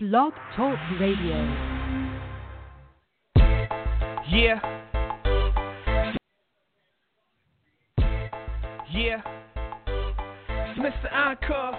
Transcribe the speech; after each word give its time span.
Blog 0.00 0.32
Talk 0.54 0.78
Radio. 1.00 1.34
Yeah. 4.28 4.60
Yeah. 8.92 9.20
It's 10.46 10.78
Mr. 10.78 11.12
Encore. 11.12 11.72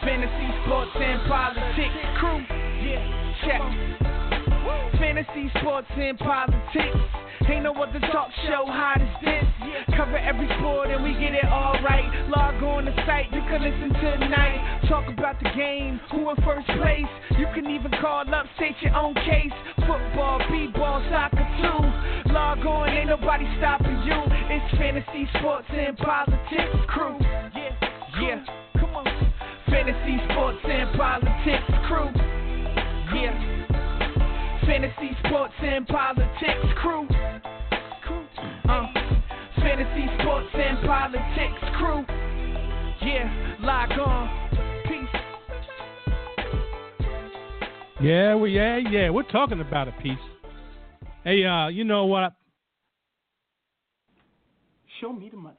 Fantasy, 0.00 0.64
sports, 0.64 0.92
and 0.94 1.28
politics 1.28 1.94
crew. 2.18 2.42
Yeah. 2.82 3.34
Check. 3.44 4.03
Fantasy, 5.04 5.52
sports, 5.60 5.86
and 5.98 6.18
politics. 6.18 6.96
Ain't 7.46 7.64
no 7.64 7.74
other 7.74 8.00
talk 8.10 8.30
show 8.48 8.64
hot 8.64 9.02
as 9.02 9.14
this. 9.20 9.44
Cover 9.94 10.16
every 10.16 10.48
sport 10.56 10.88
and 10.88 11.04
we 11.04 11.12
get 11.20 11.34
it 11.34 11.44
all 11.44 11.76
right. 11.84 12.08
Log 12.32 12.56
on 12.64 12.86
the 12.86 12.94
site, 13.04 13.28
you 13.30 13.44
can 13.44 13.60
listen 13.60 13.92
tonight. 14.00 14.88
Talk 14.88 15.04
about 15.12 15.36
the 15.40 15.50
game, 15.54 16.00
who 16.10 16.30
in 16.30 16.36
first 16.36 16.66
place. 16.80 17.04
You 17.36 17.44
can 17.52 17.68
even 17.68 17.92
call 18.00 18.24
up, 18.34 18.46
state 18.56 18.76
your 18.80 18.96
own 18.96 19.12
case. 19.28 19.52
Football, 19.84 20.40
b-ball, 20.50 21.04
soccer 21.12 21.48
too. 21.60 22.32
Log 22.32 22.64
on, 22.64 22.88
ain't 22.88 23.08
nobody 23.08 23.44
stopping 23.58 24.00
you. 24.08 24.24
It's 24.48 24.78
fantasy, 24.78 25.28
sports, 25.38 25.68
and 25.68 25.98
politics 25.98 26.80
crew. 26.88 27.18
Yeah, 27.20 27.76
yeah, 28.22 28.44
come 28.80 28.96
on. 28.96 29.04
Fantasy, 29.68 30.16
sports, 30.32 30.64
and 30.64 30.96
politics 30.96 31.68
crew. 31.92 32.08
Yeah. 33.12 33.63
Fantasy, 34.66 35.10
sports, 35.26 35.54
and 35.60 35.86
politics 35.86 36.66
crew. 36.80 37.06
Uh, 38.68 38.86
fantasy, 39.56 40.06
sports, 40.20 40.48
and 40.54 40.86
politics 40.86 41.60
crew. 41.76 42.04
Yeah, 43.02 43.56
log 43.60 43.92
on. 43.92 44.28
Peace. 44.88 45.20
Yeah, 48.00 48.34
well, 48.34 48.48
yeah, 48.48 48.78
yeah. 48.78 49.10
We're 49.10 49.22
talking 49.24 49.60
about 49.60 49.88
a 49.88 49.92
piece. 49.92 50.18
Hey, 51.24 51.44
uh, 51.44 51.68
you 51.68 51.84
know 51.84 52.06
what? 52.06 52.32
Show 55.00 55.12
me 55.12 55.28
the 55.30 55.36
money. 55.36 55.56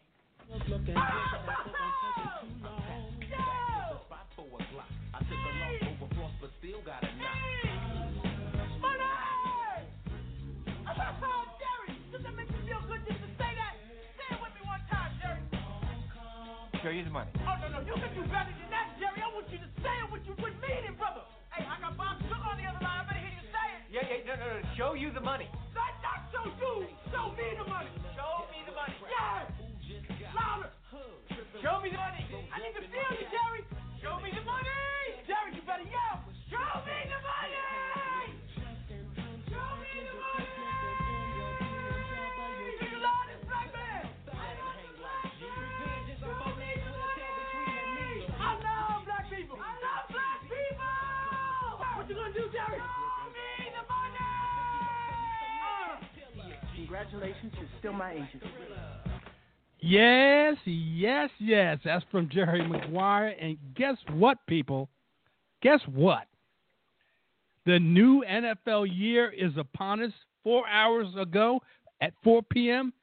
Show 16.85 16.93
you 16.93 17.01
the 17.01 17.09
money. 17.09 17.33
Oh, 17.41 17.57
no, 17.65 17.67
no, 17.73 17.79
you 17.81 17.97
can 17.97 18.13
do 18.13 18.21
better 18.29 18.53
than 18.53 18.69
that, 18.69 18.93
Jerry. 19.01 19.17
I 19.17 19.33
want 19.33 19.49
you 19.49 19.57
to 19.57 19.65
say 19.81 19.89
it 19.89 20.05
what 20.13 20.21
you 20.21 20.37
would 20.37 20.53
mean 20.61 20.85
it, 20.85 20.93
brother. 21.01 21.25
Hey, 21.49 21.65
I 21.65 21.81
got 21.81 21.97
Bob 21.97 22.21
Sugar 22.21 22.37
on 22.45 22.61
the 22.61 22.65
other 22.69 22.77
line. 22.77 23.01
I 23.01 23.09
better 23.09 23.25
hear 23.25 23.33
you 23.33 23.41
say 23.49 23.65
it. 23.73 23.81
Yeah, 23.89 24.05
yeah, 24.05 24.21
no, 24.29 24.33
no, 24.37 24.45
no. 24.61 24.61
Show 24.77 24.93
you 24.93 25.09
the 25.09 25.17
money. 25.17 25.49
Not, 25.73 25.97
not 26.05 26.29
show 26.29 26.45
you. 26.45 26.85
Show 27.09 27.33
me 27.33 27.57
the 27.57 27.65
money. 27.65 27.89
Show 28.13 28.45
me 28.53 28.61
the 28.69 28.75
money. 28.77 28.93
Yeah. 29.01 29.49
Louder. 30.37 30.69
Show 31.57 31.81
me 31.81 31.89
the 31.89 31.97
money. 31.97 32.24
Congratulations, 56.95 57.51
you're 57.57 57.69
still 57.79 57.93
my 57.93 58.13
agent. 58.13 58.43
Yes, 59.81 60.55
yes, 60.65 61.29
yes. 61.39 61.77
That's 61.83 62.05
from 62.09 62.29
Jerry 62.29 62.65
Maguire. 62.65 63.35
And 63.39 63.57
guess 63.75 63.97
what, 64.13 64.37
people? 64.47 64.87
Guess 65.61 65.81
what? 65.93 66.23
The 67.65 67.79
new 67.79 68.23
NFL 68.23 68.87
year 68.89 69.29
is 69.29 69.51
upon 69.57 70.03
us 70.03 70.13
four 70.41 70.65
hours 70.69 71.07
ago 71.19 71.59
at 71.99 72.13
4 72.23 72.41
p.m. 72.49 72.93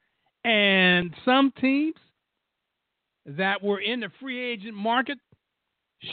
And 0.43 1.13
some 1.23 1.53
teams 1.61 1.95
that 3.27 3.61
were 3.61 3.79
in 3.79 3.99
the 3.99 4.09
free 4.19 4.43
agent 4.43 4.75
market 4.75 5.19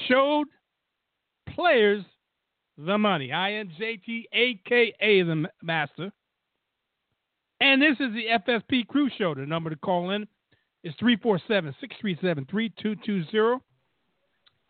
showed 0.06 0.48
players 1.54 2.04
the 2.76 2.98
money. 2.98 3.32
I 3.32 3.52
am 3.52 3.70
JT, 3.80 4.24
aka 4.34 5.22
the 5.22 5.46
Master. 5.62 6.12
And 7.60 7.80
this 7.80 7.96
is 8.00 8.12
the 8.14 8.26
FSP 8.38 8.86
Crew 8.86 9.10
Show. 9.16 9.34
The 9.34 9.46
number 9.46 9.70
to 9.70 9.76
call 9.76 10.10
in 10.10 10.22
is 10.82 10.94
347 10.98 11.74
637 11.80 12.46
3220. 12.50 13.62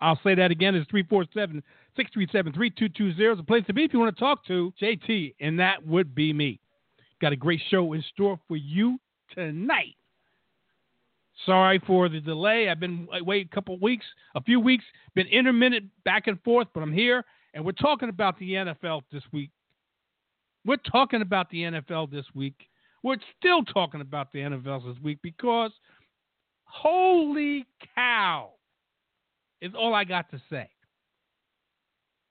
I'll 0.01 0.19
say 0.25 0.35
that 0.35 0.51
again. 0.51 0.75
It's 0.75 0.91
347 0.91 1.63
637 1.97 2.53
3220. 2.53 3.33
It's 3.33 3.41
a 3.41 3.45
place 3.45 3.65
to 3.67 3.75
be 3.75 3.85
if 3.85 3.93
you 3.93 4.01
want 4.01 4.17
to 4.17 4.21
talk 4.21 4.45
to 4.47 4.73
JT, 4.81 5.35
and 5.41 5.61
that 5.61 5.87
would 5.87 6.15
be 6.15 6.33
me. 6.33 6.59
Got 7.21 7.33
a 7.33 7.37
great 7.37 7.61
show 7.71 7.93
in 7.93 8.03
store 8.15 8.41
for 8.49 8.57
you 8.57 8.99
tonight. 9.35 9.95
Sorry 11.47 11.81
for 11.87 12.09
the 12.09 12.21
delay. 12.21 12.69
I've 12.69 12.81
been 12.81 13.09
away 13.13 13.41
a 13.41 13.55
couple 13.55 13.79
weeks, 13.79 14.05
a 14.35 14.43
few 14.43 14.59
weeks, 14.59 14.85
been 15.15 15.27
intermittent 15.27 15.87
back 16.05 16.27
and 16.27 16.41
forth, 16.43 16.69
but 16.75 16.83
I'm 16.83 16.93
here, 16.93 17.25
and 17.55 17.65
we're 17.65 17.73
talking 17.73 18.09
about 18.09 18.39
the 18.39 18.53
NFL 18.53 19.03
this 19.13 19.23
week. 19.33 19.51
We're 20.67 20.77
talking 20.77 21.23
about 21.23 21.49
the 21.51 21.63
NFL 21.63 22.11
this 22.11 22.27
week. 22.35 22.69
We're 23.03 23.17
still 23.39 23.65
talking 23.65 24.01
about 24.01 24.33
the 24.33 24.41
NFL 24.41 24.87
this 24.87 25.03
week 25.03 25.19
because 25.23 25.71
holy 26.65 27.67
cow 27.95 28.51
is 29.61 29.73
all 29.77 29.95
I 29.95 30.05
got 30.05 30.31
to 30.31 30.41
say. 30.51 30.69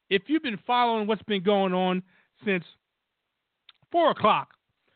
If 0.10 0.24
you've 0.28 0.44
been 0.44 0.60
following 0.66 1.08
what's 1.08 1.24
been 1.24 1.44
going 1.44 1.74
on 1.74 2.02
since 2.46 2.64
four 3.92 4.12
o'clock, 4.12 4.50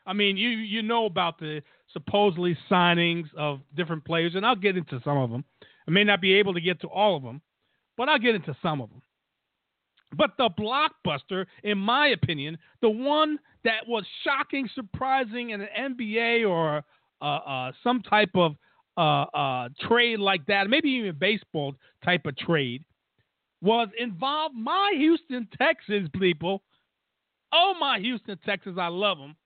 I 0.06 0.12
mean, 0.12 0.36
you 0.36 0.48
you 0.50 0.82
know 0.82 1.06
about 1.06 1.38
the 1.38 1.62
supposedly 1.92 2.56
signings 2.70 3.26
of 3.36 3.60
different 3.76 4.04
players, 4.04 4.34
and 4.34 4.44
I'll 4.44 4.56
get 4.56 4.76
into 4.76 5.00
some 5.04 5.16
of 5.18 5.30
them. 5.30 5.44
I 5.86 5.90
may 5.90 6.04
not 6.04 6.20
be 6.20 6.34
able 6.34 6.54
to 6.54 6.60
get 6.60 6.80
to 6.80 6.88
all 6.88 7.16
of 7.16 7.22
them, 7.22 7.40
but 7.96 8.08
I'll 8.08 8.18
get 8.18 8.34
into 8.34 8.56
some 8.62 8.80
of 8.80 8.90
them. 8.90 9.02
But 10.16 10.32
the 10.36 10.50
blockbuster, 10.50 11.46
in 11.62 11.78
my 11.78 12.08
opinion, 12.08 12.58
the 12.82 12.90
one 12.90 13.38
that 13.64 13.86
was 13.88 14.04
shocking, 14.22 14.68
surprising 14.74 15.50
in 15.50 15.60
an 15.60 15.96
NBA 15.96 16.48
or 16.48 16.82
uh, 17.20 17.24
uh, 17.24 17.72
some 17.82 18.02
type 18.02 18.30
of 18.34 18.56
uh, 18.96 19.24
uh, 19.34 19.68
trade 19.88 20.18
like 20.18 20.46
that, 20.46 20.68
maybe 20.68 20.90
even 20.90 21.16
baseball 21.18 21.74
type 22.04 22.26
of 22.26 22.36
trade, 22.36 22.84
was 23.60 23.88
involved 23.98 24.54
my 24.54 24.92
Houston 24.96 25.48
Texans 25.58 26.08
people. 26.18 26.62
Oh, 27.52 27.74
my 27.78 27.98
Houston 27.98 28.38
Texans, 28.44 28.78
I 28.78 28.88
love 28.88 29.18
them. 29.18 29.36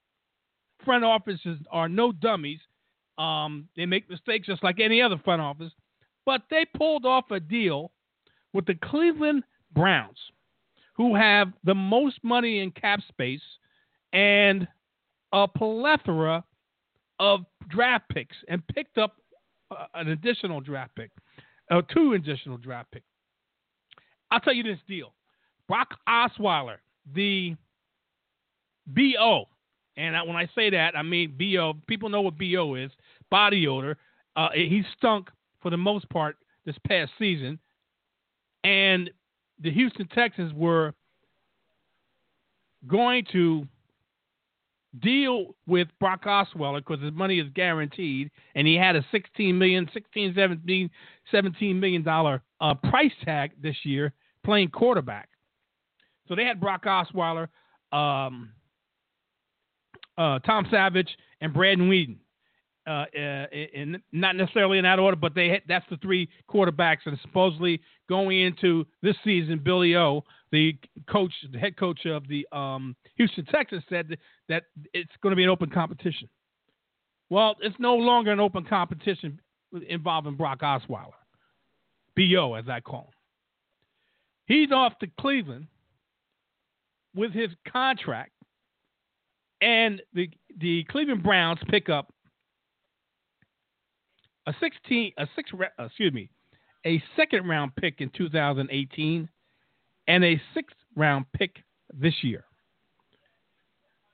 Front 0.85 1.05
offices 1.05 1.59
are 1.71 1.89
no 1.89 2.12
dummies. 2.12 2.61
Um, 3.17 3.69
they 3.77 3.87
make 3.87 4.09
mistakes 4.09 4.47
just 4.47 4.62
like 4.62 4.81
any 4.81 5.03
other 5.03 5.21
front 5.25 5.43
office, 5.43 5.73
but 6.25 6.43
they 6.50 6.65
pulled 6.77 7.05
off 7.05 7.31
a 7.31 7.41
deal 7.41 7.91
with 8.53 8.67
the 8.67 8.75
Cleveland 8.75 9.43
Browns, 9.73 10.19
who 10.95 11.15
have 11.15 11.53
the 11.65 11.75
most 11.75 12.19
money 12.23 12.61
in 12.61 12.71
cap 12.71 13.00
space 13.09 13.43
and 14.12 14.66
a 15.32 15.46
plethora 15.46 16.44
of 17.20 17.41
draft 17.69 18.08
picks, 18.08 18.36
and 18.48 18.66
picked 18.69 18.98
up 18.98 19.16
uh, 19.70 19.86
an 19.94 20.08
additional 20.08 20.60
draft 20.60 20.94
pick, 20.94 21.10
uh, 21.70 21.82
two 21.92 22.14
additional 22.14 22.56
draft 22.56 22.91
picks. 22.91 23.04
I'll 24.30 24.41
tell 24.41 24.54
you 24.54 24.62
this 24.62 24.78
deal: 24.86 25.12
Brock 25.66 25.94
Osweiler, 26.08 26.76
the 27.14 27.56
BO, 28.87 29.44
and 29.96 30.16
I, 30.16 30.22
when 30.22 30.37
I 30.37 30.49
say 30.54 30.70
that, 30.70 30.96
I 30.96 31.02
mean 31.02 31.34
BO. 31.38 31.75
People 31.87 32.08
know 32.08 32.22
what 32.22 32.38
BO 32.38 32.75
is 32.75 32.90
body 33.31 33.66
odor. 33.66 33.96
Uh, 34.37 34.49
he 34.52 34.82
stunk 34.96 35.28
for 35.61 35.70
the 35.70 35.76
most 35.76 36.08
part 36.11 36.37
this 36.64 36.76
past 36.87 37.11
season. 37.19 37.58
And 38.64 39.11
the 39.61 39.70
Houston 39.70 40.06
Texans 40.08 40.52
were 40.54 40.94
going 42.87 43.25
to 43.32 43.66
deal 45.00 45.55
with 45.67 45.89
Brock 46.00 46.25
Osweiler 46.25 46.79
because 46.79 47.03
his 47.03 47.12
money 47.12 47.39
is 47.39 47.49
guaranteed, 47.55 48.31
and 48.55 48.67
he 48.67 48.75
had 48.75 48.97
a 48.97 49.05
16 49.11 49.56
million, 49.56 49.89
16, 49.93 50.35
17, 50.35 50.91
17 51.31 51.81
million 51.81 52.03
dollar 52.03 52.43
uh, 52.61 52.75
price 52.75 53.12
tag 53.25 53.53
this 53.61 53.77
year 53.85 54.12
playing 54.45 54.69
quarterback. 54.69 55.29
So 56.29 56.35
they 56.35 56.45
had 56.45 56.61
Brock 56.61 56.85
Osweiler, 56.85 57.49
um, 57.93 58.50
uh, 60.17 60.39
Tom 60.41 60.67
Savage, 60.71 61.09
and 61.41 61.53
Brandon 61.53 61.89
Weeden. 61.89 62.17
Uh, 62.88 63.05
uh, 63.14 63.46
in 63.52 64.00
not 64.12 64.35
necessarily 64.35 64.79
in 64.79 64.85
that 64.85 64.99
order, 64.99 65.17
but 65.17 65.35
they 65.35 65.61
that's 65.69 65.85
the 65.90 65.99
three 65.99 66.29
quarterbacks, 66.50 67.00
and 67.05 67.19
supposedly 67.20 67.81
going 68.08 68.40
into 68.40 68.87
this 69.02 69.14
season, 69.23 69.61
Billy 69.62 69.94
O, 69.94 70.25
the 70.52 70.75
coach, 71.08 71.32
the 71.52 71.58
head 71.58 71.76
coach 71.76 72.06
of 72.06 72.26
the 72.29 72.46
um, 72.50 72.96
Houston 73.17 73.44
Texans, 73.44 73.82
said 73.88 74.17
that 74.49 74.64
it's 74.94 75.11
going 75.23 75.32
to 75.32 75.37
be 75.37 75.44
an 75.44 75.50
open 75.50 75.69
competition. 75.69 76.29
Well, 77.31 77.56
it's 77.61 77.76
no 77.79 77.94
longer 77.94 78.32
an 78.32 78.40
open 78.40 78.64
competition 78.64 79.38
involving 79.87 80.35
Brock 80.35 80.61
Osweiler, 80.61 81.12
Bo 82.17 82.55
as 82.55 82.64
I 82.70 82.81
call 82.81 83.00
him. 83.00 83.12
He's 84.46 84.73
off 84.73 84.99
to 85.00 85.06
Cleveland 85.20 85.67
with 87.14 87.32
his 87.32 87.50
contract, 87.70 88.32
and 89.61 90.00
the 90.14 90.31
the 90.58 90.85
Cleveland 90.85 91.23
Browns 91.23 91.61
pick 91.69 91.90
up 91.90 92.12
a 94.49 94.55
16 94.61 95.12
a 95.19 95.29
six 95.37 95.50
uh, 95.55 95.85
excuse 95.85 96.12
me 96.12 96.31
a 96.87 97.03
second 97.17 97.47
round 97.47 97.75
pick 97.77 98.00
in 98.00 98.11
2018 98.11 99.29
and 100.06 100.25
a 100.25 100.41
sixth 100.55 100.77
round 100.97 101.27
pick 101.37 101.56
this 101.93 102.15
year. 102.23 102.45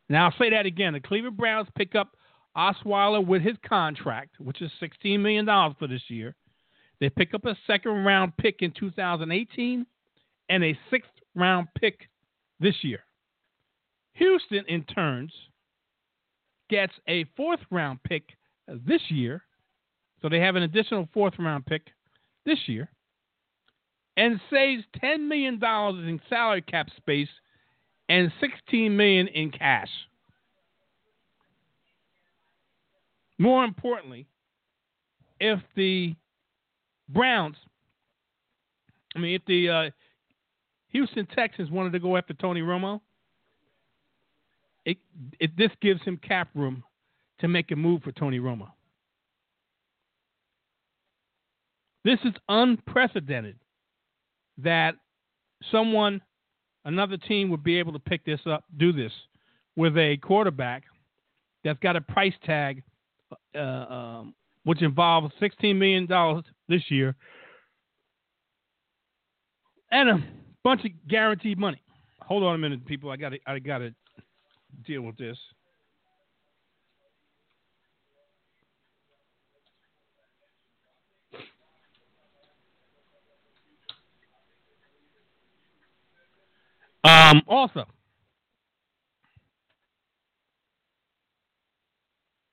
Now 0.09 0.27
I'll 0.27 0.35
say 0.39 0.51
that 0.51 0.67
again. 0.67 0.95
The 0.95 1.01
Cleveland 1.01 1.37
Browns 1.37 1.69
pick 1.77 1.95
up 1.95 2.17
Osweiler 2.57 3.25
with 3.25 3.43
his 3.43 3.57
contract, 3.67 4.41
which 4.41 4.61
is 4.61 4.71
$16 4.83 5.21
million 5.21 5.47
for 5.79 5.87
this 5.89 6.03
year. 6.09 6.35
They 7.01 7.11
pick 7.11 7.35
up 7.35 7.45
a 7.45 7.57
second 7.67 8.05
round 8.05 8.37
pick 8.37 8.57
in 8.61 8.73
2018 8.73 9.87
and 10.49 10.65
a 10.65 10.79
sixth 10.91 11.11
round 11.35 11.69
pick 11.79 12.09
this 12.61 12.77
year. 12.83 13.01
Houston, 14.15 14.65
in 14.69 14.85
turns, 14.85 15.33
gets 16.71 16.93
a 17.09 17.25
fourth 17.37 17.61
round 17.71 18.03
pick 18.05 18.25
this 18.69 19.03
year. 19.09 19.43
So 20.25 20.31
they 20.31 20.41
have 20.41 20.57
an 20.57 20.63
additional 20.63 21.07
fourth 21.13 21.35
round 21.39 21.67
pick 21.67 21.83
this 22.47 22.57
year 22.65 22.89
and 24.17 24.41
saves 24.51 24.83
$10 25.03 25.29
million 25.29 25.63
in 25.63 26.19
salary 26.31 26.63
cap 26.63 26.89
space 26.97 27.29
and 28.09 28.33
16 28.41 28.97
million 28.97 29.29
in 29.29 29.51
cash. 29.51 29.91
More 33.37 33.67
importantly, 33.67 34.27
if 35.41 35.61
the 35.77 36.15
Browns, 37.11 37.57
I 39.15 39.19
mean, 39.19 39.35
if 39.35 39.43
the 39.47 39.69
uh, 39.69 39.91
Houston 40.89 41.27
Texans 41.37 41.71
wanted 41.71 41.93
to 41.93 41.99
go 41.99 42.17
after 42.17 42.33
Tony 42.33 42.63
Romo, 42.63 43.03
it, 44.87 44.97
it 45.39 45.55
this 45.59 45.73
gives 45.83 46.01
him 46.01 46.17
cap 46.17 46.49
room 46.55 46.83
to 47.41 47.49
make 47.49 47.73
a 47.73 47.77
move 47.77 48.03
for 48.03 48.13
Tony 48.13 48.39
Romo. 48.39 48.69
This 52.05 52.19
is 52.25 52.35
unprecedented 52.49 53.57
that 54.59 54.95
someone, 55.71 56.21
another 56.85 57.17
team 57.17 57.51
would 57.51 57.65
be 57.65 57.79
able 57.79 57.93
to 57.93 57.99
pick 57.99 58.25
this 58.25 58.41
up, 58.47 58.65
do 58.77 58.93
this 58.93 59.13
with 59.77 59.97
a 59.97 60.17
quarterback 60.19 60.85
that's 61.65 61.79
got 61.81 61.97
a 61.97 62.01
price 62.01 62.35
tag, 62.45 62.83
uh, 63.57 63.59
um, 63.59 64.35
which 64.65 64.83
involves 64.83 65.33
$16 65.41 65.77
million 65.77 66.07
this 66.69 66.83
year 66.91 67.17
and 69.95 70.09
a 70.09 70.25
bunch 70.65 70.85
of 70.85 70.91
guaranteed 71.09 71.59
money. 71.59 71.81
Hold 72.23 72.43
on 72.43 72.55
a 72.57 72.59
minute, 72.59 72.85
people. 72.85 73.11
I 73.11 73.17
got 73.17 73.33
I 73.47 73.59
got 73.59 73.79
to 73.79 73.95
deal 74.85 75.03
with 75.03 75.17
this. 75.17 75.39
Um, 87.05 87.43
also, 87.47 87.85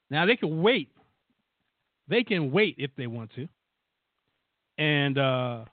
now 0.09 0.25
they 0.25 0.35
can 0.35 0.61
wait. 0.61 0.89
They 2.09 2.23
can 2.23 2.51
wait 2.51 2.75
if 2.77 2.91
they 2.97 3.07
want 3.07 3.31
to, 3.35 3.47
and 4.77 5.17
uh, 5.17 5.65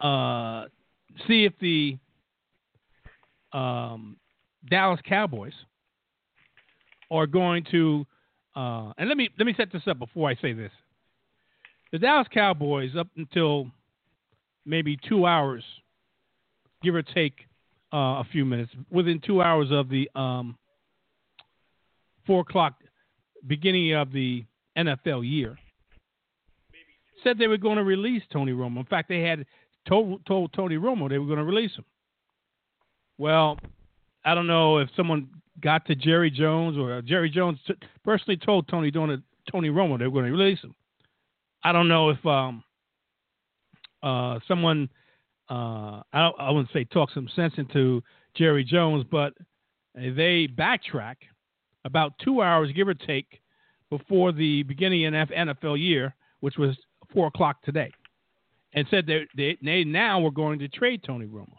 uh, 0.00 0.66
see 1.28 1.44
if 1.44 1.52
the 1.60 1.98
um, 3.52 4.16
Dallas 4.70 5.00
Cowboys 5.06 5.52
are 7.10 7.26
going 7.26 7.64
to. 7.70 8.06
Uh, 8.56 8.92
and 8.96 9.08
let 9.08 9.18
me 9.18 9.28
let 9.38 9.46
me 9.46 9.54
set 9.56 9.70
this 9.70 9.82
up 9.86 9.98
before 9.98 10.30
I 10.30 10.34
say 10.36 10.54
this. 10.54 10.72
The 11.92 11.98
Dallas 11.98 12.26
Cowboys, 12.32 12.96
up 12.98 13.08
until 13.16 13.70
maybe 14.64 14.98
two 15.08 15.26
hours, 15.26 15.62
give 16.82 16.94
or 16.94 17.02
take, 17.02 17.46
uh, 17.94 18.20
a 18.20 18.24
few 18.32 18.44
minutes, 18.44 18.72
within 18.90 19.20
two 19.24 19.40
hours 19.40 19.68
of 19.70 19.88
the 19.88 20.10
um, 20.16 20.58
four 22.26 22.40
o'clock 22.40 22.74
beginning 23.46 23.94
of 23.94 24.10
the 24.12 24.44
NFL 24.76 25.28
year, 25.30 25.56
said 27.22 27.38
they 27.38 27.46
were 27.46 27.56
going 27.56 27.76
to 27.76 27.84
release 27.84 28.22
Tony 28.32 28.52
Romo. 28.52 28.78
In 28.78 28.84
fact, 28.86 29.08
they 29.08 29.20
had 29.20 29.46
told, 29.88 30.26
told 30.26 30.52
Tony 30.52 30.76
Romo 30.76 31.08
they 31.08 31.18
were 31.18 31.26
going 31.26 31.38
to 31.38 31.44
release 31.44 31.70
him. 31.76 31.84
Well, 33.16 33.58
I 34.24 34.34
don't 34.34 34.48
know 34.48 34.78
if 34.78 34.88
someone 34.96 35.28
got 35.60 35.86
to 35.86 35.94
Jerry 35.94 36.32
Jones 36.32 36.76
or 36.76 37.00
Jerry 37.00 37.30
Jones 37.30 37.58
t- 37.64 37.74
personally 38.04 38.36
told 38.36 38.66
Tony 38.66 38.90
Tony 38.90 39.68
Romo 39.68 39.98
they 39.98 40.06
were 40.06 40.20
going 40.20 40.26
to 40.26 40.36
release 40.36 40.60
him. 40.60 40.74
I 41.62 41.70
don't 41.72 41.88
know 41.88 42.10
if 42.10 42.26
um, 42.26 42.64
uh, 44.02 44.40
someone 44.48 44.88
uh, 45.50 46.02
I, 46.12 46.30
I 46.38 46.50
wouldn't 46.50 46.72
say 46.72 46.84
talk 46.84 47.10
some 47.12 47.28
sense 47.34 47.54
into 47.56 48.02
Jerry 48.36 48.64
Jones, 48.64 49.04
but 49.10 49.34
they 49.94 50.48
backtrack 50.48 51.16
about 51.84 52.12
two 52.22 52.42
hours, 52.42 52.70
give 52.74 52.88
or 52.88 52.94
take, 52.94 53.40
before 53.90 54.32
the 54.32 54.62
beginning 54.64 55.06
of 55.06 55.28
NFL 55.28 55.78
year, 55.78 56.14
which 56.40 56.56
was 56.56 56.76
four 57.12 57.28
o'clock 57.28 57.62
today, 57.62 57.92
and 58.72 58.86
said 58.90 59.06
they, 59.06 59.26
they, 59.36 59.58
they 59.62 59.84
now 59.84 60.20
were 60.20 60.30
going 60.30 60.58
to 60.58 60.68
trade 60.68 61.02
Tony 61.06 61.26
Romo. 61.26 61.56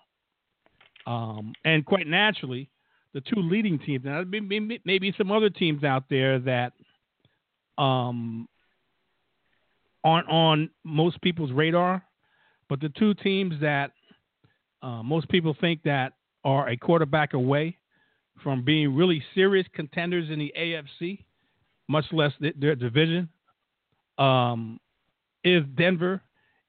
Um, 1.08 1.54
and 1.64 1.86
quite 1.86 2.08
naturally, 2.08 2.70
the 3.14 3.22
two 3.22 3.40
leading 3.40 3.80
teams, 3.80 4.04
now 4.04 4.24
maybe, 4.28 5.14
some 5.18 5.32
other 5.32 5.50
teams 5.50 5.84
out 5.84 6.06
there 6.10 6.40
that 6.40 6.74
um, 7.78 8.48
aren't 10.04 10.28
on 10.28 10.70
most 10.84 11.22
people's 11.22 11.52
radar, 11.52 12.04
but 12.70 12.80
the 12.80 12.90
two 12.90 13.14
teams 13.14 13.56
that 13.62 13.92
uh, 14.82 15.04
most 15.04 15.30
people 15.30 15.56
think 15.60 15.84
that 15.84 16.14
are 16.44 16.70
a 16.70 16.78
quarterback 16.78 17.34
away 17.34 17.78
from 18.44 18.64
being 18.64 18.96
really 18.96 19.24
serious 19.34 19.66
contenders 19.74 20.30
in 20.30 20.40
the 20.40 20.54
AFC, 20.58 21.24
much 21.88 22.06
less 22.12 22.32
their 22.60 22.76
division, 22.76 23.30
um, 24.18 24.80
is 25.44 25.64
Denver 25.78 26.22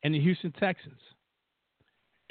and 0.02 0.14
the 0.14 0.20
Houston 0.20 0.52
Texans. 0.52 1.00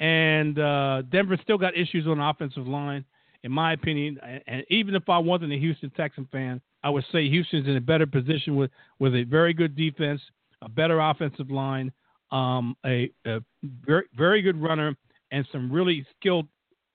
And 0.00 0.58
uh, 0.58 1.02
Denver 1.10 1.38
still 1.42 1.58
got 1.58 1.76
issues 1.76 2.06
on 2.06 2.18
the 2.18 2.24
offensive 2.24 2.66
line, 2.66 3.04
in 3.42 3.52
my 3.52 3.72
opinion. 3.72 4.18
And 4.46 4.64
even 4.70 4.94
if 4.94 5.08
I 5.08 5.18
wasn't 5.18 5.52
a 5.52 5.58
Houston 5.58 5.90
Texan 5.90 6.28
fan, 6.30 6.60
I 6.82 6.90
would 6.90 7.04
say 7.12 7.28
Houston's 7.28 7.66
in 7.66 7.76
a 7.76 7.80
better 7.80 8.06
position 8.06 8.56
with, 8.56 8.70
with 8.98 9.14
a 9.14 9.24
very 9.24 9.54
good 9.54 9.74
defense, 9.76 10.20
a 10.62 10.68
better 10.68 11.00
offensive 11.00 11.50
line, 11.50 11.92
um, 12.30 12.76
a, 12.84 13.10
a, 13.24 13.40
very 13.84 14.04
very 14.16 14.42
good 14.42 14.60
runner, 14.60 14.96
and 15.30 15.46
some 15.52 15.70
really 15.70 16.06
skilled 16.18 16.46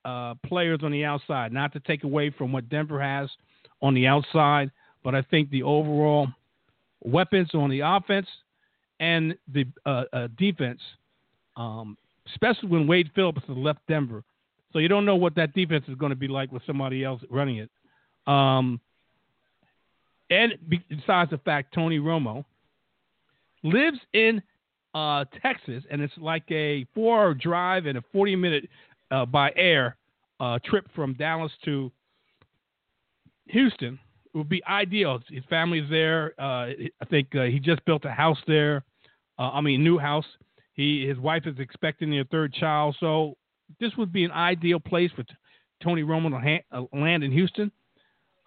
uh, 0.05 0.35
players 0.45 0.79
on 0.83 0.91
the 0.91 1.05
outside. 1.05 1.51
Not 1.51 1.73
to 1.73 1.79
take 1.81 2.03
away 2.03 2.29
from 2.29 2.51
what 2.51 2.69
Denver 2.69 3.01
has 3.01 3.29
on 3.81 3.93
the 3.93 4.07
outside, 4.07 4.71
but 5.03 5.15
I 5.15 5.21
think 5.23 5.49
the 5.49 5.63
overall 5.63 6.27
weapons 7.03 7.49
on 7.53 7.69
the 7.69 7.81
offense 7.81 8.27
and 8.99 9.35
the 9.51 9.65
uh, 9.85 10.03
uh, 10.13 10.27
defense, 10.37 10.79
um, 11.57 11.97
especially 12.31 12.69
when 12.69 12.87
Wade 12.87 13.09
Phillips 13.15 13.41
has 13.47 13.57
left 13.57 13.79
Denver. 13.87 14.23
So 14.71 14.79
you 14.79 14.87
don't 14.87 15.05
know 15.05 15.15
what 15.15 15.35
that 15.35 15.53
defense 15.53 15.85
is 15.87 15.95
going 15.95 16.11
to 16.11 16.15
be 16.15 16.27
like 16.27 16.51
with 16.51 16.61
somebody 16.65 17.03
else 17.03 17.21
running 17.29 17.57
it. 17.57 17.69
Um, 18.27 18.79
and 20.29 20.53
besides 20.89 21.31
the 21.31 21.39
fact 21.39 21.73
Tony 21.73 21.99
Romo 21.99 22.45
lives 23.63 23.99
in 24.13 24.41
uh, 24.93 25.25
Texas, 25.41 25.83
and 25.89 26.01
it's 26.01 26.13
like 26.17 26.43
a 26.51 26.85
four-hour 26.93 27.33
drive 27.33 27.85
and 27.85 27.97
a 27.97 28.03
40-minute 28.13 28.69
uh, 29.11 29.25
by 29.25 29.51
air 29.55 29.97
uh, 30.39 30.59
trip 30.65 30.87
from 30.95 31.13
Dallas 31.13 31.51
to 31.65 31.91
Houston. 33.47 33.99
It 34.33 34.37
would 34.37 34.49
be 34.49 34.63
ideal. 34.65 35.19
His 35.29 35.43
family's 35.49 35.89
there. 35.89 36.33
Uh, 36.39 36.67
I 37.01 37.05
think 37.09 37.35
uh, 37.35 37.43
he 37.43 37.59
just 37.59 37.83
built 37.85 38.05
a 38.05 38.11
house 38.11 38.37
there. 38.47 38.83
Uh, 39.37 39.51
I 39.51 39.61
mean, 39.61 39.83
new 39.83 39.97
house. 39.97 40.25
He 40.73 41.05
his 41.05 41.17
wife 41.17 41.45
is 41.45 41.59
expecting 41.59 42.09
their 42.09 42.23
third 42.25 42.53
child, 42.53 42.95
so 42.99 43.35
this 43.79 43.91
would 43.97 44.13
be 44.13 44.23
an 44.23 44.31
ideal 44.31 44.79
place 44.79 45.11
for 45.13 45.23
t- 45.23 45.33
Tony 45.83 46.01
Romo 46.01 46.29
to 46.29 46.61
ha- 46.71 46.87
land 46.97 47.23
in 47.23 47.31
Houston. 47.31 47.71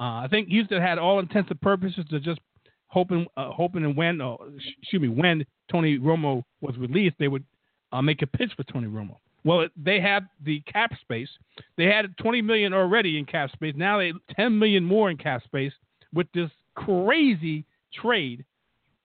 I 0.01 0.27
think 0.29 0.49
Houston 0.49 0.83
had 0.83 0.99
all 0.99 1.19
intents 1.19 1.51
and 1.51 1.61
purposes 1.61 2.05
to 2.11 2.19
just 2.21 2.41
hoping, 2.89 3.27
hoping, 3.37 3.85
and 3.85 3.97
when, 3.97 4.21
uh, 4.21 4.37
excuse 4.81 5.01
me, 5.01 5.09
when 5.09 5.45
Tony 5.71 5.99
Romo 5.99 6.43
was 6.61 6.77
released, 6.77 7.17
they 7.19 7.29
would 7.29 7.45
uh, 7.93 8.03
make 8.03 8.23
a 8.23 8.27
pitch 8.27 8.51
for 8.57 8.65
Tony 8.65 8.87
Romo. 8.87 9.17
Well, 9.45 9.69
they 9.77 10.01
have 10.01 10.25
the 10.45 10.61
cap 10.61 10.93
space. 11.01 11.29
They 11.77 11.85
had 11.85 12.17
20 12.17 12.41
million 12.41 12.73
already 12.73 13.19
in 13.19 13.27
cap 13.27 13.51
space. 13.53 13.75
Now 13.77 13.99
they 13.99 14.13
10 14.37 14.59
million 14.59 14.85
more 14.85 15.11
in 15.11 15.19
cap 15.19 15.43
space 15.45 15.73
with 16.15 16.27
this 16.33 16.51
crazy 16.75 17.65
trade 17.93 18.45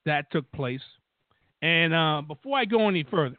that 0.06 0.32
took 0.32 0.50
place. 0.54 0.82
And 1.62 1.94
uh, 1.94 2.22
before 2.26 2.58
I 2.58 2.66
go 2.66 2.88
any 2.88 3.04
further, 3.04 3.38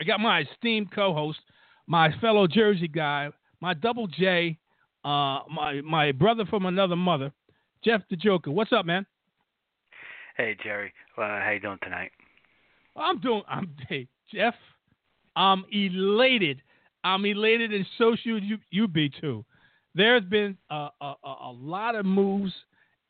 I 0.00 0.04
got 0.04 0.20
my 0.20 0.40
esteemed 0.40 0.90
co-host, 0.92 1.38
my 1.86 2.10
fellow 2.20 2.46
Jersey 2.46 2.88
guy, 2.88 3.28
my 3.60 3.74
double 3.74 4.06
J, 4.06 4.58
uh, 5.04 5.40
my 5.50 5.80
my 5.84 6.12
brother 6.12 6.46
from 6.46 6.64
another 6.64 6.96
mother, 6.96 7.30
Jeff 7.84 8.00
the 8.08 8.16
Joker. 8.16 8.50
What's 8.50 8.72
up, 8.72 8.86
man? 8.86 9.04
Hey 10.40 10.56
Jerry, 10.64 10.90
uh, 11.18 11.20
how 11.20 11.50
you 11.52 11.60
doing 11.60 11.76
tonight? 11.82 12.12
I'm 12.96 13.20
doing. 13.20 13.42
I'm 13.46 13.76
hey 13.90 14.08
Jeff. 14.32 14.54
I'm 15.36 15.66
elated. 15.70 16.62
I'm 17.04 17.26
elated, 17.26 17.74
and 17.74 17.84
so 17.98 18.16
should 18.16 18.42
you. 18.42 18.56
You 18.70 18.88
be 18.88 19.10
too. 19.10 19.44
There's 19.94 20.24
been 20.24 20.56
a, 20.70 20.88
a, 21.02 21.14
a 21.22 21.52
lot 21.52 21.94
of 21.94 22.06
moves, 22.06 22.54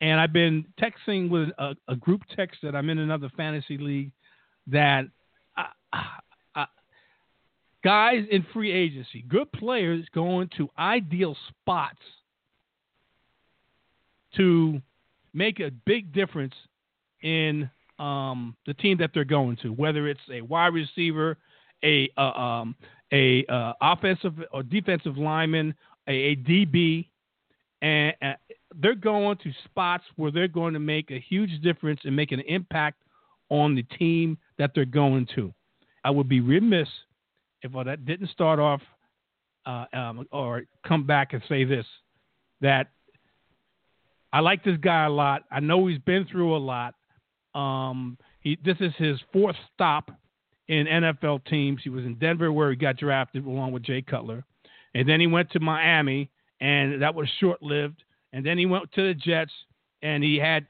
and 0.01 0.19
I've 0.19 0.33
been 0.33 0.65
texting 0.77 1.29
with 1.29 1.47
a, 1.57 1.73
a 1.87 1.95
group 1.95 2.21
text 2.35 2.57
that 2.63 2.75
I'm 2.75 2.89
in 2.89 2.99
another 2.99 3.31
fantasy 3.37 3.77
league 3.77 4.11
that 4.67 5.05
I, 5.55 5.67
I, 6.53 6.65
guys 7.81 8.25
in 8.29 8.45
free 8.51 8.73
agency, 8.73 9.23
good 9.29 9.49
players 9.53 10.05
going 10.13 10.49
to 10.57 10.67
ideal 10.77 11.37
spots 11.47 12.01
to 14.35 14.81
make 15.33 15.61
a 15.61 15.71
big 15.85 16.11
difference 16.11 16.55
in 17.21 17.69
um, 17.99 18.55
the 18.65 18.73
team 18.73 18.97
that 18.97 19.11
they're 19.13 19.23
going 19.23 19.57
to, 19.57 19.69
whether 19.69 20.07
it's 20.07 20.21
a 20.31 20.41
wide 20.41 20.73
receiver, 20.73 21.37
a 21.83 22.09
uh, 22.17 22.21
um, 22.21 22.75
a 23.13 23.45
uh, 23.47 23.73
offensive 23.81 24.33
or 24.51 24.63
defensive 24.63 25.17
lineman, 25.17 25.73
a, 26.07 26.11
a 26.11 26.35
DB, 26.35 27.07
and 27.81 28.13
uh, 28.21 28.33
they're 28.81 28.95
going 28.95 29.37
to 29.37 29.51
spots 29.65 30.03
where 30.15 30.31
they're 30.31 30.47
going 30.47 30.73
to 30.73 30.79
make 30.79 31.11
a 31.11 31.19
huge 31.19 31.61
difference 31.61 31.99
and 32.03 32.15
make 32.15 32.31
an 32.31 32.41
impact 32.41 33.01
on 33.49 33.75
the 33.75 33.83
team 33.83 34.37
that 34.57 34.71
they're 34.73 34.85
going 34.85 35.27
to. 35.35 35.53
I 36.03 36.09
would 36.09 36.29
be 36.29 36.39
remiss 36.39 36.87
if 37.61 37.75
I 37.75 37.95
didn't 37.95 38.29
start 38.29 38.59
off 38.59 38.81
uh, 39.65 39.85
um, 39.93 40.27
or 40.31 40.63
come 40.87 41.05
back 41.05 41.33
and 41.33 41.41
say 41.47 41.63
this 41.63 41.85
that 42.61 42.87
I 44.33 44.39
like 44.39 44.63
this 44.63 44.77
guy 44.77 45.05
a 45.05 45.09
lot. 45.09 45.43
I 45.51 45.59
know 45.59 45.87
he's 45.87 45.99
been 45.99 46.25
through 46.25 46.55
a 46.55 46.57
lot. 46.57 46.95
Um, 47.55 48.17
he, 48.41 48.57
this 48.63 48.77
is 48.79 48.93
his 48.97 49.19
fourth 49.33 49.55
stop 49.73 50.11
in 50.67 50.85
NFL 50.87 51.45
teams. 51.45 51.81
He 51.83 51.89
was 51.89 52.05
in 52.05 52.15
Denver 52.15 52.51
where 52.51 52.69
he 52.69 52.75
got 52.75 52.97
drafted 52.97 53.45
along 53.45 53.71
with 53.73 53.83
Jay 53.83 54.01
Cutler, 54.01 54.43
and 54.95 55.07
then 55.07 55.19
he 55.19 55.27
went 55.27 55.49
to 55.51 55.59
Miami, 55.59 56.29
and 56.59 57.01
that 57.01 57.13
was 57.13 57.27
short 57.39 57.61
lived. 57.61 58.03
And 58.33 58.45
then 58.45 58.57
he 58.57 58.65
went 58.65 58.89
to 58.93 59.07
the 59.07 59.13
Jets, 59.13 59.51
and 60.01 60.23
he 60.23 60.37
had 60.37 60.65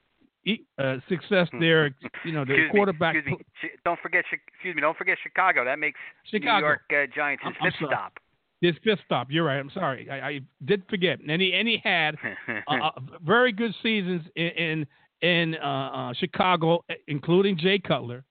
uh, 0.79 0.97
success 1.07 1.47
Hmm. 1.51 1.59
there. 1.59 1.95
You 2.25 2.31
know, 2.31 2.43
the 2.43 2.53
excuse 2.53 2.71
quarterback. 2.71 3.13
Me, 3.13 3.19
excuse 3.19 3.39
me. 3.63 3.69
Don't 3.85 3.99
forget. 3.99 4.25
Excuse 4.53 4.75
me. 4.75 4.81
Don't 4.81 4.97
forget 4.97 5.17
Chicago. 5.21 5.63
That 5.63 5.77
makes 5.77 5.99
Chicago. 6.25 6.59
New 6.59 6.65
York 6.65 6.81
uh, 7.11 7.15
Giants 7.15 7.43
his 7.43 7.53
I'm- 7.53 7.65
I'm 7.65 7.71
fifth 7.71 7.87
stop. 7.89 8.13
His 8.61 8.75
fifth 8.83 8.99
stop. 9.05 9.27
You're 9.31 9.45
right. 9.45 9.57
I'm 9.59 9.71
sorry. 9.71 10.07
I, 10.09 10.27
I 10.29 10.39
did 10.65 10.83
forget. 10.89 11.19
And 11.27 11.41
he 11.41 11.53
and 11.53 11.67
he 11.67 11.79
had 11.83 12.15
uh, 12.67 12.73
uh, 12.73 12.91
very 13.23 13.51
good 13.51 13.73
seasons 13.83 14.23
in 14.35 14.47
in, 14.49 14.87
in 15.21 15.55
uh, 15.55 15.67
uh, 15.67 16.13
Chicago, 16.13 16.83
including 17.07 17.57
Jay 17.57 17.79
Cutler. 17.79 18.23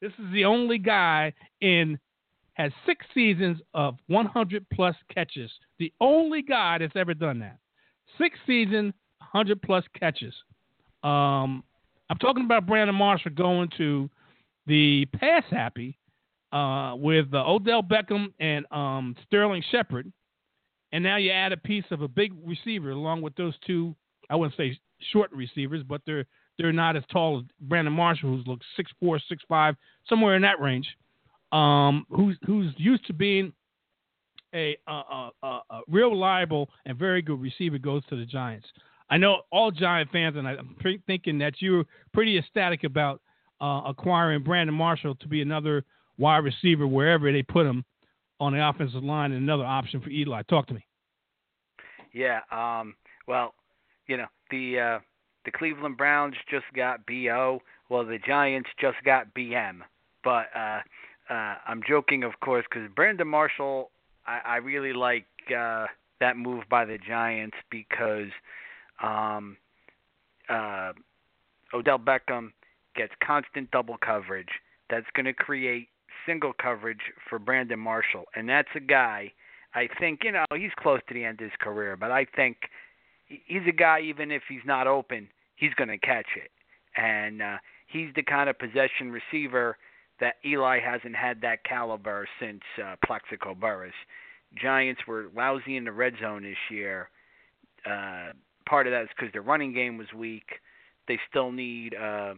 This 0.00 0.12
is 0.18 0.32
the 0.32 0.44
only 0.44 0.78
guy 0.78 1.32
in 1.60 1.98
has 2.54 2.72
six 2.86 3.04
seasons 3.12 3.58
of 3.74 3.96
100 4.06 4.66
plus 4.72 4.94
catches. 5.12 5.50
The 5.78 5.92
only 6.00 6.42
guy 6.42 6.78
that's 6.78 6.96
ever 6.96 7.14
done 7.14 7.40
that. 7.40 7.58
Six 8.18 8.38
season, 8.46 8.94
100 9.18 9.60
plus 9.60 9.84
catches. 9.98 10.34
Um, 11.02 11.64
I'm 12.10 12.18
talking 12.20 12.44
about 12.44 12.66
Brandon 12.66 12.94
Marshall 12.94 13.32
going 13.32 13.68
to 13.76 14.08
the 14.66 15.06
pass 15.16 15.42
happy 15.50 15.98
uh, 16.52 16.94
with 16.96 17.26
uh, 17.34 17.44
Odell 17.44 17.82
Beckham 17.82 18.32
and 18.38 18.64
um, 18.70 19.16
Sterling 19.26 19.64
Shepard, 19.70 20.10
and 20.92 21.02
now 21.02 21.16
you 21.16 21.30
add 21.30 21.52
a 21.52 21.56
piece 21.56 21.84
of 21.90 22.02
a 22.02 22.08
big 22.08 22.32
receiver 22.46 22.90
along 22.90 23.22
with 23.22 23.34
those 23.34 23.54
two. 23.66 23.94
I 24.30 24.36
wouldn't 24.36 24.56
say 24.56 24.78
short 25.12 25.30
receivers, 25.32 25.82
but 25.82 26.02
they're 26.06 26.26
they're 26.58 26.72
not 26.72 26.96
as 26.96 27.02
tall 27.10 27.38
as 27.38 27.44
Brandon 27.60 27.92
Marshall, 27.92 28.36
who's 28.36 28.46
looks 28.46 28.66
six 28.76 28.90
four, 29.00 29.18
six 29.28 29.42
five, 29.48 29.76
somewhere 30.08 30.36
in 30.36 30.42
that 30.42 30.60
range. 30.60 30.86
Um, 31.52 32.06
who's 32.10 32.36
who's 32.46 32.72
used 32.76 33.06
to 33.06 33.12
being 33.12 33.52
a, 34.54 34.76
a, 34.86 35.30
a, 35.42 35.46
a, 35.46 35.80
real 35.88 36.10
reliable 36.10 36.70
and 36.86 36.96
very 36.96 37.22
good 37.22 37.40
receiver 37.40 37.78
goes 37.78 38.02
to 38.08 38.16
the 38.16 38.24
Giants. 38.24 38.66
I 39.10 39.18
know 39.18 39.42
all 39.50 39.70
Giant 39.70 40.10
fans, 40.10 40.36
and 40.36 40.46
I'm 40.46 40.76
pre- 40.80 41.02
thinking 41.06 41.38
that 41.38 41.54
you're 41.58 41.84
pretty 42.12 42.38
ecstatic 42.38 42.84
about 42.84 43.20
uh, 43.60 43.82
acquiring 43.86 44.42
Brandon 44.42 44.74
Marshall 44.74 45.16
to 45.16 45.28
be 45.28 45.42
another 45.42 45.84
wide 46.18 46.38
receiver 46.38 46.86
wherever 46.86 47.30
they 47.30 47.42
put 47.42 47.66
him 47.66 47.84
on 48.40 48.52
the 48.52 48.66
offensive 48.66 49.04
line 49.04 49.32
and 49.32 49.42
another 49.42 49.64
option 49.64 50.00
for 50.00 50.10
Eli. 50.10 50.42
Talk 50.42 50.66
to 50.68 50.74
me. 50.74 50.86
Yeah. 52.12 52.40
Um. 52.50 52.94
Well, 53.26 53.54
you 54.06 54.16
know 54.16 54.26
the 54.50 54.78
uh, 54.78 54.98
the 55.44 55.50
Cleveland 55.50 55.96
Browns 55.96 56.34
just 56.50 56.66
got 56.74 57.06
bo. 57.06 57.60
Well, 57.88 58.04
the 58.04 58.18
Giants 58.18 58.70
just 58.80 58.96
got 59.04 59.34
bm. 59.34 59.80
But 60.22 60.46
uh, 60.56 60.80
uh, 61.30 61.54
I'm 61.66 61.82
joking, 61.86 62.24
of 62.24 62.32
course, 62.40 62.64
because 62.68 62.88
Brandon 62.94 63.28
Marshall, 63.28 63.90
I, 64.26 64.40
I 64.44 64.56
really 64.56 64.94
like 64.94 65.26
uh, 65.54 65.86
that 66.20 66.36
move 66.36 66.64
by 66.70 66.84
the 66.86 66.98
Giants 66.98 67.56
because 67.70 68.30
um, 69.02 69.56
uh, 70.48 70.92
Odell 71.74 71.98
Beckham 71.98 72.52
gets 72.96 73.12
constant 73.24 73.70
double 73.70 73.96
coverage. 73.98 74.48
That's 74.88 75.06
going 75.14 75.26
to 75.26 75.34
create 75.34 75.88
single 76.26 76.52
coverage 76.52 77.00
for 77.28 77.38
Brandon 77.38 77.78
Marshall, 77.78 78.24
and 78.34 78.48
that's 78.48 78.68
a 78.74 78.80
guy. 78.80 79.32
I 79.74 79.88
think 79.98 80.20
you 80.24 80.32
know 80.32 80.44
he's 80.54 80.70
close 80.78 81.00
to 81.08 81.14
the 81.14 81.24
end 81.24 81.40
of 81.40 81.44
his 81.50 81.56
career, 81.60 81.96
but 81.96 82.10
I 82.10 82.26
think 82.36 82.56
he's 83.26 83.62
a 83.68 83.72
guy. 83.72 84.00
Even 84.00 84.30
if 84.30 84.42
he's 84.48 84.64
not 84.64 84.86
open, 84.86 85.28
he's 85.56 85.74
going 85.74 85.88
to 85.88 85.98
catch 85.98 86.26
it, 86.36 86.50
and 86.96 87.42
uh, 87.42 87.56
he's 87.86 88.08
the 88.14 88.22
kind 88.22 88.48
of 88.48 88.58
possession 88.58 89.10
receiver 89.10 89.76
that 90.20 90.36
Eli 90.44 90.78
hasn't 90.80 91.16
had 91.16 91.40
that 91.40 91.64
caliber 91.64 92.26
since 92.40 92.60
uh, 92.82 92.94
Plaxico 93.04 93.54
Burress. 93.54 93.94
Giants 94.54 95.00
were 95.08 95.26
lousy 95.34 95.76
in 95.76 95.84
the 95.84 95.92
red 95.92 96.14
zone 96.20 96.44
this 96.44 96.56
year. 96.70 97.08
Uh, 97.84 98.28
part 98.66 98.86
of 98.86 98.92
that 98.92 99.02
is 99.02 99.08
because 99.16 99.32
their 99.32 99.42
running 99.42 99.74
game 99.74 99.98
was 99.98 100.06
weak. 100.16 100.60
They 101.08 101.18
still 101.28 101.50
need 101.50 101.94
uh, 101.94 102.34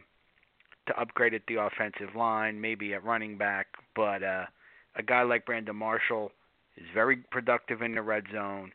to 0.87 1.01
upgrade 1.01 1.35
at 1.35 1.43
the 1.49 1.57
offensive 1.57 2.17
line, 2.17 2.61
maybe 2.61 2.95
at 2.95 3.05
running 3.05 3.37
back. 3.37 3.67
But 3.95 4.23
uh, 4.23 4.47
a 4.97 5.03
guy 5.03 5.23
like 5.23 5.47
Brandon 5.47 5.77
Marshall 5.77 6.33
is 6.77 6.87
very 6.95 7.17
productive 7.31 7.83
in 7.83 7.95
the 7.95 8.03
red 8.03 8.25
zone. 8.33 8.73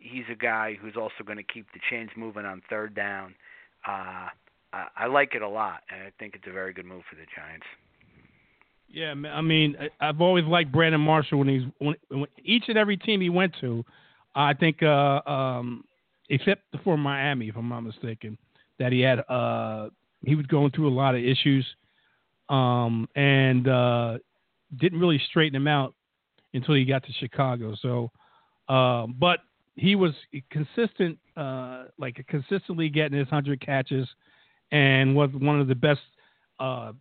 He's 0.00 0.24
a 0.32 0.34
guy 0.34 0.76
who's 0.80 0.96
also 0.96 1.22
going 1.24 1.38
to 1.38 1.44
keep 1.44 1.66
the 1.72 1.80
chains 1.90 2.10
moving 2.16 2.44
on 2.44 2.62
third 2.68 2.94
down. 2.94 3.34
Uh, 3.86 4.28
I, 4.72 4.86
I 4.96 5.06
like 5.06 5.34
it 5.34 5.42
a 5.42 5.48
lot, 5.48 5.82
and 5.90 6.02
I 6.02 6.10
think 6.18 6.34
it's 6.34 6.46
a 6.48 6.52
very 6.52 6.72
good 6.72 6.86
move 6.86 7.02
for 7.08 7.16
the 7.16 7.26
Giants. 7.36 7.66
Yeah, 8.88 9.14
I 9.30 9.40
mean, 9.40 9.76
I've 10.00 10.20
always 10.20 10.44
liked 10.44 10.72
Brandon 10.72 11.00
Marshall 11.00 11.38
when 11.38 11.48
he's 11.48 11.62
when, 11.78 11.94
when 12.08 12.26
each 12.42 12.64
and 12.66 12.76
every 12.76 12.96
team 12.96 13.20
he 13.20 13.28
went 13.28 13.54
to. 13.60 13.84
I 14.34 14.54
think, 14.54 14.82
uh, 14.82 15.20
um, 15.26 15.84
except 16.28 16.62
for 16.82 16.96
Miami, 16.96 17.48
if 17.48 17.56
I'm 17.56 17.68
not 17.68 17.82
mistaken, 17.82 18.36
that 18.78 18.90
he 18.90 19.00
had 19.00 19.20
uh, 19.28 19.90
he 20.24 20.34
was 20.34 20.46
going 20.46 20.72
through 20.72 20.88
a 20.88 20.96
lot 20.96 21.14
of 21.14 21.22
issues, 21.22 21.64
um, 22.48 23.08
and 23.14 23.68
uh, 23.68 24.18
didn't 24.80 24.98
really 24.98 25.20
straighten 25.28 25.54
him 25.54 25.68
out 25.68 25.94
until 26.52 26.74
he 26.74 26.84
got 26.84 27.04
to 27.04 27.12
Chicago. 27.12 27.76
So, 27.80 28.10
uh, 28.68 29.06
but 29.06 29.38
he 29.80 29.96
was 29.96 30.12
consistent, 30.50 31.18
uh, 31.38 31.84
like 31.98 32.22
consistently 32.28 32.90
getting 32.90 33.18
his 33.18 33.28
hundred 33.28 33.64
catches, 33.64 34.06
and 34.72 35.16
was 35.16 35.30
one 35.32 35.58
of 35.58 35.68
the 35.68 35.74
best 35.74 36.02
uh, 36.58 36.92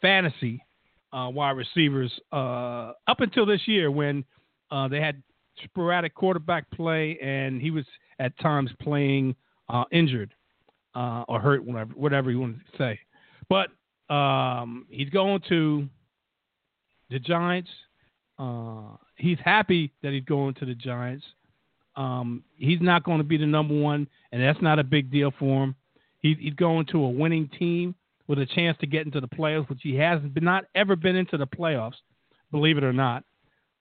fantasy 0.00 0.64
uh, 1.12 1.28
wide 1.32 1.56
receivers 1.56 2.12
uh, 2.32 2.92
up 3.08 3.20
until 3.20 3.44
this 3.44 3.66
year 3.66 3.90
when 3.90 4.24
uh, 4.70 4.86
they 4.86 5.00
had 5.00 5.20
sporadic 5.64 6.14
quarterback 6.14 6.70
play 6.70 7.18
and 7.20 7.60
he 7.60 7.72
was 7.72 7.84
at 8.20 8.38
times 8.38 8.70
playing 8.80 9.34
uh, 9.68 9.82
injured 9.90 10.32
or 10.94 11.40
hurt, 11.40 11.64
whatever, 11.64 11.92
whatever 11.94 12.30
you 12.30 12.38
want 12.38 12.56
to 12.58 12.78
say. 12.78 12.98
But 13.48 13.68
um, 14.14 14.86
he's 14.90 15.10
going 15.10 15.42
to 15.48 15.88
the 17.10 17.18
Giants. 17.18 17.70
He's 19.16 19.38
happy 19.44 19.92
that 20.02 20.12
he's 20.12 20.24
going 20.24 20.54
to 20.54 20.64
the 20.64 20.74
Giants. 20.74 21.24
Um, 21.98 22.44
he's 22.56 22.80
not 22.80 23.02
going 23.02 23.18
to 23.18 23.24
be 23.24 23.36
the 23.36 23.46
number 23.46 23.74
one, 23.74 24.06
and 24.30 24.40
that's 24.40 24.62
not 24.62 24.78
a 24.78 24.84
big 24.84 25.10
deal 25.10 25.32
for 25.36 25.64
him. 25.64 25.74
he, 26.20 26.36
he's 26.38 26.54
going 26.54 26.86
to 26.92 27.02
a 27.02 27.10
winning 27.10 27.50
team 27.58 27.96
with 28.28 28.38
a 28.38 28.46
chance 28.46 28.78
to 28.80 28.86
get 28.86 29.04
into 29.04 29.20
the 29.20 29.26
playoffs, 29.26 29.68
which 29.68 29.80
he 29.82 29.96
has 29.96 30.20
been, 30.20 30.44
not 30.44 30.64
ever 30.76 30.94
been 30.94 31.16
into 31.16 31.36
the 31.36 31.46
playoffs, 31.46 31.96
believe 32.52 32.78
it 32.78 32.84
or 32.84 32.92
not. 32.92 33.24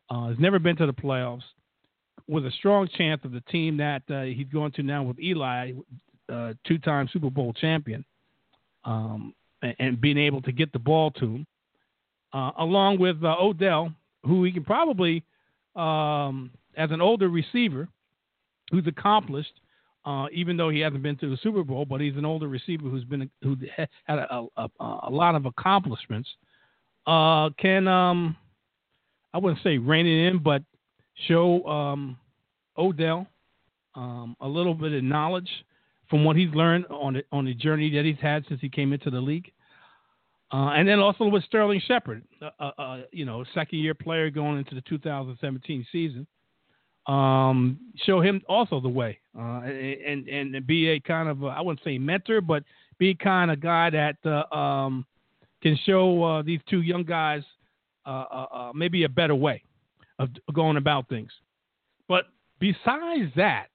Uh, 0.10 0.30
has 0.30 0.40
never 0.40 0.58
been 0.58 0.76
to 0.78 0.88
the 0.88 0.94
playoffs 0.94 1.44
with 2.28 2.46
a 2.46 2.52
strong 2.52 2.88
chance 2.98 3.22
of 3.24 3.32
the 3.32 3.42
team 3.42 3.78
that 3.78 4.02
uh, 4.10 4.24
he's 4.24 4.48
going 4.52 4.72
to 4.72 4.82
now 4.82 5.04
with 5.04 5.20
Eli, 5.20 5.74
uh, 6.32 6.54
two-time 6.66 7.08
Super 7.14 7.30
Bowl 7.30 7.54
champion, 7.54 8.04
um, 8.84 9.36
and, 9.62 9.76
and, 9.80 10.02
being 10.02 10.18
able 10.18 10.42
to 10.42 10.52
get 10.52 10.72
the 10.74 10.80
ball 10.80 11.12
to 11.12 11.26
him, 11.26 11.48
uh, 12.34 12.52
along 12.58 13.00
with 13.00 13.24
uh, 13.24 13.36
Odell, 13.40 13.92
who 14.24 14.44
he 14.44 14.52
can 14.52 14.64
probably, 14.64 15.24
um, 15.76 16.50
as 16.76 16.90
an 16.92 17.02
older 17.02 17.28
receiver, 17.28 17.88
who's 18.72 18.88
accomplished, 18.88 19.54
uh, 20.06 20.28
even 20.32 20.58
though 20.58 20.70
he 20.70 20.80
hasn't 20.80 21.04
been 21.04 21.18
to 21.18 21.30
the 21.30 21.38
Super 21.44 21.64
Bowl, 21.64 21.86
but 21.86 22.02
he's 22.02 22.16
an 22.16 22.26
older 22.26 22.48
receiver 22.48 22.90
who's 22.90 23.04
been 23.04 23.30
who 23.42 23.56
had 23.76 24.20
a, 24.20 24.46
a, 24.58 24.70
a 24.80 25.10
lot 25.10 25.36
of 25.36 25.46
accomplishments. 25.46 26.30
Uh, 27.06 27.50
can 27.60 27.88
um, 27.88 28.36
I 29.34 29.38
wouldn't 29.38 29.62
say 29.64 29.78
rein 29.78 30.06
it 30.06 30.28
in, 30.28 30.40
but 30.40 30.62
show 31.28 31.64
um, 31.66 32.18
Odell 32.78 33.28
um, 33.96 34.36
a 34.42 34.48
little 34.48 34.74
bit 34.74 34.94
of 34.94 35.04
knowledge 35.04 35.50
from 36.10 36.24
what 36.24 36.36
he's 36.36 36.54
learned 36.54 36.86
on 36.90 37.14
the, 37.14 37.24
on 37.32 37.46
the 37.46 37.54
journey 37.54 37.94
that 37.96 38.06
he's 38.06 38.20
had 38.22 38.46
since 38.48 38.62
he 38.62 38.70
came 38.70 38.94
into 38.94 39.10
the 39.10 39.20
league. 39.20 39.52
Uh, 40.54 40.70
and 40.70 40.88
then 40.88 41.00
also 41.00 41.26
with 41.26 41.44
Sterling 41.44 41.82
Shepard, 41.86 42.24
uh, 42.42 42.50
uh, 42.60 42.72
uh 42.78 43.02
you 43.12 43.26
know, 43.26 43.44
second 43.54 43.80
year 43.80 43.94
player 43.94 44.30
going 44.30 44.58
into 44.58 44.76
the 44.76 44.82
2017 44.82 45.86
season. 45.92 46.26
Um, 47.08 47.80
show 48.06 48.22
him 48.22 48.42
also 48.50 48.82
the 48.82 48.90
way, 48.90 49.18
uh, 49.38 49.62
and, 49.62 50.28
and, 50.28 50.68
be 50.68 50.90
a 50.90 51.00
kind 51.00 51.30
of 51.30 51.42
I 51.46 51.62
wouldn't 51.62 51.84
say 51.84 51.98
mentor, 51.98 52.42
but 52.42 52.64
be 52.98 53.16
kind 53.16 53.50
of 53.50 53.62
guy 53.62 53.90
that 53.90 54.18
uh, 54.26 54.54
um, 54.54 55.06
can 55.64 55.78
show 55.86 56.44
these 56.46 56.60
two 56.70 56.82
young 56.82 57.04
guys 57.04 57.44
maybe 58.76 59.06
a 59.06 59.10
better 59.10 59.36
way 59.36 59.64
of 60.20 60.30
going 60.54 60.78
about 60.78 61.08
things. 61.08 61.32
But 62.08 62.26
besides 62.60 63.32
that, 63.36 63.68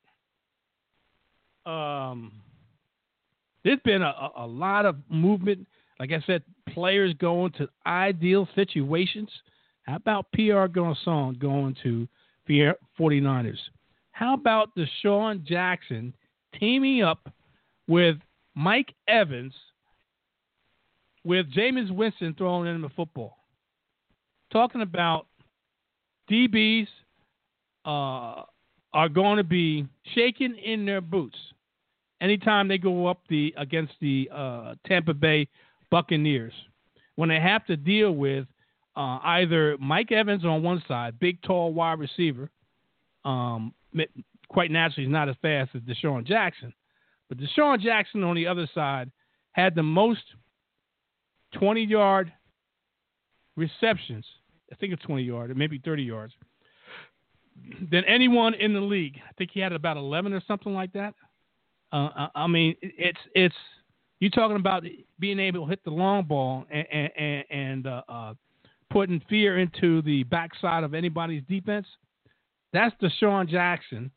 um, 1.67 2.33
there's 3.65 3.81
been 3.85 4.03
a, 4.03 4.31
a 4.37 4.47
lot 4.47 4.87
of 4.87 4.97
movement. 5.09 5.67
Like 6.01 6.13
I 6.13 6.23
said, 6.27 6.43
players 6.71 7.15
going 7.15 7.53
to 7.53 7.69
ideal 7.87 8.49
situations. 8.55 9.31
How 9.85 9.97
about 9.97 10.27
Pierre 10.33 10.69
Garcon 10.69 11.37
going 11.39 11.77
to 11.83 12.09
49ers? 12.49 13.59
How 14.13 14.35
about 14.35 14.71
DeSean 14.77 15.45
Jackson 15.45 16.13
teaming 16.59 17.03
up 17.03 17.33
with 17.89 18.17
Mike 18.55 18.95
Evans 19.09 19.55
with 21.25 21.47
Jameis 21.53 21.91
Winston 21.91 22.35
throwing 22.37 22.73
in 22.73 22.83
the 22.83 22.91
football? 22.91 23.39
Talking 24.53 24.83
about 24.83 25.27
DBs 26.31 26.89
uh, 27.85 28.43
are 28.93 29.09
going 29.09 29.39
to 29.39 29.45
be 29.45 29.87
shaking 30.15 30.57
in 30.57 30.85
their 30.85 31.01
boots 31.01 31.37
anytime 32.21 32.69
they 32.69 32.79
go 32.79 33.07
up 33.07 33.21
the 33.29 33.53
against 33.57 33.95
the 34.01 34.31
uh, 34.33 34.75
Tampa 34.87 35.15
Bay 35.15 35.49
Buccaneers 35.91 36.53
when 37.17 37.29
they 37.29 37.41
have 37.41 37.67
to 37.67 37.77
deal 37.77 38.13
with 38.13 38.47
uh, 38.97 39.19
either 39.23 39.77
Mike 39.79 40.13
Evans 40.13 40.45
on 40.45 40.63
one 40.63 40.83
side, 40.87 41.19
big 41.19 41.41
tall 41.43 41.73
wide 41.73 41.99
receiver, 41.99 42.51
um, 43.25 43.73
quite 44.49 44.71
naturally 44.71 45.07
he's 45.07 45.13
not 45.13 45.29
as 45.29 45.37
fast 45.43 45.71
as 45.75 45.83
DeSean 45.83 46.27
Jackson, 46.27 46.73
but 47.29 47.39
DeSean 47.39 47.81
Jackson 47.81 48.23
on 48.23 48.37
the 48.37 48.47
other 48.47 48.69
side 48.75 49.11
had 49.53 49.75
the 49.75 49.83
most 49.83 50.23
20 51.55 51.83
yard 51.85 52.33
receptions. 53.57 54.25
I 54.71 54.75
think 54.77 54.93
it's 54.93 55.03
20 55.03 55.23
yards, 55.23 55.53
maybe 55.57 55.81
30 55.85 56.03
yards 56.03 56.35
than 57.91 58.05
anyone 58.05 58.55
in 58.55 58.73
the 58.73 58.81
league. 58.81 59.21
I 59.29 59.33
think 59.35 59.51
he 59.53 59.61
had 59.61 59.73
about 59.73 59.97
11 59.97 60.33
or 60.33 60.43
something 60.47 60.73
like 60.73 60.93
that. 60.93 61.15
Uh, 61.93 62.29
I 62.35 62.47
mean, 62.47 62.75
it's 62.81 63.19
it's 63.35 63.55
you're 64.19 64.31
talking 64.31 64.57
about 64.57 64.85
being 65.19 65.39
able 65.39 65.67
to 65.67 65.71
hit 65.71 65.85
the 65.85 65.91
long 65.91 66.25
ball 66.25 66.65
and 66.71 66.87
and, 66.91 67.45
and 67.51 67.87
uh, 67.87 68.03
uh, 68.09 68.35
putting 68.93 69.21
fear 69.29 69.59
into 69.59 70.03
the 70.03 70.23
backside 70.25 70.85
of 70.85 70.95
anybody's 70.95 71.43
defense. 71.49 71.87
That's 72.73 72.95
DeSean 73.03 73.49
Jackson 73.49 74.11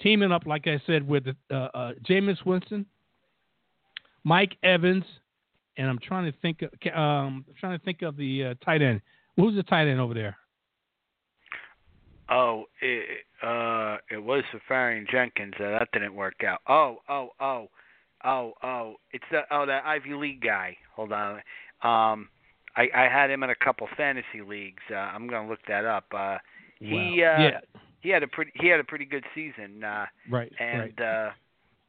teaming 0.00 0.32
up, 0.32 0.46
like 0.46 0.66
I 0.66 0.80
said, 0.86 1.06
with 1.06 1.24
uh, 1.50 1.54
uh, 1.54 1.92
Jameis 2.08 2.44
Winston, 2.44 2.86
Mike 4.24 4.56
Evans, 4.62 5.04
and 5.76 5.88
I'm 5.88 5.98
trying 5.98 6.30
to 6.30 6.38
think. 6.40 6.62
Um, 6.94 7.44
I'm 7.48 7.54
trying 7.58 7.78
to 7.78 7.84
think 7.84 8.02
of 8.02 8.16
the 8.16 8.44
uh, 8.44 8.54
tight 8.64 8.82
end. 8.82 9.00
Who's 9.36 9.54
the 9.54 9.62
tight 9.62 9.88
end 9.88 10.00
over 10.00 10.14
there? 10.14 10.36
Oh, 12.28 12.64
it 12.80 13.20
uh, 13.42 13.98
it 14.10 14.22
was 14.22 14.42
Seferian 14.52 15.06
Jenkins. 15.10 15.54
Uh, 15.58 15.70
that 15.78 15.88
didn't 15.92 16.14
work 16.14 16.42
out. 16.46 16.60
Oh, 16.68 16.98
oh, 17.08 17.30
oh, 17.40 17.68
oh, 18.24 18.52
oh. 18.62 18.94
It's 19.12 19.24
the 19.30 19.42
oh 19.50 19.66
that 19.66 19.84
Ivy 19.84 20.14
League 20.14 20.42
guy. 20.42 20.76
Hold 20.94 21.12
on. 21.12 21.40
Um, 21.82 22.28
I 22.76 22.88
I 22.94 23.02
had 23.02 23.30
him 23.30 23.42
in 23.42 23.50
a 23.50 23.54
couple 23.54 23.88
fantasy 23.96 24.40
leagues. 24.46 24.82
Uh, 24.90 24.94
I'm 24.94 25.28
gonna 25.28 25.48
look 25.48 25.60
that 25.68 25.84
up. 25.84 26.06
Uh, 26.12 26.38
he 26.78 27.22
uh, 27.22 27.40
yeah. 27.40 27.60
he 28.00 28.08
had 28.08 28.22
a 28.22 28.28
pretty 28.28 28.52
he 28.54 28.68
had 28.68 28.80
a 28.80 28.84
pretty 28.84 29.04
good 29.04 29.24
season. 29.34 29.84
Uh, 29.84 30.06
right. 30.30 30.52
And 30.58 30.92
right. 30.98 31.00
uh, 31.00 31.30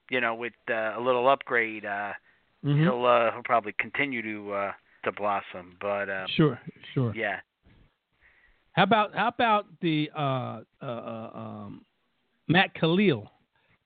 you 0.09 0.21
know, 0.21 0.35
with 0.35 0.53
uh, 0.69 0.97
a 0.97 1.01
little 1.01 1.27
upgrade, 1.27 1.85
uh, 1.85 2.13
mm-hmm. 2.63 2.81
he'll 2.81 3.05
uh, 3.05 3.31
he'll 3.31 3.43
probably 3.43 3.73
continue 3.79 4.21
to 4.21 4.53
uh, 4.53 4.71
to 5.05 5.11
blossom. 5.11 5.77
But 5.79 6.09
uh, 6.09 6.25
sure, 6.35 6.59
sure. 6.93 7.15
Yeah. 7.15 7.39
How 8.73 8.83
about 8.83 9.15
how 9.15 9.27
about 9.27 9.65
the 9.81 10.09
uh, 10.15 10.61
uh, 10.81 10.85
uh, 10.85 11.29
um, 11.33 11.85
Matt 12.47 12.73
Kalil 12.75 13.29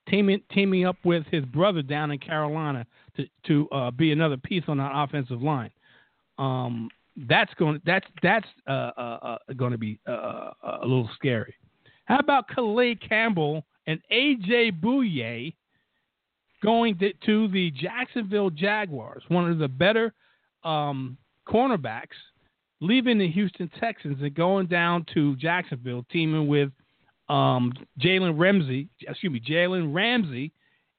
teaming 0.10 0.42
teaming 0.54 0.86
up 0.86 0.98
with 1.04 1.26
his 1.30 1.46
brother 1.46 1.82
down 1.82 2.12
in 2.12 2.20
Carolina 2.20 2.86
to 3.18 3.26
to 3.48 3.70
uh, 3.70 3.92
be 3.92 4.12
another 4.12 4.38
piece 4.38 4.64
on 4.68 4.80
our 4.80 5.04
offensive 5.04 5.42
line? 5.42 5.72
Um, 6.38 6.90
that's 7.28 7.54
going 7.56 7.82
that's 7.86 8.06
that's 8.22 8.48
uh, 8.68 8.92
uh, 8.98 9.38
going 9.56 9.72
to 9.72 9.78
be 9.78 10.00
uh, 10.08 10.52
a 10.64 10.84
little 10.84 11.10
scary. 11.16 11.56
How 12.06 12.20
about 12.20 12.48
Calais 12.48 12.96
Campbell 12.96 13.66
and 13.88 14.00
AJ 14.12 14.80
Bouye 14.80 15.54
going 16.64 16.98
to, 17.00 17.14
to 17.26 17.48
the 17.50 17.72
Jacksonville 17.72 18.50
Jaguars, 18.50 19.24
one 19.28 19.50
of 19.50 19.58
the 19.58 19.68
better 19.68 20.14
um, 20.64 21.18
cornerbacks 21.48 22.16
leaving 22.80 23.18
the 23.18 23.30
Houston 23.30 23.70
Texans 23.80 24.22
and 24.22 24.34
going 24.36 24.68
down 24.68 25.06
to 25.14 25.36
Jacksonville, 25.38 26.06
teaming 26.12 26.48
with 26.48 26.70
um, 27.30 27.74
Jalen 28.00 28.40
Ramsey, 28.40 28.88
excuse 29.02 29.34
me, 29.34 29.40
Jalen 29.40 29.94
Ramsey, 29.94 30.52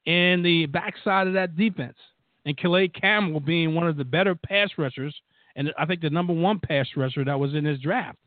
in 0.07 0.42
the 0.42 0.66
backside 0.66 1.27
of 1.27 1.35
that 1.35 1.57
defense, 1.57 1.96
and 2.44 2.57
Calais 2.57 2.88
Campbell 2.88 3.40
being 3.40 3.74
one 3.74 3.87
of 3.87 3.96
the 3.96 4.05
better 4.05 4.35
pass 4.35 4.70
rushers, 4.79 5.14
and 5.57 5.72
I 5.79 5.87
think 5.87 6.01
the 6.01 6.11
number 6.11 6.33
one 6.33 6.61
pass 6.61 6.87
rusher 6.96 7.24
that 7.24 7.38
was 7.38 7.55
in 7.55 7.64
his 7.64 7.81
draft. 7.81 8.18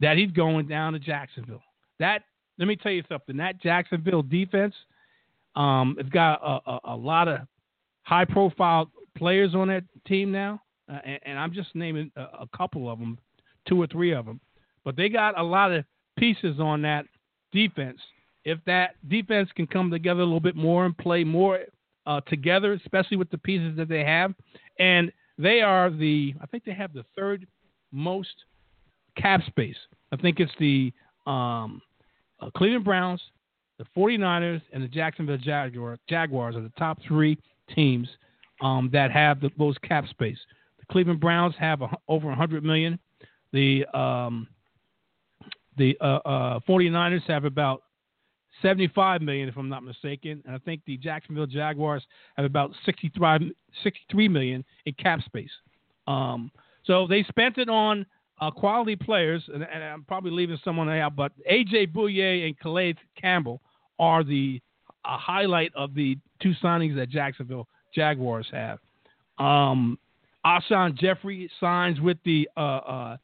That 0.00 0.16
he's 0.16 0.30
going 0.30 0.66
down 0.66 0.92
to 0.94 0.98
Jacksonville. 0.98 1.62
That 1.98 2.22
let 2.58 2.68
me 2.68 2.76
tell 2.76 2.92
you 2.92 3.02
something. 3.08 3.36
That 3.36 3.60
Jacksonville 3.60 4.22
defense, 4.22 4.74
um, 5.56 5.96
it's 5.98 6.08
got 6.08 6.40
a, 6.42 6.70
a, 6.70 6.80
a 6.94 6.96
lot 6.96 7.28
of 7.28 7.40
high-profile 8.02 8.90
players 9.16 9.54
on 9.54 9.68
that 9.68 9.84
team 10.06 10.30
now 10.30 10.60
uh, 10.90 10.98
and, 11.04 11.20
and, 11.24 11.38
I'm 11.38 11.52
just 11.52 11.74
naming 11.74 12.10
a, 12.16 12.22
a, 12.22 12.48
couple 12.54 12.90
of 12.90 12.98
them, 12.98 13.18
two 13.66 13.80
or 13.80 13.86
three 13.86 14.12
of 14.12 14.26
them, 14.26 14.40
but 14.84 14.96
they 14.96 15.08
got 15.08 15.38
a 15.38 15.42
lot 15.42 15.72
of 15.72 15.84
pieces 16.18 16.60
on 16.60 16.82
that 16.82 17.06
defense. 17.52 17.98
If 18.44 18.58
that 18.66 18.96
defense 19.08 19.48
can 19.56 19.66
come 19.66 19.90
together 19.90 20.20
a 20.20 20.24
little 20.24 20.40
bit 20.40 20.56
more 20.56 20.84
and 20.84 20.96
play 20.96 21.24
more 21.24 21.60
uh, 22.06 22.20
together, 22.22 22.72
especially 22.72 23.16
with 23.16 23.30
the 23.30 23.38
pieces 23.38 23.76
that 23.76 23.88
they 23.88 24.04
have, 24.04 24.34
and 24.78 25.12
they 25.38 25.60
are 25.60 25.90
the, 25.90 26.34
I 26.40 26.46
think 26.46 26.64
they 26.64 26.74
have 26.74 26.92
the 26.92 27.04
third 27.16 27.46
most 27.92 28.34
cap 29.16 29.42
space. 29.46 29.76
I 30.12 30.16
think 30.16 30.40
it's 30.40 30.52
the 30.58 30.92
um, 31.26 31.80
uh, 32.40 32.50
Cleveland 32.56 32.84
Browns, 32.84 33.20
the 33.78 33.84
49ers, 33.96 34.62
and 34.72 34.82
the 34.82 34.88
Jacksonville 34.88 35.38
Jaguar, 35.38 35.98
Jaguars 36.08 36.56
are 36.56 36.62
the 36.62 36.72
top 36.78 36.98
three 37.06 37.38
teams 37.74 38.08
um, 38.60 38.90
that 38.92 39.10
have 39.10 39.40
the 39.40 39.50
most 39.56 39.80
cap 39.82 40.06
space. 40.08 40.38
The 40.78 40.86
Cleveland 40.92 41.20
Browns 41.20 41.54
have 41.58 41.82
a, 41.82 41.88
over 42.08 42.26
100 42.28 42.62
million. 42.62 42.98
The 43.52 43.86
um, 43.96 44.48
the 45.76 45.96
uh, 46.00 46.20
uh, 46.24 46.60
49ers 46.68 47.22
have 47.24 47.44
about 47.44 47.82
75 48.62 49.22
million, 49.22 49.48
if 49.48 49.56
I'm 49.56 49.68
not 49.68 49.82
mistaken, 49.82 50.42
and 50.46 50.54
I 50.54 50.58
think 50.58 50.82
the 50.86 50.96
Jacksonville 50.96 51.46
Jaguars 51.46 52.02
have 52.36 52.46
about 52.46 52.70
63, 52.84 53.54
63 53.82 54.28
million 54.28 54.64
in 54.86 54.94
cap 54.94 55.20
space. 55.24 55.50
Um, 56.06 56.50
so 56.84 57.06
they 57.06 57.24
spent 57.24 57.58
it 57.58 57.68
on 57.68 58.06
uh, 58.40 58.50
quality 58.50 58.96
players, 58.96 59.42
and, 59.52 59.62
and, 59.62 59.82
I'm 59.82 60.04
probably 60.04 60.30
leaving 60.30 60.58
someone 60.64 60.88
out, 60.88 61.16
but 61.16 61.32
AJ 61.50 61.92
Bouye 61.92 62.46
and 62.46 62.58
Calais 62.58 62.96
Campbell 63.20 63.60
are 63.98 64.24
the 64.24 64.60
a 65.06 65.18
highlight 65.18 65.70
of 65.74 65.94
the 65.94 66.16
two 66.42 66.54
signings 66.62 66.96
that 66.96 67.10
Jacksonville 67.10 67.68
Jaguars 67.94 68.46
have. 68.52 68.78
Um, 69.38 69.98
Jeffery 70.94 71.50
signs 71.60 72.00
with 72.00 72.18
the 72.24 72.48
uh, 72.56 73.16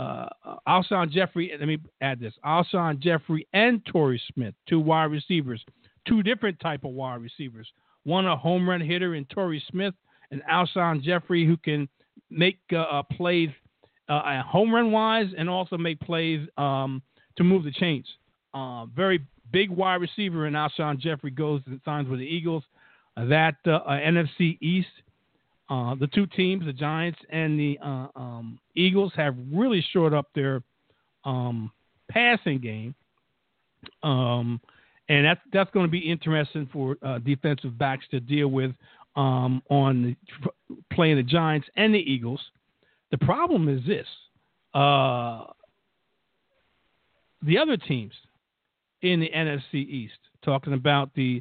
uh, 0.00 0.28
uh, 0.46 0.56
Alshon 0.66 1.10
Jeffery. 1.10 1.52
Let 1.58 1.68
me 1.68 1.78
add 2.00 2.20
this: 2.20 2.32
Alshon 2.44 3.00
Jeffery 3.00 3.46
and 3.52 3.84
Torrey 3.84 4.20
Smith, 4.32 4.54
two 4.66 4.80
wide 4.80 5.10
receivers, 5.10 5.62
two 6.08 6.22
different 6.22 6.58
type 6.60 6.84
of 6.84 6.92
wide 6.92 7.20
receivers. 7.20 7.68
One 8.04 8.26
a 8.26 8.36
home 8.36 8.68
run 8.68 8.80
hitter 8.80 9.14
in 9.14 9.26
Torrey 9.26 9.62
Smith, 9.70 9.94
and 10.30 10.42
Alshon 10.50 11.02
Jeffery 11.02 11.46
who 11.46 11.58
can 11.58 11.86
make 12.30 12.58
uh, 12.72 12.78
uh 12.78 13.02
plays 13.02 13.50
uh, 14.08 14.42
home 14.42 14.74
run 14.74 14.90
wise 14.90 15.28
and 15.36 15.50
also 15.50 15.76
make 15.76 16.00
plays 16.00 16.48
um, 16.56 17.02
to 17.36 17.44
move 17.44 17.64
the 17.64 17.72
chains. 17.72 18.06
Uh, 18.54 18.86
very 18.86 19.20
big 19.52 19.68
wide 19.68 20.00
receiver, 20.00 20.46
and 20.46 20.56
Alshon 20.56 20.98
Jeffery 20.98 21.30
goes 21.30 21.60
and 21.66 21.78
signs 21.84 22.08
with 22.08 22.20
the 22.20 22.26
Eagles. 22.26 22.64
that 23.16 23.56
NFC 23.66 24.56
East 24.62 24.88
uh, 25.70 25.94
the 25.94 26.08
two 26.08 26.26
teams, 26.26 26.66
the 26.66 26.72
Giants 26.72 27.18
and 27.30 27.58
the 27.58 27.78
uh, 27.80 28.08
um, 28.16 28.58
Eagles, 28.74 29.12
have 29.16 29.36
really 29.52 29.84
shored 29.92 30.12
up 30.12 30.26
their 30.34 30.62
um, 31.24 31.70
passing 32.10 32.58
game, 32.58 32.92
um, 34.02 34.60
and 35.08 35.24
that's 35.24 35.40
that's 35.52 35.70
going 35.70 35.86
to 35.86 35.90
be 35.90 36.00
interesting 36.00 36.68
for 36.72 36.96
uh, 37.02 37.18
defensive 37.18 37.78
backs 37.78 38.04
to 38.10 38.18
deal 38.18 38.48
with 38.48 38.72
um, 39.14 39.62
on 39.70 40.16
the, 40.40 40.76
playing 40.92 41.16
the 41.16 41.22
Giants 41.22 41.68
and 41.76 41.94
the 41.94 41.98
Eagles. 41.98 42.40
The 43.12 43.18
problem 43.18 43.68
is 43.68 43.86
this: 43.86 44.06
uh, 44.74 45.44
the 47.42 47.58
other 47.58 47.76
teams 47.76 48.12
in 49.02 49.20
the 49.20 49.30
NFC 49.30 49.74
East, 49.74 50.18
talking 50.44 50.72
about 50.72 51.14
the 51.14 51.40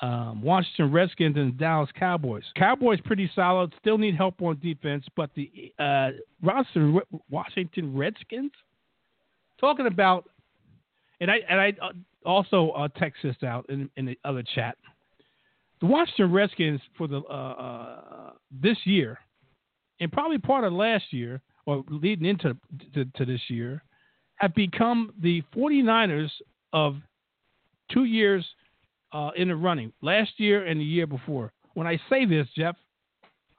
um, 0.00 0.42
Washington 0.42 0.90
Redskins 0.90 1.36
and 1.36 1.58
Dallas 1.58 1.90
Cowboys. 1.98 2.44
Cowboys 2.56 2.98
pretty 3.04 3.30
solid. 3.34 3.74
Still 3.80 3.98
need 3.98 4.16
help 4.16 4.40
on 4.40 4.58
defense, 4.60 5.04
but 5.16 5.30
the 5.34 5.72
uh, 5.78 6.10
Washington 7.28 7.96
Redskins 7.96 8.52
talking 9.60 9.86
about, 9.86 10.28
and 11.20 11.30
I 11.30 11.40
and 11.48 11.60
I 11.60 11.74
uh, 11.82 11.92
also 12.24 12.70
uh, 12.70 12.88
text 12.96 13.22
this 13.22 13.36
out 13.44 13.66
in, 13.68 13.90
in 13.96 14.06
the 14.06 14.18
other 14.24 14.42
chat. 14.54 14.76
The 15.80 15.86
Washington 15.86 16.32
Redskins 16.32 16.80
for 16.96 17.06
the 17.06 17.18
uh, 17.18 17.32
uh, 17.32 18.30
this 18.50 18.78
year, 18.84 19.18
and 20.00 20.10
probably 20.10 20.38
part 20.38 20.64
of 20.64 20.72
last 20.72 21.12
year 21.12 21.42
or 21.66 21.84
leading 21.90 22.24
into 22.24 22.56
to, 22.94 23.04
to 23.04 23.24
this 23.26 23.40
year, 23.48 23.82
have 24.36 24.54
become 24.54 25.12
the 25.22 25.42
49ers 25.54 26.30
of 26.72 26.96
two 27.92 28.04
years 28.04 28.46
uh, 29.12 29.30
in 29.36 29.48
the 29.48 29.56
running 29.56 29.92
last 30.02 30.32
year 30.38 30.66
and 30.66 30.80
the 30.80 30.84
year 30.84 31.06
before. 31.06 31.52
When 31.74 31.86
I 31.86 31.98
say 32.08 32.24
this, 32.24 32.46
Jeff, 32.56 32.76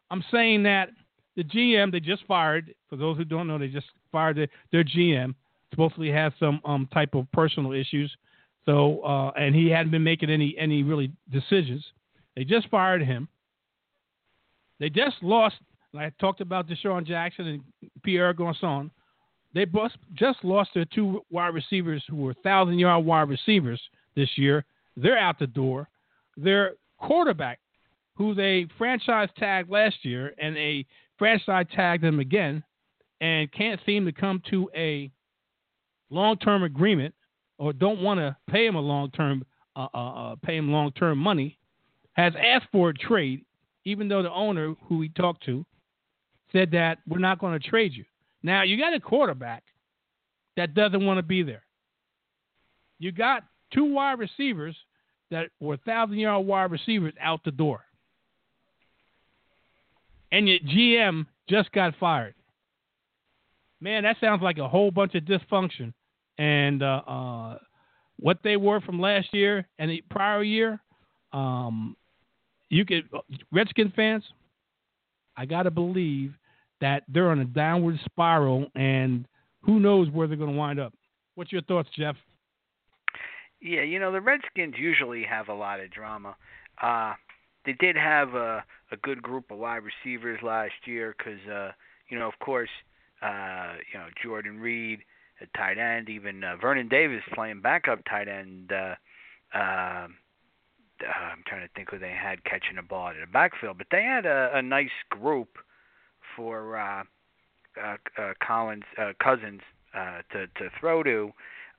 I'm 0.09 0.23
saying 0.31 0.63
that 0.63 0.89
the 1.35 1.43
GM 1.43 1.91
they 1.91 1.99
just 1.99 2.25
fired. 2.25 2.73
For 2.89 2.97
those 2.97 3.17
who 3.17 3.25
don't 3.25 3.47
know, 3.47 3.57
they 3.57 3.67
just 3.67 3.87
fired 4.11 4.37
their, 4.37 4.47
their 4.71 4.83
GM. 4.83 5.33
Supposedly 5.71 6.11
has 6.11 6.33
some 6.39 6.59
um, 6.65 6.87
type 6.93 7.15
of 7.15 7.31
personal 7.31 7.71
issues. 7.71 8.11
So 8.65 9.01
uh, 9.03 9.31
and 9.31 9.55
he 9.55 9.69
hadn't 9.69 9.91
been 9.91 10.03
making 10.03 10.29
any 10.29 10.55
any 10.57 10.83
really 10.83 11.11
decisions. 11.31 11.83
They 12.35 12.43
just 12.43 12.69
fired 12.69 13.03
him. 13.03 13.27
They 14.79 14.89
just 14.89 15.15
lost. 15.21 15.55
I 15.97 16.11
talked 16.19 16.41
about 16.41 16.67
DeSean 16.69 17.05
Jackson 17.05 17.47
and 17.47 17.63
Pierre 18.03 18.33
Garcon. 18.33 18.91
They 19.53 19.65
just 20.15 20.43
lost 20.43 20.69
their 20.73 20.85
two 20.85 21.25
wide 21.29 21.53
receivers 21.53 22.03
who 22.09 22.17
were 22.17 22.33
thousand 22.35 22.79
yard 22.79 23.05
wide 23.05 23.29
receivers 23.29 23.81
this 24.15 24.29
year 24.37 24.65
they're 25.01 25.17
out 25.17 25.39
the 25.39 25.47
door. 25.47 25.89
Their 26.37 26.73
quarterback, 26.97 27.59
who 28.15 28.33
they 28.33 28.67
franchise 28.77 29.29
tagged 29.37 29.69
last 29.69 30.03
year, 30.03 30.33
and 30.37 30.55
a 30.57 30.85
franchise 31.17 31.65
tagged 31.75 32.03
them 32.03 32.19
again, 32.19 32.63
and 33.19 33.51
can't 33.51 33.79
seem 33.85 34.05
to 34.05 34.11
come 34.11 34.41
to 34.49 34.69
a 34.75 35.11
long 36.09 36.37
term 36.37 36.63
agreement 36.63 37.13
or 37.57 37.73
don't 37.73 38.01
want 38.01 38.19
to 38.19 38.35
pay 38.49 38.65
him 38.65 38.75
a 38.75 38.81
long 38.81 39.11
term 39.11 39.45
uh, 39.75 39.87
uh, 39.93 39.97
uh, 39.97 40.35
pay 40.43 40.57
him 40.57 40.71
long 40.71 40.91
term 40.91 41.17
money, 41.17 41.57
has 42.13 42.33
asked 42.37 42.67
for 42.71 42.89
a 42.89 42.93
trade, 42.93 43.45
even 43.85 44.07
though 44.07 44.21
the 44.21 44.31
owner 44.31 44.75
who 44.83 44.97
we 44.97 45.09
talked 45.09 45.45
to 45.45 45.65
said 46.51 46.71
that 46.71 46.97
we're 47.07 47.19
not 47.19 47.39
going 47.39 47.57
to 47.57 47.69
trade 47.69 47.93
you. 47.93 48.03
Now 48.43 48.63
you 48.63 48.77
got 48.77 48.93
a 48.93 48.99
quarterback 48.99 49.63
that 50.57 50.73
doesn't 50.73 51.05
want 51.05 51.19
to 51.19 51.23
be 51.23 51.43
there. 51.43 51.63
You 52.99 53.11
got 53.11 53.43
two 53.73 53.85
wide 53.85 54.19
receivers 54.19 54.75
that 55.31 55.47
were 55.59 55.77
thousand 55.77 56.17
yard 56.17 56.45
wide 56.45 56.71
receivers 56.71 57.13
out 57.19 57.43
the 57.43 57.51
door. 57.51 57.81
And 60.31 60.47
your 60.47 60.59
GM 60.59 61.25
just 61.49 61.71
got 61.71 61.93
fired. 61.99 62.35
Man, 63.81 64.03
that 64.03 64.17
sounds 64.21 64.43
like 64.43 64.59
a 64.59 64.67
whole 64.67 64.91
bunch 64.91 65.15
of 65.15 65.23
dysfunction. 65.23 65.93
And 66.37 66.83
uh, 66.83 67.01
uh, 67.07 67.57
what 68.17 68.39
they 68.43 68.55
were 68.55 68.79
from 68.81 69.01
last 69.01 69.33
year 69.33 69.67
and 69.79 69.89
the 69.89 70.03
prior 70.09 70.43
year, 70.43 70.79
um, 71.33 71.97
you 72.69 72.85
could 72.85 73.09
Redskin 73.51 73.91
fans. 73.95 74.23
I 75.35 75.45
gotta 75.45 75.71
believe 75.71 76.33
that 76.81 77.03
they're 77.07 77.29
on 77.29 77.39
a 77.39 77.45
downward 77.45 77.99
spiral, 78.05 78.67
and 78.75 79.25
who 79.61 79.79
knows 79.79 80.09
where 80.09 80.27
they're 80.27 80.35
going 80.37 80.51
to 80.51 80.57
wind 80.57 80.79
up. 80.79 80.93
What's 81.35 81.51
your 81.51 81.61
thoughts, 81.61 81.89
Jeff? 81.95 82.15
Yeah, 83.61 83.83
you 83.83 83.99
know 83.99 84.11
the 84.11 84.21
Redskins 84.21 84.75
usually 84.77 85.23
have 85.23 85.47
a 85.47 85.53
lot 85.53 85.79
of 85.79 85.91
drama. 85.91 86.35
Uh, 86.81 87.13
they 87.65 87.73
did 87.73 87.95
have 87.95 88.33
a 88.33 88.63
a 88.91 88.97
good 88.97 89.21
group 89.21 89.51
of 89.51 89.59
wide 89.59 89.81
receivers 89.83 90.39
last 90.43 90.73
year 90.85 91.15
because 91.17 91.39
uh, 91.47 91.71
you 92.09 92.17
know 92.17 92.27
of 92.27 92.37
course 92.39 92.69
uh, 93.21 93.75
you 93.93 93.99
know 93.99 94.07
Jordan 94.23 94.59
Reed 94.59 94.99
at 95.41 95.53
tight 95.53 95.77
end, 95.77 96.09
even 96.09 96.43
uh, 96.43 96.55
Vernon 96.57 96.87
Davis 96.87 97.23
playing 97.33 97.61
backup 97.61 98.03
tight 98.05 98.27
end. 98.27 98.71
Uh, 98.71 98.95
uh, 99.55 100.07
I'm 101.03 101.43
trying 101.47 101.61
to 101.61 101.73
think 101.75 101.89
who 101.91 101.99
they 101.99 102.11
had 102.11 102.43
catching 102.43 102.75
the 102.75 102.83
ball 102.83 103.09
in 103.09 103.19
the 103.19 103.27
backfield, 103.27 103.77
but 103.77 103.87
they 103.91 104.03
had 104.03 104.25
a, 104.25 104.51
a 104.53 104.61
nice 104.61 104.89
group 105.09 105.57
for 106.35 106.77
uh, 106.77 107.03
uh, 107.81 107.95
uh, 108.17 108.33
Collins 108.45 108.83
uh, 108.97 109.13
Cousins 109.23 109.61
uh, 109.95 110.21
to 110.31 110.47
to 110.47 110.69
throw 110.79 111.03
to. 111.03 111.31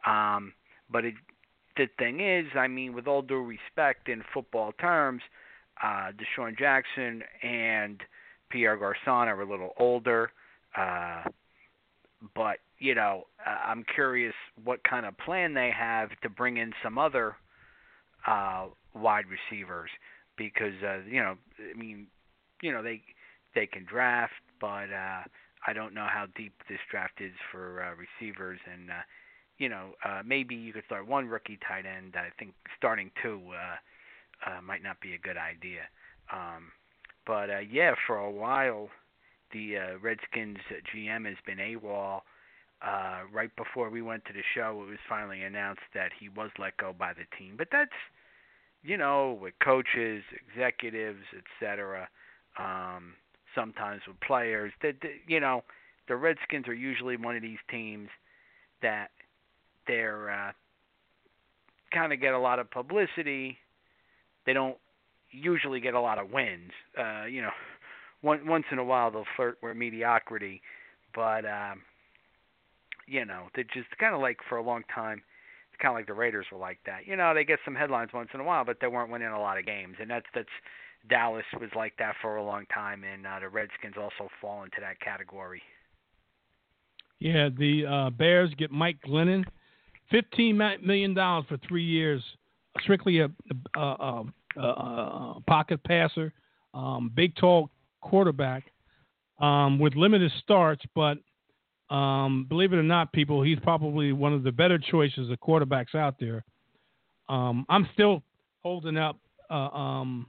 Um, 0.06 0.52
but 0.90 1.04
it 1.04 1.14
the 1.76 1.88
thing 1.98 2.20
is, 2.20 2.46
I 2.54 2.68
mean, 2.68 2.94
with 2.94 3.06
all 3.06 3.22
due 3.22 3.42
respect 3.42 4.08
in 4.08 4.22
football 4.32 4.72
terms, 4.72 5.22
uh, 5.82 6.12
DeSean 6.12 6.58
Jackson 6.58 7.22
and 7.42 8.00
Pierre 8.50 8.76
Garcon 8.76 9.28
are 9.28 9.40
a 9.40 9.48
little 9.48 9.72
older. 9.78 10.30
Uh, 10.76 11.22
but, 12.34 12.58
you 12.78 12.94
know, 12.94 13.24
uh, 13.44 13.68
I'm 13.68 13.84
curious 13.94 14.34
what 14.62 14.82
kind 14.84 15.06
of 15.06 15.16
plan 15.18 15.54
they 15.54 15.70
have 15.76 16.10
to 16.22 16.28
bring 16.28 16.56
in 16.58 16.72
some 16.82 16.98
other 16.98 17.36
uh, 18.26 18.66
wide 18.94 19.24
receivers 19.28 19.90
because, 20.36 20.74
uh, 20.86 20.98
you 21.08 21.20
know, 21.20 21.34
I 21.58 21.76
mean, 21.76 22.06
you 22.62 22.72
know, 22.72 22.82
they 22.82 23.02
they 23.54 23.66
can 23.66 23.84
draft, 23.84 24.32
but 24.60 24.90
uh, 24.92 25.22
I 25.66 25.72
don't 25.74 25.94
know 25.94 26.06
how 26.08 26.26
deep 26.36 26.54
this 26.68 26.78
draft 26.90 27.20
is 27.20 27.32
for 27.50 27.82
uh, 27.82 27.94
receivers 27.96 28.60
and 28.72 28.90
uh, 28.90 29.02
you 29.62 29.68
know, 29.68 29.90
uh, 30.04 30.22
maybe 30.26 30.56
you 30.56 30.72
could 30.72 30.82
start 30.86 31.06
one 31.06 31.28
rookie 31.28 31.56
tight 31.68 31.84
end. 31.86 32.14
I 32.16 32.30
think 32.36 32.52
starting 32.76 33.12
two 33.22 33.40
uh, 33.50 34.50
uh, 34.50 34.60
might 34.60 34.82
not 34.82 35.00
be 35.00 35.14
a 35.14 35.18
good 35.18 35.36
idea. 35.36 35.82
Um, 36.32 36.72
but 37.24 37.48
uh, 37.48 37.60
yeah, 37.60 37.94
for 38.04 38.16
a 38.16 38.30
while, 38.30 38.88
the 39.52 39.76
uh, 39.76 39.98
Redskins 40.02 40.58
GM 40.92 41.26
has 41.26 41.36
been 41.46 41.58
AWOL. 41.58 42.22
Uh, 42.84 43.20
right 43.32 43.54
before 43.54 43.88
we 43.88 44.02
went 44.02 44.24
to 44.24 44.32
the 44.32 44.42
show, 44.52 44.82
it 44.84 44.90
was 44.90 44.98
finally 45.08 45.42
announced 45.42 45.82
that 45.94 46.10
he 46.18 46.28
was 46.28 46.50
let 46.58 46.76
go 46.78 46.92
by 46.98 47.12
the 47.12 47.22
team. 47.38 47.54
But 47.56 47.68
that's, 47.70 47.90
you 48.82 48.96
know, 48.96 49.38
with 49.40 49.54
coaches, 49.62 50.24
executives, 50.50 51.22
etc. 51.38 52.08
Um, 52.58 53.14
sometimes 53.54 54.02
with 54.08 54.18
players. 54.18 54.72
That 54.82 54.96
you 55.28 55.38
know, 55.38 55.62
the 56.08 56.16
Redskins 56.16 56.66
are 56.66 56.74
usually 56.74 57.16
one 57.16 57.36
of 57.36 57.42
these 57.42 57.62
teams 57.70 58.08
that 58.82 59.10
they're 59.86 60.30
uh, 60.30 60.52
kind 61.92 62.12
of 62.12 62.20
get 62.20 62.34
a 62.34 62.38
lot 62.38 62.58
of 62.58 62.70
publicity. 62.70 63.58
They 64.46 64.52
don't 64.52 64.76
usually 65.30 65.80
get 65.80 65.94
a 65.94 66.00
lot 66.00 66.18
of 66.18 66.30
wins. 66.30 66.72
Uh, 66.98 67.24
you 67.24 67.42
know, 67.42 67.50
one, 68.20 68.46
once 68.46 68.64
in 68.70 68.78
a 68.78 68.84
while 68.84 69.10
they'll 69.10 69.24
flirt 69.36 69.58
with 69.62 69.76
mediocrity, 69.76 70.62
but 71.14 71.44
um, 71.44 71.82
you 73.06 73.24
know, 73.24 73.48
they're 73.54 73.64
just 73.64 73.96
kind 73.98 74.14
of 74.14 74.20
like 74.20 74.38
for 74.48 74.58
a 74.58 74.62
long 74.62 74.82
time. 74.94 75.22
It's 75.72 75.80
kind 75.80 75.92
of 75.92 75.96
like 75.96 76.06
the 76.06 76.14
Raiders 76.14 76.46
were 76.52 76.58
like 76.58 76.78
that. 76.86 77.06
You 77.06 77.16
know, 77.16 77.34
they 77.34 77.44
get 77.44 77.58
some 77.64 77.74
headlines 77.74 78.10
once 78.12 78.28
in 78.34 78.40
a 78.40 78.44
while, 78.44 78.64
but 78.64 78.78
they 78.80 78.86
weren't 78.86 79.10
winning 79.10 79.28
a 79.28 79.40
lot 79.40 79.58
of 79.58 79.66
games, 79.66 79.96
and 80.00 80.10
that's 80.10 80.26
that's 80.34 80.48
Dallas 81.08 81.44
was 81.60 81.70
like 81.74 81.94
that 81.98 82.14
for 82.20 82.36
a 82.36 82.44
long 82.44 82.64
time, 82.72 83.02
and 83.04 83.26
uh, 83.26 83.40
the 83.40 83.48
Redskins 83.48 83.94
also 83.96 84.30
fall 84.40 84.62
into 84.62 84.76
that 84.80 85.00
category. 85.00 85.62
Yeah, 87.18 87.48
the 87.56 87.86
uh, 87.86 88.10
Bears 88.10 88.52
get 88.56 88.70
Mike 88.70 88.98
Glennon 89.06 89.44
fifteen 90.10 90.56
million 90.56 91.14
dollars 91.14 91.44
for 91.48 91.58
three 91.68 91.84
years. 91.84 92.22
strictly 92.80 93.20
a, 93.20 93.30
a, 93.76 93.80
a, 94.56 94.60
a, 94.60 95.42
pocket 95.46 95.82
passer, 95.84 96.32
um, 96.74 97.10
big 97.14 97.34
tall 97.36 97.70
quarterback 98.00 98.64
um, 99.40 99.78
with 99.78 99.94
limited 99.94 100.32
starts, 100.42 100.82
but 100.94 101.18
um, 101.94 102.46
believe 102.48 102.72
it 102.72 102.76
or 102.76 102.82
not, 102.82 103.12
people, 103.12 103.42
he's 103.42 103.58
probably 103.60 104.12
one 104.12 104.32
of 104.32 104.42
the 104.42 104.52
better 104.52 104.78
choices 104.78 105.30
of 105.30 105.38
quarterbacks 105.40 105.94
out 105.94 106.14
there. 106.18 106.44
Um, 107.28 107.66
I'm 107.68 107.88
still 107.92 108.22
holding 108.62 108.96
up 108.96 109.18
uh, 109.50 109.68
um, 109.68 110.26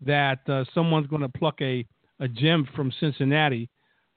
that 0.00 0.38
uh, 0.48 0.64
someone's 0.74 1.06
going 1.06 1.22
to 1.22 1.28
pluck 1.28 1.60
a, 1.60 1.86
a 2.20 2.28
gem 2.28 2.66
from 2.74 2.92
Cincinnati, 3.00 3.68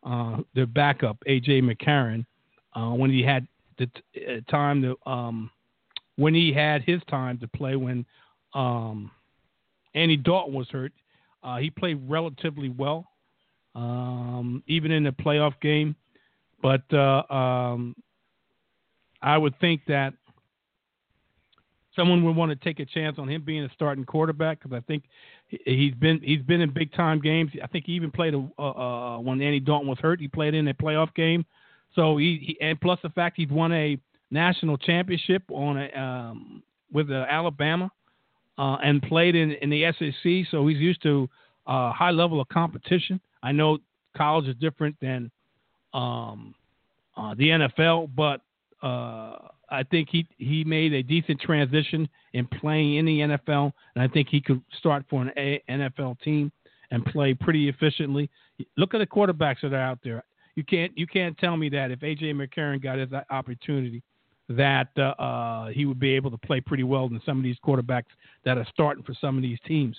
uh, 0.05 0.37
their 0.55 0.65
backup, 0.65 1.17
A.J. 1.25 1.61
McCarron, 1.61 2.25
uh, 2.73 2.91
when 2.91 3.09
he 3.09 3.21
had 3.21 3.47
the 3.77 3.87
t- 3.87 4.25
uh, 4.25 4.51
time 4.51 4.81
to 4.81 4.97
um, 5.09 5.49
when 6.17 6.33
he 6.33 6.51
had 6.51 6.83
his 6.83 7.01
time 7.09 7.37
to 7.39 7.47
play 7.47 7.75
when 7.75 8.05
um, 8.53 9.11
Andy 9.93 10.17
Dalton 10.17 10.53
was 10.53 10.67
hurt. 10.69 10.91
Uh, 11.43 11.57
he 11.57 11.69
played 11.69 12.01
relatively 12.09 12.69
well, 12.69 13.07
um, 13.75 14.63
even 14.67 14.91
in 14.91 15.03
the 15.03 15.11
playoff 15.11 15.53
game. 15.61 15.95
But 16.61 16.81
uh, 16.91 17.23
um, 17.31 17.95
I 19.21 19.37
would 19.37 19.57
think 19.59 19.81
that 19.87 20.13
someone 21.95 22.23
would 22.23 22.35
want 22.35 22.49
to 22.51 22.55
take 22.55 22.79
a 22.79 22.85
chance 22.85 23.17
on 23.19 23.27
him 23.27 23.43
being 23.43 23.63
a 23.63 23.69
starting 23.73 24.05
quarterback 24.05 24.59
because 24.61 24.75
I 24.75 24.81
think 24.81 25.03
he- 25.47 25.59
he's 25.65 25.93
been 25.95 26.19
he's 26.21 26.41
been 26.41 26.61
in 26.61 26.71
big 26.71 26.93
time 26.93 27.19
games. 27.19 27.51
I 27.61 27.67
think 27.67 27.85
he 27.85 27.93
even 27.93 28.11
played 28.11 28.33
a, 28.33 28.61
uh, 28.61 29.19
when 29.19 29.41
Andy 29.41 29.59
Dalton 29.59 29.87
was 29.87 29.99
hurt. 29.99 30.19
He 30.19 30.27
played 30.27 30.53
in 30.53 30.67
a 30.67 30.73
playoff 30.73 31.13
game. 31.15 31.45
So 31.95 32.17
he, 32.17 32.39
he 32.41 32.57
and 32.61 32.79
plus 32.79 32.99
the 33.01 33.09
fact 33.09 33.35
he's 33.37 33.49
won 33.49 33.71
a 33.73 33.97
national 34.31 34.77
championship 34.77 35.43
on 35.49 35.77
a 35.77 35.99
um, 35.99 36.63
with 36.91 37.09
uh, 37.11 37.25
Alabama 37.29 37.91
uh, 38.57 38.77
and 38.83 39.01
played 39.01 39.35
in 39.35 39.51
in 39.53 39.69
the 39.69 39.91
SEC. 39.97 40.51
So 40.51 40.67
he's 40.67 40.79
used 40.79 41.01
to 41.03 41.29
uh, 41.65 41.91
high 41.91 42.11
level 42.11 42.39
of 42.39 42.47
competition. 42.49 43.19
I 43.43 43.51
know 43.51 43.79
college 44.15 44.47
is 44.47 44.55
different 44.59 44.95
than 45.01 45.31
um, 45.93 46.55
uh, 47.15 47.33
the 47.35 47.49
NFL, 47.49 48.09
but 48.15 48.41
uh, 48.85 49.37
I 49.69 49.83
think 49.89 50.09
he 50.11 50.27
he 50.37 50.63
made 50.63 50.93
a 50.93 51.03
decent 51.03 51.41
transition 51.41 52.07
in 52.33 52.47
playing 52.47 52.95
in 52.95 53.05
the 53.05 53.19
NFL, 53.19 53.71
and 53.95 54.03
I 54.03 54.07
think 54.07 54.29
he 54.29 54.41
could 54.41 54.61
start 54.79 55.05
for 55.09 55.21
an 55.21 55.31
a- 55.37 55.63
NFL 55.69 56.19
team 56.21 56.51
and 56.91 57.05
play 57.05 57.33
pretty 57.33 57.69
efficiently. 57.69 58.29
Look 58.77 58.93
at 58.93 58.99
the 58.99 59.07
quarterbacks 59.07 59.61
that 59.61 59.73
are 59.73 59.81
out 59.81 59.99
there. 60.03 60.23
You 60.57 60.63
can't 60.63 60.91
you 60.97 61.05
can't 61.05 61.37
tell 61.37 61.55
me 61.55 61.69
that 61.69 61.91
if 61.91 61.99
AJ 61.99 62.33
McCarron 62.33 62.81
got 62.81 62.97
his 62.97 63.09
opportunity, 63.29 64.01
that 64.49 64.89
uh, 64.97 65.13
uh, 65.21 65.67
he 65.67 65.85
would 65.85 65.99
be 65.99 66.15
able 66.15 66.31
to 66.31 66.37
play 66.39 66.59
pretty 66.59 66.81
well 66.81 67.07
than 67.07 67.21
some 67.23 67.37
of 67.37 67.43
these 67.43 67.57
quarterbacks 67.63 68.09
that 68.43 68.57
are 68.57 68.65
starting 68.73 69.03
for 69.03 69.13
some 69.21 69.37
of 69.37 69.43
these 69.43 69.59
teams. 69.67 69.95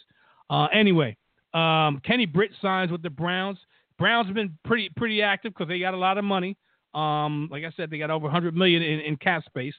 Uh, 0.51 0.67
anyway, 0.75 1.17
um, 1.55 2.03
Kenny 2.05 2.27
Britt 2.27 2.51
signs 2.61 2.91
with 2.91 3.03
the 3.03 3.11
Browns. 3.11 3.57
Browns 4.01 4.27
have 4.27 4.35
been 4.35 4.59
pretty 4.65 4.91
pretty 4.97 5.23
active 5.23 5.55
because 5.55 5.69
they 5.69 5.79
got 5.79 5.95
a 5.95 5.97
lot 5.97 6.19
of 6.19 6.25
money. 6.25 6.57
Um, 6.93 7.49
like 7.53 7.63
I 7.63 7.71
said, 7.77 7.89
they 7.89 7.99
got 7.99 8.11
over 8.11 8.25
100 8.25 8.57
million 8.57 8.83
in, 8.83 8.99
in 8.99 9.17
cap 9.17 9.45
space. 9.45 9.75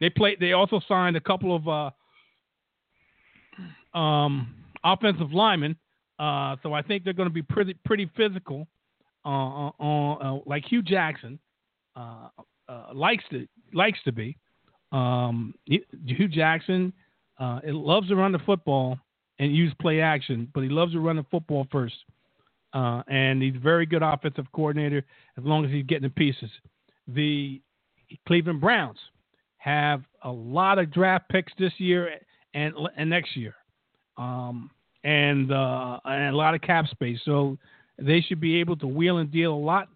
They 0.00 0.08
played. 0.08 0.40
They 0.40 0.52
also 0.54 0.80
signed 0.88 1.14
a 1.14 1.20
couple 1.20 1.54
of 1.54 1.68
uh, 3.94 3.98
um, 3.98 4.54
offensive 4.82 5.34
linemen. 5.34 5.76
Uh, 6.18 6.56
so 6.62 6.72
I 6.72 6.80
think 6.80 7.04
they're 7.04 7.12
going 7.12 7.28
to 7.28 7.34
be 7.34 7.42
pretty 7.42 7.74
pretty 7.84 8.10
physical. 8.16 8.66
On 9.24 10.18
uh, 10.20 10.38
like 10.46 10.64
Hue 10.66 10.82
Jackson 10.82 11.38
uh, 11.96 12.28
uh, 12.68 12.86
likes 12.92 13.24
to 13.30 13.46
likes 13.72 13.98
to 14.04 14.12
be. 14.12 14.36
Um, 14.92 15.54
Hue 15.66 16.28
Jackson 16.28 16.92
uh, 17.38 17.60
it 17.64 17.72
loves 17.74 18.08
to 18.08 18.16
run 18.16 18.32
the 18.32 18.38
football 18.40 18.98
and 19.38 19.54
use 19.54 19.72
play 19.80 20.00
action, 20.00 20.48
but 20.54 20.62
he 20.62 20.68
loves 20.68 20.92
to 20.92 21.00
run 21.00 21.16
the 21.16 21.26
football 21.30 21.66
first. 21.70 21.94
Uh, 22.72 23.02
and 23.08 23.42
he's 23.42 23.54
a 23.54 23.60
very 23.60 23.86
good 23.86 24.02
offensive 24.02 24.46
coordinator 24.52 25.04
as 25.38 25.44
long 25.44 25.64
as 25.64 25.70
he's 25.70 25.84
getting 25.84 26.02
the 26.02 26.10
pieces. 26.10 26.50
The 27.08 27.60
Cleveland 28.26 28.60
Browns 28.60 28.98
have 29.58 30.02
a 30.22 30.30
lot 30.30 30.78
of 30.78 30.92
draft 30.92 31.28
picks 31.28 31.52
this 31.58 31.72
year 31.78 32.10
and 32.52 32.74
and 32.96 33.10
next 33.10 33.36
year, 33.36 33.54
um, 34.16 34.70
and 35.04 35.52
uh, 35.52 35.98
and 36.04 36.34
a 36.34 36.36
lot 36.36 36.54
of 36.54 36.60
cap 36.62 36.86
space. 36.88 37.18
So 37.24 37.58
they 37.98 38.20
should 38.20 38.40
be 38.40 38.56
able 38.56 38.76
to 38.76 38.86
wheel 38.86 39.18
and 39.18 39.30
deal 39.30 39.54
a 39.54 39.56
lot. 39.56 39.88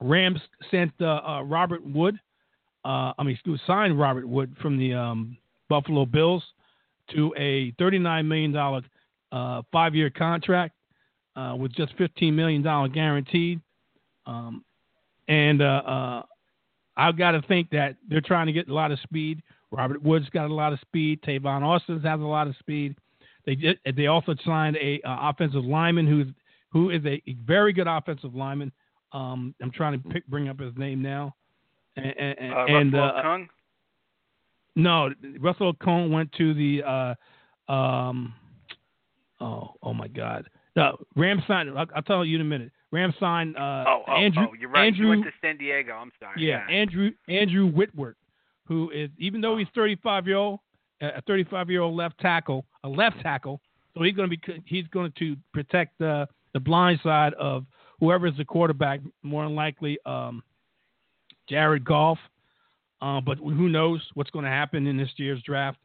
Rams 0.00 0.40
sent 0.70 0.92
uh, 1.00 1.20
uh, 1.26 1.42
Robert 1.42 1.84
Wood, 1.84 2.18
uh, 2.84 3.12
I 3.18 3.22
mean, 3.22 3.34
excuse, 3.34 3.60
signed 3.66 3.98
Robert 3.98 4.28
Wood 4.28 4.54
from 4.60 4.78
the 4.78 4.94
um, 4.94 5.36
Buffalo 5.68 6.04
Bills 6.04 6.42
to 7.14 7.34
a 7.36 7.72
$39 7.80 8.26
million 8.26 8.56
uh, 9.32 9.62
five-year 9.72 10.10
contract 10.10 10.74
uh, 11.34 11.54
with 11.58 11.72
just 11.74 11.96
$15 11.96 12.32
million 12.32 12.62
guaranteed. 12.92 13.60
Um, 14.26 14.64
and 15.28 15.62
uh, 15.62 16.22
I've 16.96 17.16
got 17.16 17.32
to 17.32 17.42
think 17.42 17.70
that 17.70 17.96
they're 18.08 18.20
trying 18.20 18.46
to 18.46 18.52
get 18.52 18.68
a 18.68 18.74
lot 18.74 18.92
of 18.92 19.00
speed. 19.00 19.42
Robert 19.70 20.02
Woods 20.02 20.26
got 20.32 20.50
a 20.50 20.54
lot 20.54 20.72
of 20.72 20.80
speed. 20.80 21.20
Tavon 21.22 21.62
Austin 21.62 22.00
has 22.00 22.20
a 22.20 22.24
lot 22.24 22.46
of 22.46 22.56
speed. 22.58 22.96
They 23.44 23.54
did, 23.54 23.78
they 23.96 24.06
also 24.06 24.34
signed 24.44 24.76
a 24.76 25.00
offensive 25.04 25.64
lineman 25.64 26.06
who's 26.06 26.26
who 26.76 26.90
is 26.90 27.00
a 27.06 27.22
very 27.46 27.72
good 27.72 27.86
offensive 27.86 28.34
lineman. 28.34 28.70
Um, 29.12 29.54
I'm 29.62 29.70
trying 29.70 30.00
to 30.00 30.08
pick, 30.10 30.26
bring 30.26 30.48
up 30.48 30.60
his 30.60 30.76
name 30.76 31.00
now. 31.00 31.34
And, 31.96 32.14
and, 32.18 32.52
uh, 32.52 32.64
and 32.68 32.92
Russell 32.92 33.32
uh, 33.32 33.38
no, 34.78 35.10
Russell 35.40 35.72
Okung 35.72 36.10
went 36.10 36.30
to 36.32 36.52
the. 36.52 36.82
Uh, 36.82 37.72
um, 37.72 38.34
oh, 39.40 39.70
oh 39.82 39.94
my 39.94 40.08
God! 40.08 40.50
No, 40.76 40.98
Ram 41.16 41.42
signed. 41.48 41.70
I'll, 41.70 41.86
I'll 41.94 42.02
tell 42.02 42.26
you 42.26 42.34
in 42.34 42.42
a 42.42 42.44
minute. 42.44 42.70
Ram 42.92 43.14
signed. 43.18 43.56
Uh, 43.56 43.84
oh, 43.88 44.02
oh, 44.06 44.12
Andrew, 44.12 44.46
oh, 44.50 44.54
you're 44.60 44.68
right. 44.68 44.88
Andrew, 44.88 45.06
he 45.06 45.10
went 45.10 45.24
to 45.24 45.30
San 45.40 45.56
Diego. 45.56 45.92
I'm 45.92 46.12
sorry. 46.20 46.46
yeah, 46.46 46.66
Andrew 46.70 47.10
Andrew 47.26 47.66
Whitworth, 47.70 48.16
who 48.66 48.90
is 48.90 49.08
even 49.16 49.40
though 49.40 49.56
he's 49.56 49.68
35 49.74 50.26
year 50.26 50.36
old, 50.36 50.60
a 51.00 51.22
35 51.22 51.70
year 51.70 51.80
old 51.80 51.96
left 51.96 52.20
tackle, 52.20 52.66
a 52.84 52.88
left 52.88 53.18
tackle, 53.22 53.62
so 53.96 54.02
he's 54.02 54.14
going 54.14 54.28
to 54.28 54.36
be 54.36 54.62
he's 54.66 54.86
going 54.88 55.12
to 55.18 55.36
protect 55.54 55.98
the 55.98 56.28
the 56.56 56.60
blind 56.60 56.98
side 57.02 57.34
of 57.34 57.66
whoever 58.00 58.26
is 58.26 58.36
the 58.38 58.44
quarterback. 58.44 59.00
More 59.22 59.44
than 59.44 59.54
likely, 59.54 59.98
um, 60.06 60.42
Jared 61.50 61.84
Goff. 61.84 62.18
Uh, 63.02 63.20
but 63.20 63.36
who 63.36 63.68
knows 63.68 64.00
what's 64.14 64.30
going 64.30 64.46
to 64.46 64.50
happen 64.50 64.86
in 64.86 64.96
this 64.96 65.10
year's 65.18 65.42
draft 65.42 65.76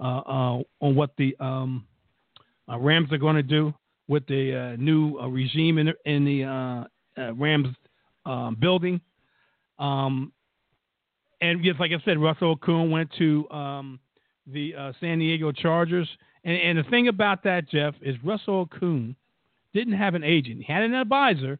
uh, 0.00 0.18
uh, 0.26 0.62
on 0.80 0.96
what 0.96 1.10
the 1.16 1.36
um, 1.38 1.86
uh, 2.68 2.76
Rams 2.76 3.12
are 3.12 3.18
going 3.18 3.36
to 3.36 3.42
do 3.44 3.72
with 4.08 4.26
the 4.26 4.74
uh, 4.74 4.76
new 4.82 5.16
uh, 5.20 5.28
regime 5.28 5.78
in, 5.78 5.92
in 6.06 6.24
the 6.24 6.86
Rams 7.34 7.68
um, 8.24 8.56
building. 8.58 9.00
Um, 9.78 10.32
and 11.40 11.62
just 11.62 11.78
like 11.78 11.92
I 11.92 12.04
said, 12.04 12.18
Russell 12.18 12.56
Okung 12.56 12.90
went 12.90 13.12
to 13.18 13.48
um, 13.50 14.00
the 14.48 14.74
San 14.98 15.20
Diego 15.20 15.52
Chargers. 15.52 16.08
And, 16.42 16.56
and, 16.56 16.78
the 16.78 16.90
thing 16.90 17.06
about 17.06 17.44
that, 17.44 17.68
Jeff, 17.68 17.94
is 18.02 18.16
Russell 18.24 18.66
Okung 18.66 19.14
didn't 19.76 19.94
have 19.94 20.14
an 20.14 20.24
agent. 20.24 20.64
He 20.66 20.72
had 20.72 20.82
an 20.82 20.94
advisor, 20.94 21.58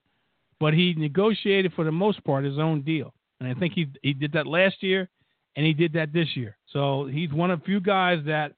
but 0.59 0.75
he 0.75 0.95
negotiated 0.95 1.73
for 1.75 1.85
the 1.85 1.93
most 1.93 2.25
part 2.25 2.45
his 2.45 2.59
own 2.59 2.83
deal. 2.83 3.13
And 3.39 3.49
I 3.49 3.55
think 3.59 3.75
he 3.75 3.87
he 4.03 4.15
did 4.15 4.33
that 4.33 4.47
last 4.47 4.83
year, 4.83 5.09
and 5.55 5.67
he 5.67 5.75
did 5.75 5.93
that 5.93 6.13
this 6.13 6.29
year. 6.35 6.57
So 6.73 7.07
he's 7.07 7.33
one 7.33 7.51
of 7.51 7.61
a 7.61 7.65
few 7.65 7.81
guys 7.81 8.21
that 8.27 8.53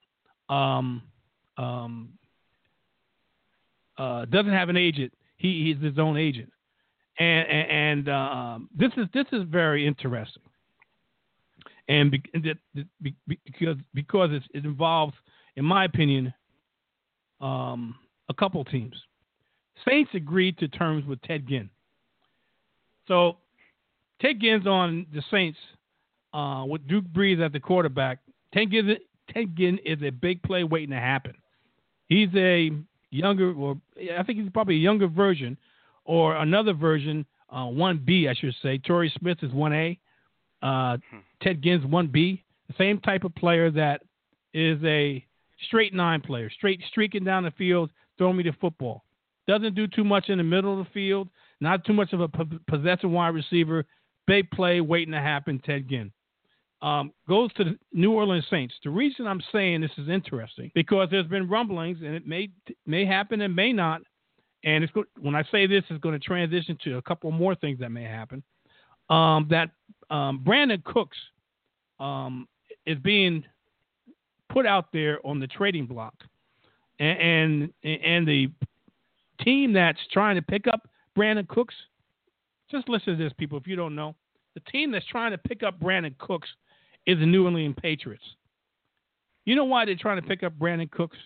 um, 0.49 1.03
um, 1.57 2.11
uh, 3.99 4.25
doesn't 4.27 4.53
have 4.53 4.69
an 4.69 4.77
agent. 4.77 5.13
He 5.37 5.65
he's 5.65 5.83
his 5.83 5.99
own 5.99 6.17
agent, 6.17 6.53
and 7.19 7.49
and, 7.49 7.71
and 7.71 8.09
um, 8.09 8.69
this 8.77 8.93
is 8.97 9.07
this 9.13 9.27
is 9.33 9.43
very 9.49 9.87
interesting. 9.87 10.43
And 11.89 12.11
be, 12.11 12.23
be, 13.03 13.15
because 13.47 13.77
because 13.95 14.31
it 14.33 14.65
involves, 14.65 15.15
in 15.57 15.65
my 15.65 15.85
opinion, 15.85 16.33
um, 17.41 17.97
a 18.29 18.35
couple 18.35 18.63
teams. 18.65 18.95
Saints 19.87 20.11
agreed 20.15 20.59
to 20.59 20.69
terms 20.69 21.05
with 21.07 21.21
Ted 21.23 21.47
Ginn. 21.47 21.71
So 23.07 23.39
Ted 24.21 24.41
Ginn's 24.41 24.67
on 24.67 25.07
the 25.13 25.23
Saints 25.31 25.59
uh, 26.33 26.65
with 26.67 26.87
Duke 26.89 27.07
Brees 27.07 27.45
at 27.45 27.53
the 27.53 27.61
quarterback. 27.61 28.19
Ted 28.53 28.71
Ginn, 28.71 28.97
Ted 29.33 29.57
Ginn 29.57 29.79
is 29.85 29.99
a 30.03 30.11
big 30.11 30.43
play 30.43 30.65
waiting 30.65 30.91
to 30.91 30.97
happen. 30.97 31.35
He's 32.09 32.29
a 32.35 32.71
younger, 33.11 33.53
or 33.53 33.79
I 34.17 34.23
think 34.23 34.41
he's 34.41 34.51
probably 34.51 34.77
a 34.77 34.79
younger 34.79 35.09
version, 35.09 35.57
or 36.05 36.37
another 36.37 36.73
version, 36.73 37.27
uh, 37.51 37.67
1B, 37.67 38.29
I 38.29 38.35
should 38.35 38.55
say. 38.63 38.79
Torrey 38.79 39.13
Smith 39.19 39.39
is 39.43 39.53
1A. 39.53 39.99
Uh, 40.63 40.97
Ted 41.43 41.63
Ginn's 41.63 41.85
1B. 41.85 42.43
The 42.69 42.75
same 42.77 42.99
type 43.01 43.25
of 43.25 43.35
player 43.35 43.71
that 43.71 44.03
is 44.53 44.83
a 44.85 45.25
straight 45.67 45.95
nine 45.95 46.21
player, 46.21 46.51
straight 46.51 46.81
streaking 46.89 47.25
down 47.25 47.45
the 47.45 47.51
field, 47.53 47.91
throwing 48.17 48.37
me 48.37 48.43
the 48.43 48.53
football. 48.61 49.05
Doesn't 49.49 49.75
do 49.75 49.87
too 49.89 50.05
much 50.05 50.29
in 50.29 50.39
the 50.39 50.45
middle 50.45 50.79
of 50.79 50.87
the 50.87 50.93
field. 50.93 51.29
Not 51.61 51.85
too 51.85 51.95
much 51.95 52.13
of 52.13 52.21
a 52.21 52.29
possessive 52.69 53.11
wide 53.11 53.35
receiver. 53.35 53.85
Big 54.27 54.49
play 54.53 54.81
waiting 54.81 55.13
to 55.13 55.21
happen. 55.21 55.59
Ted 55.65 55.89
Ginn. 55.89 56.13
um, 56.83 57.13
goes 57.29 57.53
to 57.55 57.65
the 57.65 57.79
New 57.93 58.13
Orleans 58.13 58.45
Saints. 58.51 58.75
The 58.85 58.91
reason 58.91 59.27
I'm 59.27 59.43
saying 59.53 59.81
this 59.81 59.91
is 59.99 60.09
interesting 60.09 60.71
because 60.75 61.09
there's 61.11 61.27
been 61.27 61.49
rumblings, 61.49 61.99
and 62.05 62.15
it 62.15 62.27
may 62.27 62.51
may 62.87 63.05
happen 63.05 63.41
and 63.41 63.55
may 63.57 63.73
not. 63.73 64.03
And 64.65 64.85
it's 64.85 64.93
go- 64.93 65.05
when 65.21 65.35
I 65.35 65.43
say 65.51 65.67
this, 65.67 65.85
it's 65.89 66.01
going 66.01 66.19
to 66.19 66.25
transition 66.25 66.77
to 66.85 66.99
a 66.99 67.03
couple 67.03 67.31
more 67.31 67.55
things 67.55 67.79
that 67.81 67.91
may 67.91 68.05
happen. 68.05 68.43
Um, 69.09 69.47
that 69.51 69.71
um, 70.11 70.43
Brandon 70.45 70.83
Cooks 70.85 71.17
um, 71.99 72.47
is 72.87 72.99
being 72.99 73.45
put 74.53 74.67
out 74.67 74.87
there 74.93 75.19
on 75.27 75.41
the 75.41 75.47
trading 75.47 75.87
block, 75.87 76.15
and, 77.01 77.19
and 77.83 77.93
and 78.03 78.29
the 78.29 78.51
team 79.43 79.73
that's 79.73 79.99
trying 80.13 80.37
to 80.37 80.43
pick 80.43 80.67
up 80.67 80.89
Brandin 81.17 81.49
Cooks. 81.49 81.75
Just 82.71 82.89
listen 82.89 83.17
to 83.17 83.23
this, 83.23 83.33
people. 83.39 83.59
If 83.59 83.67
you 83.67 83.77
don't 83.77 83.95
know, 83.95 84.15
the 84.55 84.61
team 84.71 84.93
that's 84.93 85.07
trying 85.07 85.33
to 85.33 85.39
pick 85.39 85.63
up 85.63 85.81
Brandin 85.81 86.17
Cooks 86.19 86.49
is 87.07 87.19
the 87.19 87.27
New 87.27 87.47
England 87.47 87.77
Patriots. 87.77 88.25
You 89.45 89.55
know 89.55 89.65
why 89.65 89.85
they're 89.85 89.97
trying 89.97 90.21
to 90.21 90.27
pick 90.27 90.43
up 90.43 90.59
Brandin 90.59 90.91
Cooks? 90.91 91.17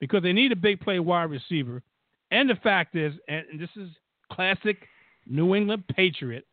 Because 0.00 0.22
they 0.22 0.32
need 0.32 0.52
a 0.52 0.56
big 0.56 0.80
play 0.80 0.98
wide 0.98 1.30
receiver. 1.30 1.82
And 2.30 2.50
the 2.50 2.56
fact 2.56 2.96
is, 2.96 3.14
and 3.28 3.44
this 3.58 3.70
is 3.76 3.88
classic 4.32 4.86
New 5.26 5.54
England 5.54 5.84
Patriot, 5.88 6.46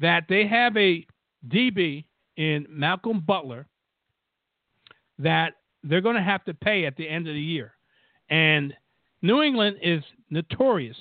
that 0.00 0.24
they 0.28 0.46
have 0.46 0.76
a 0.76 1.06
DB 1.48 2.04
in 2.36 2.66
Malcolm 2.68 3.20
Butler 3.20 3.66
that 5.18 5.54
they're 5.82 6.00
going 6.00 6.16
to 6.16 6.22
have 6.22 6.44
to 6.44 6.54
pay 6.54 6.86
at 6.86 6.96
the 6.96 7.08
end 7.08 7.26
of 7.26 7.34
the 7.34 7.40
year. 7.40 7.72
And 8.30 8.74
New 9.22 9.42
England 9.42 9.78
is 9.82 10.02
notorious 10.30 10.96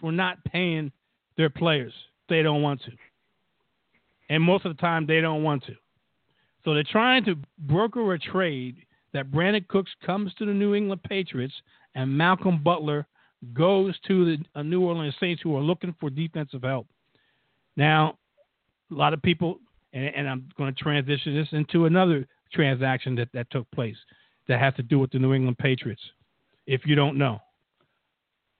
for 0.00 0.12
not 0.12 0.42
paying 0.44 0.92
their 1.36 1.50
players. 1.50 1.92
They 2.28 2.42
don't 2.42 2.62
want 2.62 2.82
to. 2.84 2.92
And 4.28 4.42
most 4.42 4.64
of 4.64 4.76
the 4.76 4.80
time, 4.80 5.06
they 5.06 5.20
don't 5.20 5.42
want 5.42 5.64
to. 5.64 5.74
So 6.64 6.74
they're 6.74 6.82
trying 6.82 7.24
to 7.24 7.36
broker 7.58 8.12
a 8.12 8.18
trade 8.18 8.76
that 9.12 9.30
Brandin 9.30 9.66
Cooks 9.68 9.90
comes 10.04 10.34
to 10.34 10.46
the 10.46 10.52
New 10.52 10.74
England 10.74 11.02
Patriots 11.04 11.54
and 11.94 12.16
Malcolm 12.16 12.62
Butler 12.62 13.06
goes 13.54 13.94
to 14.08 14.24
the 14.24 14.44
uh, 14.54 14.62
New 14.62 14.82
Orleans 14.82 15.14
Saints 15.20 15.42
who 15.42 15.56
are 15.56 15.60
looking 15.60 15.94
for 16.00 16.10
defensive 16.10 16.62
help. 16.62 16.86
Now, 17.76 18.18
a 18.90 18.94
lot 18.94 19.14
of 19.14 19.22
people, 19.22 19.60
and, 19.92 20.06
and 20.14 20.28
I'm 20.28 20.48
going 20.58 20.74
to 20.74 20.82
transition 20.82 21.34
this 21.34 21.48
into 21.52 21.86
another 21.86 22.26
transaction 22.52 23.14
that, 23.16 23.28
that 23.32 23.50
took 23.50 23.70
place 23.70 23.96
that 24.48 24.60
has 24.60 24.74
to 24.74 24.82
do 24.82 24.98
with 24.98 25.10
the 25.10 25.18
New 25.18 25.34
England 25.34 25.58
Patriots, 25.58 26.02
if 26.66 26.82
you 26.84 26.94
don't 26.94 27.16
know. 27.16 27.40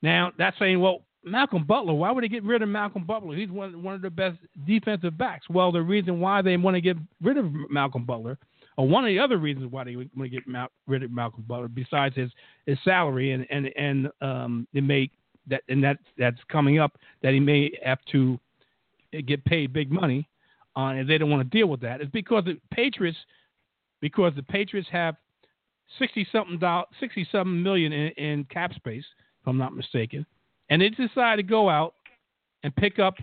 Now, 0.03 0.33
that's 0.39 0.59
saying, 0.59 0.81
well, 0.81 1.03
Malcolm 1.25 1.65
Butler, 1.65 1.95
why 1.95 2.13
would 2.13 2.23
they 2.23 2.29
get 2.29 2.45
rid 2.45 2.63
of 2.63 2.69
Malcolm 2.69 3.05
Butler? 3.05 3.37
He's 3.37 3.51
one, 3.51 3.83
one 3.83 3.95
of 3.95 4.03
the 4.03 4.11
best 4.11 4.39
defensive 4.67 5.19
backs. 5.19 5.47
Well, 5.51 5.73
the 5.73 5.83
reason 5.83 6.21
why 6.21 6.41
they 6.41 6.57
want 6.57 6.77
to 6.77 6.81
get 6.81 6.97
rid 7.21 7.37
of 7.37 7.53
Malcolm 7.69 8.05
Butler, 8.05 8.39
or 8.77 8.87
one 8.87 9.05
of 9.05 9.09
the 9.09 9.19
other 9.19 9.39
reasons 9.39 9.73
why 9.73 9.85
they 9.85 9.97
want 9.97 10.13
to 10.17 10.29
get 10.29 10.47
Mal- 10.47 10.71
rid 10.87 11.03
of 11.03 11.11
Malcolm 11.11 11.45
Butler, 11.49 11.69
besides 11.69 12.15
his, 12.15 12.31
his 12.67 12.79
salary 12.85 13.33
and 13.33 13.47
and 13.51 13.67
and 13.77 14.09
um, 14.21 14.69
it 14.73 14.85
may 14.85 15.11
that 15.49 15.63
and 15.69 15.83
that 15.83 15.99
that's 16.17 16.39
coming 16.49 16.79
up 16.79 16.97
that 17.23 17.33
he 17.33 17.41
may 17.41 17.73
have 17.85 17.99
to 18.13 18.39
get 19.27 19.45
paid 19.45 19.73
big 19.73 19.91
money, 19.91 20.29
uh, 20.77 20.89
and 20.89 21.09
they 21.09 21.19
don't 21.19 21.31
want 21.31 21.43
to 21.43 21.59
deal 21.59 21.67
with 21.67 21.81
that. 21.81 22.01
Is 22.01 22.09
because 22.13 22.45
the 22.45 22.61
Patriots, 22.71 23.19
because 24.01 24.33
the 24.37 24.43
Patriots 24.45 24.89
have 24.93 25.17
sixty 25.99 26.27
something 26.33 26.59
dollars, 26.59 26.89
sixty 27.01 27.27
something 27.31 27.63
million 27.63 27.93
in, 27.93 28.09
in 28.13 28.45
cap 28.45 28.73
space, 28.75 29.05
if 29.41 29.49
I'm 29.49 29.59
not 29.59 29.75
mistaken 29.75 30.27
and 30.69 30.83
they 30.83 30.89
decide 30.91 31.37
to 31.37 31.43
go 31.43 31.69
out 31.69 31.95
and 32.63 32.75
pick 32.77 32.99
up 32.99 33.15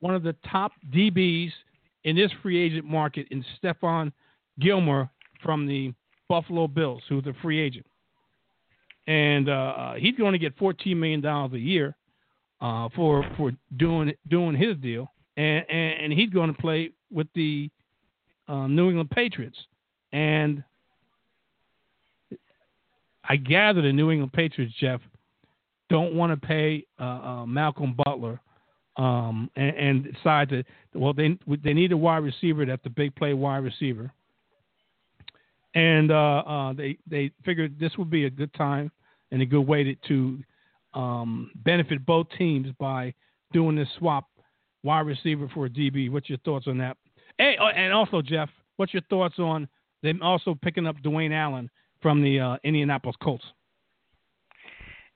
one 0.00 0.14
of 0.14 0.22
the 0.22 0.34
top 0.50 0.72
DBs 0.92 1.50
in 2.04 2.16
this 2.16 2.30
free 2.42 2.60
agent 2.60 2.84
market 2.84 3.26
in 3.30 3.44
Stephon 3.62 4.12
Gilmore 4.60 5.10
from 5.42 5.66
the 5.66 5.92
Buffalo 6.28 6.66
Bills, 6.66 7.02
who's 7.08 7.26
a 7.26 7.34
free 7.40 7.60
agent. 7.60 7.86
And 9.06 9.48
uh, 9.48 9.94
he's 9.94 10.16
going 10.16 10.32
to 10.32 10.38
get 10.38 10.58
$14 10.58 10.96
million 10.96 11.24
a 11.24 11.48
year 11.56 11.96
uh, 12.60 12.88
for 12.96 13.24
for 13.36 13.52
doing 13.76 14.14
doing 14.28 14.56
his 14.56 14.76
deal, 14.78 15.08
and, 15.36 15.64
and, 15.68 16.04
and 16.04 16.12
he's 16.12 16.30
going 16.30 16.54
to 16.54 16.58
play 16.58 16.90
with 17.12 17.26
the 17.34 17.68
uh, 18.48 18.66
New 18.66 18.88
England 18.88 19.10
Patriots. 19.10 19.58
And 20.12 20.64
I 23.28 23.36
gather 23.36 23.82
the 23.82 23.92
New 23.92 24.10
England 24.10 24.32
Patriots, 24.32 24.74
Jeff, 24.78 25.00
don't 25.90 26.14
want 26.14 26.38
to 26.38 26.46
pay 26.46 26.84
uh, 27.00 27.04
uh, 27.04 27.46
Malcolm 27.46 27.96
Butler 28.04 28.40
um, 28.96 29.50
and, 29.56 29.76
and, 29.76 30.14
decide 30.14 30.48
to 30.50 30.62
well 30.94 31.12
they 31.12 31.36
they 31.62 31.72
need 31.72 31.92
a 31.92 31.96
wide 31.96 32.18
receiver 32.18 32.64
that's 32.64 32.82
the 32.84 32.90
big 32.90 33.14
play 33.16 33.34
wide 33.34 33.64
receiver, 33.64 34.12
and 35.74 36.12
uh, 36.12 36.42
uh, 36.46 36.72
they 36.74 36.96
they 37.08 37.32
figured 37.44 37.78
this 37.78 37.92
would 37.98 38.08
be 38.08 38.26
a 38.26 38.30
good 38.30 38.54
time 38.54 38.90
and 39.32 39.42
a 39.42 39.46
good 39.46 39.62
way 39.62 39.82
to, 39.82 39.94
to 40.06 40.98
um, 40.98 41.50
benefit 41.56 42.06
both 42.06 42.28
teams 42.38 42.68
by 42.78 43.12
doing 43.52 43.74
this 43.74 43.88
swap 43.98 44.28
wide 44.84 45.06
receiver 45.06 45.50
for 45.52 45.66
a 45.66 45.70
DB. 45.70 46.10
What's 46.10 46.28
your 46.28 46.38
thoughts 46.38 46.68
on 46.68 46.78
that? 46.78 46.96
Hey, 47.38 47.56
oh, 47.60 47.66
and 47.66 47.92
also 47.92 48.22
Jeff, 48.22 48.48
what's 48.76 48.94
your 48.94 49.02
thoughts 49.10 49.38
on 49.38 49.68
them 50.04 50.22
also 50.22 50.56
picking 50.62 50.86
up 50.86 50.96
Dwayne 51.02 51.32
Allen 51.32 51.68
from 52.04 52.22
the 52.22 52.38
uh, 52.38 52.56
Indianapolis 52.62 53.16
Colts? 53.22 53.44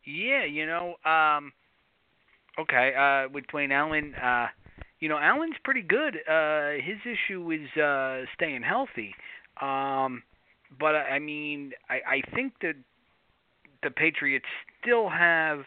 Yeah, 0.06 0.46
you 0.46 0.64
know, 0.64 0.94
um 1.04 1.52
okay, 2.58 2.94
uh 2.98 3.30
with 3.30 3.44
Dwayne 3.52 3.72
Allen, 3.72 4.14
uh 4.14 4.46
you 4.98 5.08
know, 5.10 5.18
Allen's 5.18 5.56
pretty 5.64 5.82
good. 5.82 6.16
Uh 6.26 6.70
his 6.82 6.96
issue 7.04 7.52
is 7.52 7.68
uh 7.78 8.22
staying 8.34 8.62
healthy. 8.62 9.14
Um 9.60 10.22
but 10.80 10.94
I 10.94 11.18
mean, 11.18 11.72
I 11.90 11.96
I 12.16 12.34
think 12.34 12.54
that 12.62 12.76
the 13.82 13.90
Patriots 13.90 14.46
still 14.80 15.10
have 15.10 15.60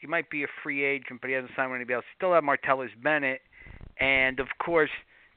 he 0.00 0.08
might 0.08 0.28
be 0.28 0.42
a 0.42 0.48
free 0.64 0.82
agent, 0.84 1.20
but 1.20 1.28
he 1.28 1.34
hasn't 1.34 1.52
signed 1.54 1.70
with 1.70 1.76
anybody 1.76 1.94
else. 1.94 2.04
Still 2.16 2.34
have 2.34 2.42
Martellus 2.42 2.90
Bennett, 3.00 3.42
and 4.00 4.40
of 4.40 4.48
course, 4.58 4.90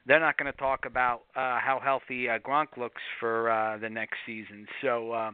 they're 0.06 0.20
not 0.20 0.36
going 0.38 0.50
to 0.50 0.58
talk 0.58 0.84
about 0.86 1.22
uh, 1.34 1.58
how 1.58 1.80
healthy 1.82 2.28
uh, 2.28 2.38
Gronk 2.38 2.76
looks 2.76 3.02
for 3.18 3.50
uh, 3.50 3.78
the 3.78 3.90
next 3.90 4.16
season. 4.24 4.66
So 4.80 5.12
uh, 5.12 5.30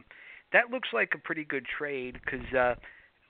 that 0.51 0.71
looks 0.71 0.89
like 0.93 1.11
a 1.13 1.17
pretty 1.17 1.43
good 1.43 1.65
trade 1.77 2.19
because 2.23 2.53
uh, 2.53 2.75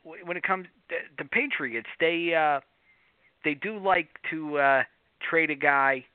when 0.03 0.38
it 0.38 0.43
comes 0.43 0.67
the, 0.89 1.23
the 1.23 1.29
Patriots, 1.29 1.88
they 1.99 2.34
uh, 2.34 2.60
they 3.43 3.56
do 3.56 3.77
like 3.77 4.10
to 4.32 4.58
uh, 4.58 4.84
trade 5.29 5.49
a 5.49 5.56
guy 5.56 6.06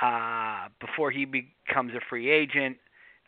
uh, 0.00 0.68
before 0.80 1.10
he 1.10 1.24
becomes 1.24 1.92
a 1.94 2.00
free 2.08 2.30
agent. 2.30 2.76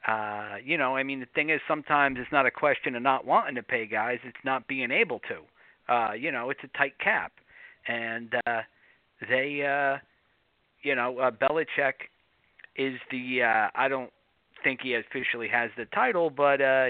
Uh, 0.07 0.57
you 0.65 0.79
know, 0.79 0.97
I 0.97 1.03
mean, 1.03 1.21
the 1.21 1.27
thing 1.35 1.51
is, 1.51 1.61
sometimes 1.69 2.17
it's 2.19 2.33
not 2.33 2.47
a 2.47 2.51
question 2.51 2.95
of 2.97 3.03
not 3.03 3.27
wanting 3.27 3.55
to 3.57 3.63
pay 3.63 3.87
guys; 3.87 4.19
it's 4.25 4.45
not 4.45 4.67
being 4.67 4.91
able 4.91 5.21
to. 5.21 5.93
Uh, 5.93 6.13
you 6.13 6.31
know, 6.31 6.51
it's 6.51 6.61
a 6.63 6.79
tight 6.79 6.99
cap, 7.03 7.33
and 7.89 8.35
uh, 8.47 8.61
they, 9.29 9.63
uh, 9.63 9.99
you 10.83 10.95
know, 10.95 11.19
uh, 11.19 11.31
Belichick 11.31 12.09
is 12.77 12.99
the. 13.11 13.43
Uh, 13.43 13.69
I 13.75 13.89
don't 13.89 14.11
think 14.63 14.81
he 14.83 14.95
officially 14.95 15.49
has 15.49 15.71
the 15.77 15.87
title, 15.87 16.31
but 16.31 16.61
uh, 16.61 16.87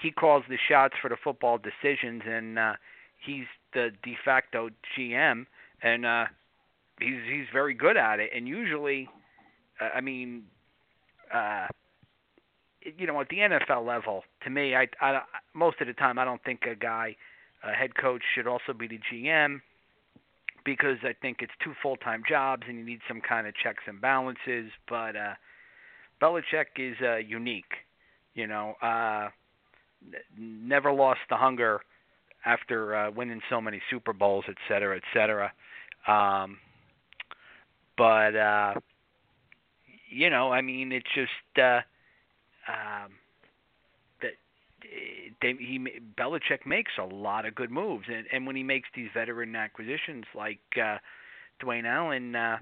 he 0.00 0.10
calls 0.10 0.44
the 0.48 0.58
shots 0.68 0.94
for 1.00 1.08
the 1.08 1.16
football 1.22 1.58
decisions, 1.58 2.22
and 2.26 2.58
uh, 2.58 2.72
he's 3.24 3.44
the 3.72 3.90
de 4.02 4.16
facto 4.24 4.70
GM, 4.96 5.46
and 5.82 6.06
uh, 6.06 6.24
he's 7.00 7.20
he's 7.30 7.46
very 7.52 7.74
good 7.74 7.96
at 7.96 8.20
it. 8.20 8.30
And 8.34 8.46
usually, 8.46 9.08
uh, 9.80 9.96
I 9.96 10.00
mean, 10.00 10.44
uh, 11.32 11.66
you 12.96 13.06
know, 13.06 13.20
at 13.20 13.28
the 13.28 13.38
NFL 13.38 13.86
level, 13.86 14.22
to 14.44 14.50
me, 14.50 14.74
I, 14.74 14.88
I 15.00 15.20
most 15.54 15.80
of 15.80 15.86
the 15.86 15.94
time 15.94 16.18
I 16.18 16.24
don't 16.24 16.42
think 16.44 16.62
a 16.70 16.74
guy, 16.74 17.16
a 17.64 17.72
head 17.72 17.96
coach, 17.96 18.22
should 18.34 18.46
also 18.46 18.72
be 18.78 18.86
the 18.86 19.00
GM 19.12 19.60
because 20.66 20.98
I 21.04 21.14
think 21.22 21.38
it's 21.40 21.52
two 21.64 21.72
full-time 21.82 22.22
jobs 22.28 22.64
and 22.68 22.76
you 22.76 22.84
need 22.84 22.98
some 23.08 23.22
kind 23.26 23.46
of 23.46 23.54
checks 23.54 23.84
and 23.86 24.00
balances. 24.00 24.70
But 24.88 25.16
uh, 25.16 25.34
Belichick 26.20 26.76
is 26.76 26.96
uh, 27.00 27.16
unique. 27.16 27.72
You 28.34 28.46
know, 28.46 28.74
uh, 28.82 29.28
never 30.38 30.92
lost 30.92 31.20
the 31.30 31.36
hunger 31.36 31.80
after 32.44 32.94
uh, 32.94 33.10
winning 33.10 33.40
so 33.48 33.60
many 33.60 33.80
Super 33.88 34.12
Bowls, 34.12 34.44
et 34.48 34.56
cetera, 34.68 34.96
et 34.96 35.02
cetera. 35.14 35.52
Um, 36.06 36.58
but 37.96 38.36
uh, 38.36 38.74
you 40.10 40.28
know, 40.28 40.52
I 40.52 40.60
mean, 40.60 40.92
it's 40.92 41.06
just 41.14 41.58
uh, 41.58 41.80
um, 42.68 43.12
that 44.20 44.32
they, 45.42 45.54
he 45.58 45.84
Belichick 46.18 46.66
makes 46.66 46.92
a 46.98 47.04
lot 47.04 47.46
of 47.46 47.54
good 47.54 47.70
moves, 47.70 48.06
and 48.08 48.26
and 48.32 48.46
when 48.46 48.56
he 48.56 48.62
makes 48.62 48.88
these 48.94 49.08
veteran 49.14 49.54
acquisitions 49.56 50.24
like 50.34 50.60
uh, 50.76 50.98
Dwayne 51.62 51.84
Allen, 51.84 52.34
uh, 52.34 52.58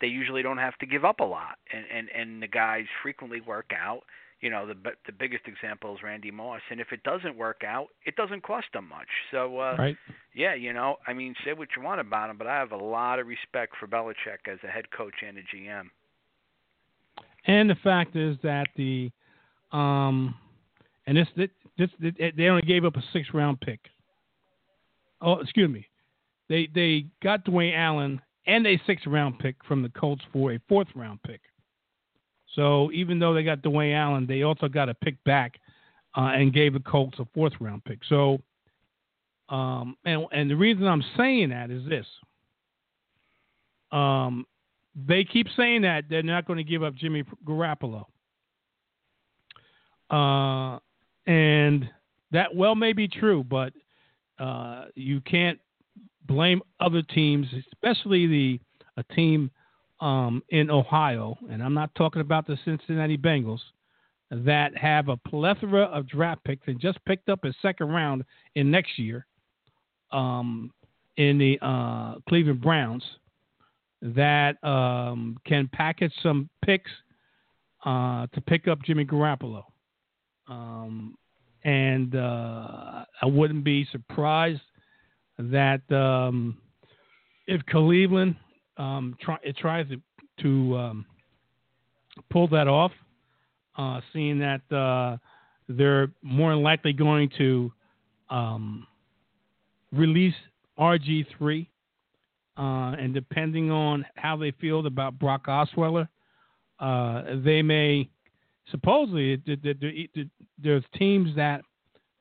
they 0.00 0.06
usually 0.06 0.42
don't 0.42 0.58
have 0.58 0.76
to 0.78 0.86
give 0.86 1.04
up 1.04 1.20
a 1.20 1.24
lot, 1.24 1.58
and 1.72 1.84
and 1.92 2.08
and 2.10 2.42
the 2.42 2.48
guys 2.48 2.84
frequently 3.02 3.40
work 3.40 3.70
out 3.78 4.02
you 4.40 4.50
know 4.50 4.66
the 4.66 4.74
the 5.06 5.12
biggest 5.12 5.44
example 5.46 5.94
is 5.94 6.02
Randy 6.02 6.30
Moss, 6.30 6.60
and 6.70 6.80
if 6.80 6.92
it 6.92 7.02
doesn't 7.02 7.36
work 7.36 7.62
out, 7.66 7.88
it 8.04 8.14
doesn't 8.16 8.42
cost 8.42 8.66
them 8.72 8.88
much. 8.88 9.08
So 9.30 9.58
uh, 9.58 9.76
right. 9.78 9.96
yeah, 10.34 10.54
you 10.54 10.72
know, 10.72 10.96
I 11.06 11.12
mean, 11.12 11.34
say 11.44 11.52
what 11.52 11.68
you 11.76 11.82
want 11.82 12.00
about 12.00 12.30
him, 12.30 12.38
but 12.38 12.46
I 12.46 12.56
have 12.56 12.72
a 12.72 12.76
lot 12.76 13.18
of 13.18 13.26
respect 13.26 13.74
for 13.78 13.86
Belichick 13.86 14.50
as 14.50 14.58
a 14.62 14.68
head 14.68 14.90
coach 14.96 15.14
and 15.26 15.38
a 15.38 15.42
GM. 15.42 15.86
And 17.46 17.68
the 17.68 17.76
fact 17.76 18.14
is 18.14 18.36
that 18.42 18.68
the, 18.76 19.10
um, 19.72 20.34
and 21.06 21.16
this, 21.16 21.28
they 21.78 22.46
only 22.46 22.62
gave 22.62 22.84
up 22.84 22.96
a 22.96 23.02
six 23.12 23.28
round 23.32 23.60
pick. 23.60 23.80
Oh, 25.20 25.40
excuse 25.40 25.70
me. 25.70 25.86
They 26.48 26.68
they 26.74 27.06
got 27.22 27.44
Dwayne 27.44 27.76
Allen 27.76 28.20
and 28.46 28.66
a 28.66 28.80
six 28.86 29.06
round 29.06 29.38
pick 29.38 29.56
from 29.66 29.82
the 29.82 29.90
Colts 29.90 30.22
for 30.32 30.52
a 30.52 30.60
fourth 30.68 30.88
round 30.94 31.22
pick. 31.22 31.40
So 32.54 32.90
even 32.92 33.18
though 33.18 33.34
they 33.34 33.42
got 33.44 33.62
Dwayne 33.62 33.94
Allen, 33.94 34.26
they 34.26 34.42
also 34.42 34.68
got 34.68 34.88
a 34.88 34.94
pick 34.94 35.22
back 35.24 35.60
uh, 36.16 36.32
and 36.34 36.52
gave 36.52 36.72
the 36.72 36.80
Colts 36.80 37.18
a 37.18 37.26
fourth 37.34 37.52
round 37.60 37.84
pick. 37.84 38.00
So, 38.08 38.38
um, 39.48 39.96
and 40.04 40.26
and 40.32 40.50
the 40.50 40.56
reason 40.56 40.86
I'm 40.86 41.04
saying 41.16 41.50
that 41.50 41.70
is 41.70 41.86
this. 41.88 42.06
Um, 43.92 44.46
they 45.06 45.24
keep 45.24 45.46
saying 45.56 45.82
that 45.82 46.04
they're 46.10 46.22
not 46.22 46.46
going 46.46 46.56
to 46.56 46.64
give 46.64 46.82
up 46.82 46.94
Jimmy 46.94 47.24
Garoppolo. 47.46 48.04
Uh, 50.10 50.78
and 51.28 51.88
that 52.32 52.52
well 52.54 52.74
may 52.74 52.92
be 52.92 53.06
true, 53.06 53.44
but 53.44 53.72
uh, 54.40 54.86
you 54.94 55.20
can't 55.20 55.60
blame 56.26 56.62
other 56.80 57.02
teams, 57.02 57.46
especially 57.72 58.26
the 58.26 58.60
a 58.96 59.14
team 59.14 59.48
um, 60.00 60.42
in 60.48 60.70
Ohio, 60.70 61.38
and 61.50 61.62
I'm 61.62 61.74
not 61.74 61.94
talking 61.94 62.20
about 62.20 62.48
the 62.48 62.58
Cincinnati 62.64 63.16
Bengals, 63.16 63.60
that 64.30 64.76
have 64.76 65.08
a 65.08 65.16
plethora 65.16 65.84
of 65.84 66.08
draft 66.08 66.42
picks 66.44 66.66
and 66.66 66.80
just 66.80 66.98
picked 67.04 67.28
up 67.28 67.44
a 67.44 67.52
second 67.62 67.88
round 67.90 68.24
in 68.56 68.70
next 68.70 68.98
year 68.98 69.26
um, 70.10 70.72
in 71.16 71.38
the 71.38 71.58
uh, 71.62 72.16
Cleveland 72.28 72.60
Browns 72.60 73.04
that 74.02 74.62
um, 74.64 75.38
can 75.46 75.68
package 75.72 76.12
some 76.22 76.48
picks 76.64 76.90
uh, 77.84 78.26
to 78.34 78.40
pick 78.40 78.66
up 78.68 78.82
Jimmy 78.82 79.04
Garoppolo. 79.04 79.62
Um, 80.48 81.16
and 81.64 82.14
uh, 82.14 83.04
I 83.22 83.26
wouldn't 83.26 83.64
be 83.64 83.86
surprised 83.92 84.60
that 85.38 85.80
um, 85.92 86.56
if 87.46 87.64
Cleveland 87.66 88.36
um, 88.76 89.16
try, 89.20 89.36
it 89.42 89.56
tries 89.56 89.86
to, 89.88 90.00
to 90.42 90.76
um, 90.76 91.06
pull 92.30 92.48
that 92.48 92.68
off, 92.68 92.92
uh, 93.76 94.00
seeing 94.12 94.38
that 94.38 94.60
uh, 94.74 95.16
they're 95.68 96.10
more 96.22 96.52
than 96.52 96.62
likely 96.62 96.92
going 96.92 97.30
to 97.38 97.72
um, 98.30 98.86
release 99.92 100.34
RG3, 100.78 101.66
uh, 102.56 102.60
and 102.98 103.14
depending 103.14 103.70
on 103.70 104.04
how 104.16 104.36
they 104.36 104.52
feel 104.52 104.84
about 104.86 105.18
Brock 105.18 105.46
Osweiler, 105.46 106.08
uh, 106.80 107.22
they 107.44 107.62
may 107.62 108.08
supposedly 108.70 109.42
there's 110.58 110.84
teams 110.98 111.34
that, 111.36 111.62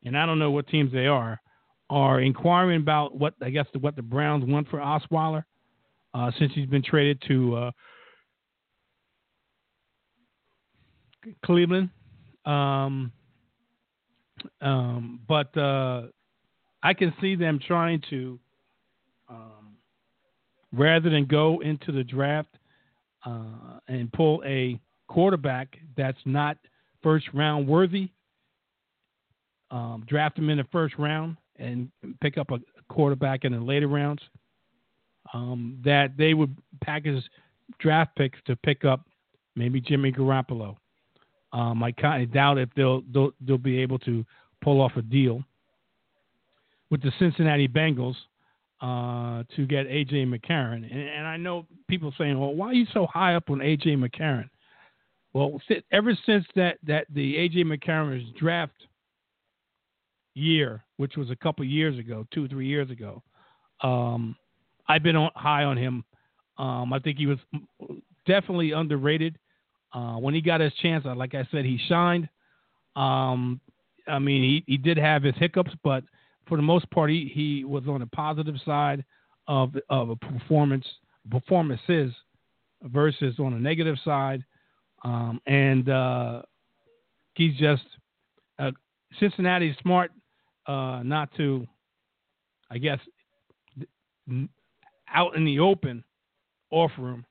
and 0.04 0.18
I 0.18 0.26
don't 0.26 0.40
know 0.40 0.52
what 0.52 0.68
teams 0.68 0.92
they 0.92 1.08
are, 1.08 1.40
are 1.90 2.22
inquiring 2.22 2.82
about 2.82 3.16
what 3.16 3.34
I 3.42 3.50
guess 3.50 3.66
what 3.80 3.96
the 3.96 4.02
Browns 4.02 4.44
want 4.46 4.68
for 4.70 4.80
Osweiler 4.80 5.44
uh, 6.14 6.32
since 6.38 6.52
he's 6.54 6.68
been 6.68 6.84
traded 6.84 7.22
to 7.28 7.56
uh, 7.56 7.72
Cleveland. 11.46 11.90
Um, 12.46 13.12
um, 14.62 15.20
but 15.28 15.56
uh, 15.58 16.04
I 16.84 16.94
can 16.94 17.14
see 17.20 17.36
them 17.36 17.60
trying 17.66 18.02
to, 18.10 18.40
um, 19.30 19.76
rather 20.72 21.10
than 21.10 21.26
go 21.26 21.60
into 21.62 21.92
the 21.92 22.04
draft 22.04 22.56
uh, 23.26 23.80
and 23.88 24.12
pull 24.14 24.44
a 24.46 24.80
quarterback 25.08 25.78
that's 25.96 26.18
not 26.26 26.58
first 27.02 27.28
round 27.34 27.68
worthy, 27.68 28.10
um, 29.72 30.04
draft 30.08 30.38
him 30.38 30.50
in 30.50 30.58
the 30.58 30.66
first 30.72 30.96
round 30.98 31.38
and 31.58 31.90
pick 32.22 32.38
up 32.38 32.52
a 32.52 32.60
quarterback 32.90 33.44
in 33.44 33.54
the 33.54 33.60
later 33.60 33.88
rounds 33.88 34.22
um, 35.34 35.80
that 35.84 36.16
they 36.18 36.34
would 36.34 36.56
package 36.84 37.24
draft 37.80 38.16
picks 38.16 38.40
to 38.46 38.56
pick 38.56 38.86
up 38.86 39.02
maybe 39.56 39.82
Jimmy 39.82 40.12
Garoppolo. 40.12 40.78
Um, 41.54 41.84
I 41.84 41.92
kind 41.92 42.24
of 42.24 42.34
doubt 42.34 42.58
if 42.58 42.70
they'll, 42.76 43.02
they'll 43.14 43.32
they'll 43.46 43.58
be 43.58 43.82
able 43.82 44.00
to 44.00 44.26
pull 44.62 44.82
off 44.82 44.92
a 44.98 45.02
deal 45.02 45.44
with 46.90 47.02
the 47.02 47.12
Cincinnati 47.20 47.68
Bengals 47.68 48.16
uh, 48.82 49.44
to 49.56 49.66
get 49.66 49.88
AJ 49.88 50.28
McCarron. 50.28 50.90
And, 50.90 51.10
and, 51.10 51.26
I 51.26 51.38
know 51.38 51.66
people 51.88 52.14
saying, 52.18 52.38
"Well, 52.40 52.54
why 52.54 52.68
are 52.68 52.74
you 52.74 52.86
so 52.94 53.08
high 53.08 53.36
up 53.36 53.50
on 53.50 53.60
AJ 53.60 53.98
McCarron?" 53.98 54.50
Well, 55.38 55.62
ever 55.92 56.18
since 56.26 56.46
that 56.56 56.80
that 56.88 57.06
the 57.14 57.36
AJ 57.36 57.58
McCarron's 57.66 58.28
draft 58.40 58.88
year, 60.34 60.84
which 60.98 61.16
was 61.16 61.30
a 61.30 61.36
couple 61.36 61.64
years 61.64 62.00
ago, 62.00 62.26
two 62.34 62.48
three 62.48 62.66
years 62.66 62.90
ago, 62.90 63.22
um, 63.84 64.36
I've 64.88 65.04
been 65.04 65.16
on, 65.16 65.30
high 65.36 65.64
on 65.64 65.78
him. 65.78 66.04
Um, 66.58 66.92
I 66.92 66.98
think 66.98 67.20
he 67.20 67.28
was 67.28 67.38
definitely 68.26 68.72
underrated. 68.72 69.38
Uh, 69.94 70.16
when 70.16 70.34
he 70.34 70.42
got 70.42 70.60
his 70.60 70.74
chance, 70.82 71.06
uh, 71.06 71.14
like 71.14 71.36
I 71.36 71.48
said, 71.52 71.66
he 71.66 71.80
shined. 71.88 72.28
Um, 72.96 73.62
I 74.08 74.18
mean, 74.18 74.42
he, 74.42 74.72
he 74.72 74.78
did 74.78 74.98
have 74.98 75.22
his 75.22 75.36
hiccups, 75.38 75.72
but 75.84 76.04
for 76.48 76.58
the 76.58 76.64
most 76.64 76.90
part, 76.90 77.12
he, 77.12 77.32
he 77.32 77.64
was 77.64 77.84
on 77.88 78.00
the 78.00 78.08
positive 78.08 78.56
side 78.66 79.06
of 79.48 79.76
of 79.88 80.10
a 80.10 80.16
performance 80.16 80.86
performances 81.30 82.12
versus 82.82 83.36
on 83.38 83.54
the 83.54 83.60
negative 83.60 83.98
side. 84.04 84.44
Um, 85.04 85.42
and 85.46 85.90
uh, 85.90 86.42
he's 87.36 87.56
just 87.58 87.84
uh, 88.60 88.72
smart 89.82 90.12
uh, 90.68 91.02
not 91.04 91.30
to, 91.38 91.66
I 92.70 92.78
guess, 92.78 93.00
out 95.14 95.36
in 95.36 95.46
the 95.46 95.60
open 95.60 96.04
offer 96.72 97.14
him, 97.14 97.26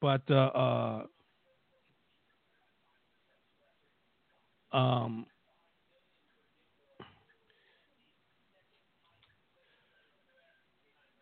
but 0.00 0.22
uh, 0.30 0.34
uh, 0.34 1.02
um, 4.76 5.26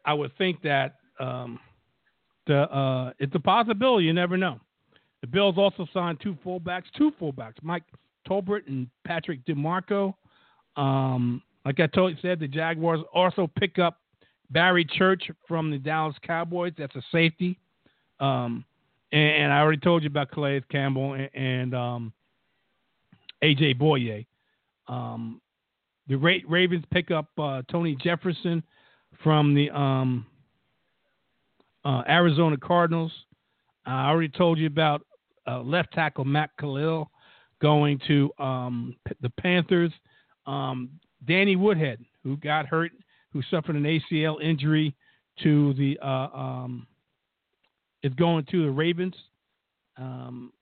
I 0.04 0.14
would 0.14 0.36
think 0.36 0.62
that 0.62 0.96
um, 1.20 1.58
the 2.46 2.62
uh, 2.62 3.12
it's 3.18 3.34
a 3.34 3.40
possibility. 3.40 4.06
You 4.06 4.12
never 4.12 4.36
know. 4.36 4.60
The 5.22 5.28
Bills 5.28 5.54
also 5.56 5.86
signed 5.94 6.18
two 6.20 6.36
fullbacks, 6.44 6.84
two 6.96 7.12
fullbacks, 7.20 7.54
Mike 7.62 7.84
Tolbert 8.28 8.66
and 8.66 8.88
Patrick 9.04 9.44
DiMarco. 9.46 10.14
Um, 10.76 11.42
like 11.64 11.80
I 11.80 11.86
told 11.86 12.12
you, 12.12 12.18
said 12.20 12.40
the 12.40 12.48
Jaguars 12.48 13.00
also 13.14 13.48
pick 13.58 13.78
up 13.78 14.00
Barry 14.50 14.84
Church 14.84 15.30
from 15.46 15.70
the 15.70 15.78
Dallas 15.78 16.16
Cowboys. 16.26 16.72
That's 16.76 16.94
a 16.96 17.02
safety. 17.12 17.58
Um, 18.20 18.64
and, 19.12 19.44
and, 19.44 19.52
I 19.52 19.60
already 19.60 19.80
told 19.80 20.02
you 20.02 20.08
about 20.08 20.30
Calais 20.30 20.62
Campbell 20.70 21.14
and, 21.14 21.30
and 21.34 21.74
um, 21.74 22.12
AJ 23.42 23.78
Bouye. 23.78 24.26
Um, 24.88 25.40
the 26.08 26.16
Ra- 26.16 26.34
Ravens 26.48 26.84
pick 26.92 27.10
up 27.10 27.28
uh, 27.38 27.62
Tony 27.70 27.96
Jefferson 28.02 28.62
from 29.22 29.54
the 29.54 29.70
um, 29.70 30.26
uh, 31.84 32.02
Arizona 32.08 32.56
Cardinals. 32.56 33.12
I 33.86 34.08
already 34.08 34.28
told 34.28 34.58
you 34.58 34.66
about 34.66 35.04
uh, 35.46 35.60
left 35.60 35.92
tackle 35.92 36.24
Matt 36.24 36.50
Kalil 36.58 37.10
going 37.60 38.00
to 38.08 38.30
um, 38.38 38.96
the 39.20 39.30
Panthers. 39.30 39.92
Um, 40.46 40.90
Danny 41.26 41.54
Woodhead, 41.54 42.04
who 42.24 42.36
got 42.36 42.66
hurt 42.66 42.90
who 43.32 43.42
suffered 43.50 43.76
an 43.76 43.84
ACL 43.84 44.42
injury 44.42 44.94
to 45.42 45.72
the 45.74 45.98
uh, 46.02 46.28
um, 46.36 46.86
is 48.02 48.12
going 48.14 48.44
to 48.50 48.64
the 48.64 48.70
Ravens. 48.70 49.14
Um, 49.96 50.52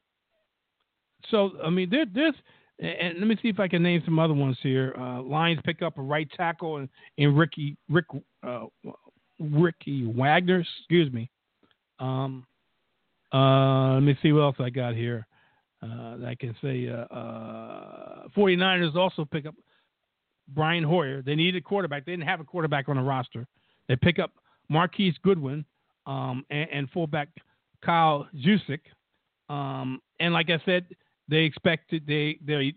so 1.31 1.53
I 1.65 1.71
mean, 1.71 1.91
there, 1.91 2.07
there's 2.13 2.35
and 2.79 3.19
let 3.19 3.27
me 3.27 3.37
see 3.43 3.49
if 3.49 3.61
I 3.61 3.69
can 3.69 3.83
name 3.83 4.03
some 4.05 4.19
other 4.19 4.35
ones 4.35 4.57
here. 4.63 4.95
Uh, 4.99 5.23
Lions 5.23 5.61
pick 5.65 5.83
up 5.83 5.99
a 5.99 6.03
right 6.03 6.29
tackle 6.37 6.79
and, 6.79 6.89
and 7.19 7.37
Ricky 7.37 7.77
Rick 7.89 8.07
uh, 8.47 8.67
Ricky 9.39 10.07
Wagner, 10.07 10.65
excuse 10.81 11.13
me. 11.13 11.31
Um, 11.99 12.47
uh, 13.33 13.95
let 13.95 14.03
me 14.03 14.19
see 14.23 14.33
what 14.33 14.43
else 14.43 14.57
I 14.59 14.71
got 14.71 14.95
here. 14.95 15.27
Uh, 15.83 16.17
I 16.27 16.37
can 16.39 16.55
say 16.63 16.89
uh, 16.89 17.15
uh, 17.15 18.29
49ers 18.37 18.97
also 18.97 19.25
pick 19.25 19.47
up 19.47 19.55
Brian 20.49 20.85
Hoyer. 20.85 21.23
They 21.23 21.35
needed 21.35 21.63
a 21.63 21.65
quarterback. 21.65 22.05
They 22.05 22.13
didn't 22.13 22.27
have 22.27 22.41
a 22.41 22.45
quarterback 22.45 22.89
on 22.89 22.97
the 22.97 23.03
roster. 23.03 23.47
They 23.89 23.97
pick 23.97 24.19
up 24.19 24.33
Marquise 24.69 25.15
Goodwin 25.23 25.65
um, 26.07 26.45
and, 26.51 26.69
and, 26.71 26.91
fullback 26.91 27.29
Kyle 27.85 28.29
Juszczyk. 28.37 28.81
Um, 29.49 30.01
and 30.19 30.35
like 30.35 30.51
I 30.51 30.61
said, 30.65 30.87
they 31.29 31.39
expected 31.39 32.05
they 32.07 32.39
they 32.45 32.75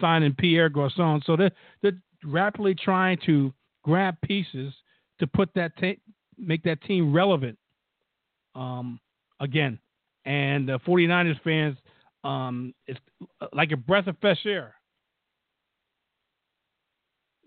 signing 0.00 0.34
Pierre 0.34 0.68
Garcon. 0.68 1.20
So 1.26 1.36
they're, 1.36 1.50
they're 1.82 2.00
rapidly 2.24 2.74
trying 2.74 3.18
to 3.26 3.52
grab 3.82 4.16
pieces 4.22 4.72
to 5.18 5.26
put 5.26 5.50
that 5.54 5.72
ta- 5.78 6.00
make 6.38 6.62
that 6.64 6.82
team 6.82 7.12
relevant 7.12 7.58
um, 8.54 9.00
again. 9.40 9.78
And 10.28 10.68
the 10.68 10.78
49ers 10.80 11.40
fans 11.42 11.78
um, 12.22 12.74
it's 12.86 13.00
like 13.54 13.72
a 13.72 13.76
breath 13.78 14.08
of 14.08 14.16
fresh 14.20 14.44
air, 14.44 14.74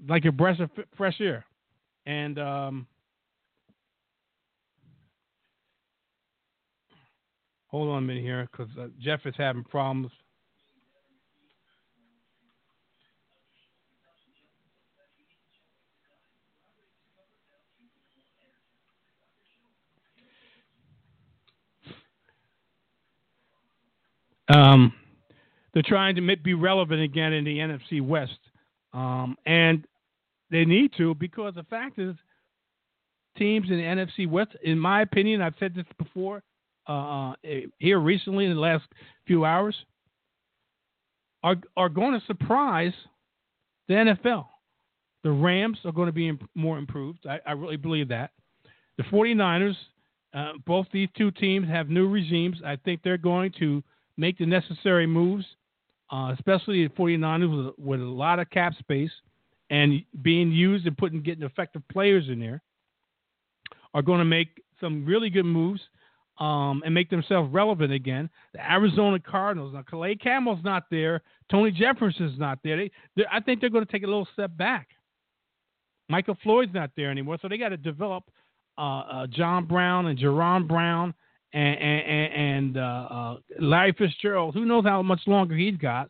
like 0.09 0.25
a 0.25 0.31
breath 0.31 0.59
of 0.59 0.71
fresh 0.97 1.21
air, 1.21 1.45
and 2.07 2.39
um, 2.39 2.87
hold 7.67 7.89
on 7.89 7.99
a 7.99 8.01
minute 8.01 8.23
here 8.23 8.49
because 8.51 8.75
uh, 8.79 8.87
Jeff 8.99 9.19
is 9.25 9.35
having 9.37 9.63
problems. 9.63 10.11
Um, 24.53 24.93
they're 25.73 25.83
trying 25.83 26.15
to 26.15 26.35
be 26.37 26.53
relevant 26.53 27.01
again 27.01 27.33
in 27.33 27.43
the 27.45 27.57
NFC 27.57 28.01
West, 28.01 28.39
um, 28.93 29.37
and 29.45 29.85
they 30.49 30.65
need 30.65 30.91
to 30.97 31.15
because 31.15 31.55
the 31.55 31.63
fact 31.63 31.99
is, 31.99 32.15
teams 33.37 33.69
in 33.69 33.77
the 33.77 33.83
NFC 33.83 34.29
West, 34.29 34.51
in 34.63 34.77
my 34.77 35.01
opinion, 35.01 35.41
I've 35.41 35.55
said 35.59 35.73
this 35.73 35.85
before 35.97 36.43
uh, 36.87 37.33
eh, 37.43 37.61
here 37.79 37.99
recently 37.99 38.45
in 38.45 38.53
the 38.53 38.59
last 38.59 38.83
few 39.25 39.45
hours, 39.45 39.75
are 41.43 41.55
are 41.77 41.89
going 41.89 42.19
to 42.19 42.25
surprise 42.25 42.93
the 43.87 43.93
NFL. 43.93 44.45
The 45.23 45.31
Rams 45.31 45.77
are 45.85 45.91
going 45.91 46.07
to 46.07 46.11
be 46.11 46.37
more 46.55 46.77
improved. 46.77 47.25
I, 47.27 47.39
I, 47.45 47.51
really 47.51 47.77
believe 47.77 48.07
that. 48.07 48.31
The 48.97 49.03
49ers, 49.03 49.75
uh, 50.33 50.53
both 50.65 50.87
these 50.91 51.09
two 51.15 51.29
teams 51.29 51.67
have 51.67 51.89
new 51.89 52.07
regimes. 52.07 52.57
I 52.65 52.75
think 52.75 53.01
they're 53.03 53.17
going 53.17 53.53
to 53.59 53.83
make 54.17 54.37
the 54.37 54.45
necessary 54.45 55.07
moves, 55.07 55.45
uh, 56.11 56.33
especially 56.37 56.87
the 56.87 56.93
49ers 56.93 57.65
with, 57.65 57.75
with, 57.77 58.01
a 58.01 58.03
lot 58.03 58.39
of 58.39 58.49
cap 58.49 58.73
space 58.79 59.11
and 59.69 60.03
being 60.21 60.51
used 60.51 60.85
and 60.85 60.97
putting 60.97 61.21
getting 61.21 61.43
effective 61.43 61.81
players 61.89 62.27
in 62.27 62.39
there, 62.39 62.61
are 63.93 64.01
going 64.01 64.19
to 64.19 64.25
make 64.25 64.61
some 64.79 65.05
really 65.05 65.29
good 65.29 65.45
moves 65.45 65.81
um, 66.39 66.81
and 66.85 66.93
make 66.93 67.09
themselves 67.09 67.53
relevant 67.53 67.93
again. 67.93 68.29
The 68.53 68.71
Arizona 68.71 69.19
Cardinals, 69.19 69.73
now 69.73 69.83
Calais 69.83 70.15
Campbell's 70.15 70.63
not 70.63 70.83
there, 70.89 71.21
Tony 71.49 71.71
Jefferson's 71.71 72.39
not 72.39 72.59
there. 72.63 72.77
They, 73.15 73.25
I 73.31 73.39
think 73.39 73.61
they're 73.61 73.69
going 73.69 73.85
to 73.85 73.91
take 73.91 74.03
a 74.03 74.07
little 74.07 74.27
step 74.33 74.55
back. 74.57 74.89
Michael 76.09 76.37
Floyd's 76.43 76.73
not 76.73 76.91
there 76.97 77.09
anymore, 77.09 77.37
so 77.41 77.47
they 77.47 77.57
got 77.57 77.69
to 77.69 77.77
develop 77.77 78.25
uh, 78.77 78.81
uh, 78.81 79.27
John 79.27 79.65
Brown 79.65 80.07
and 80.07 80.17
Jaron 80.19 80.67
Brown 80.67 81.13
and, 81.53 82.33
and, 82.33 82.77
uh, 82.77 82.79
uh, 83.09 83.37
Larry 83.59 83.93
Fitzgerald. 83.97 84.53
Who 84.53 84.65
knows 84.65 84.85
how 84.85 85.01
much 85.01 85.21
longer 85.27 85.55
he's 85.55 85.77
got? 85.77 86.09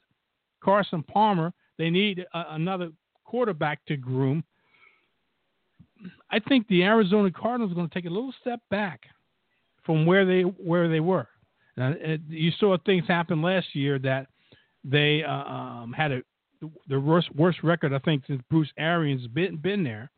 Carson 0.63 1.03
Palmer. 1.03 1.53
They 1.77 1.89
need 1.89 2.25
a, 2.33 2.45
another 2.49 2.91
quarterback 3.25 3.83
to 3.87 3.97
groom. 3.97 4.43
I 6.29 6.39
think 6.39 6.67
the 6.67 6.83
Arizona 6.83 7.31
Cardinals 7.31 7.71
are 7.71 7.75
going 7.75 7.89
to 7.89 7.93
take 7.93 8.05
a 8.05 8.09
little 8.09 8.33
step 8.41 8.59
back 8.69 9.01
from 9.83 10.05
where 10.05 10.25
they 10.25 10.41
where 10.41 10.89
they 10.89 10.99
were. 10.99 11.27
Now, 11.77 11.93
you 12.27 12.51
saw 12.59 12.77
things 12.85 13.05
happen 13.07 13.41
last 13.41 13.73
year 13.73 13.97
that 13.99 14.27
they 14.83 15.23
uh, 15.23 15.31
um, 15.31 15.93
had 15.93 16.11
a 16.11 16.21
the 16.87 16.99
worst 16.99 17.33
worst 17.35 17.63
record 17.63 17.93
I 17.93 17.99
think 17.99 18.23
since 18.27 18.41
Bruce 18.49 18.71
Arians 18.77 19.27
been 19.27 19.57
been 19.57 19.83
there. 19.83 20.11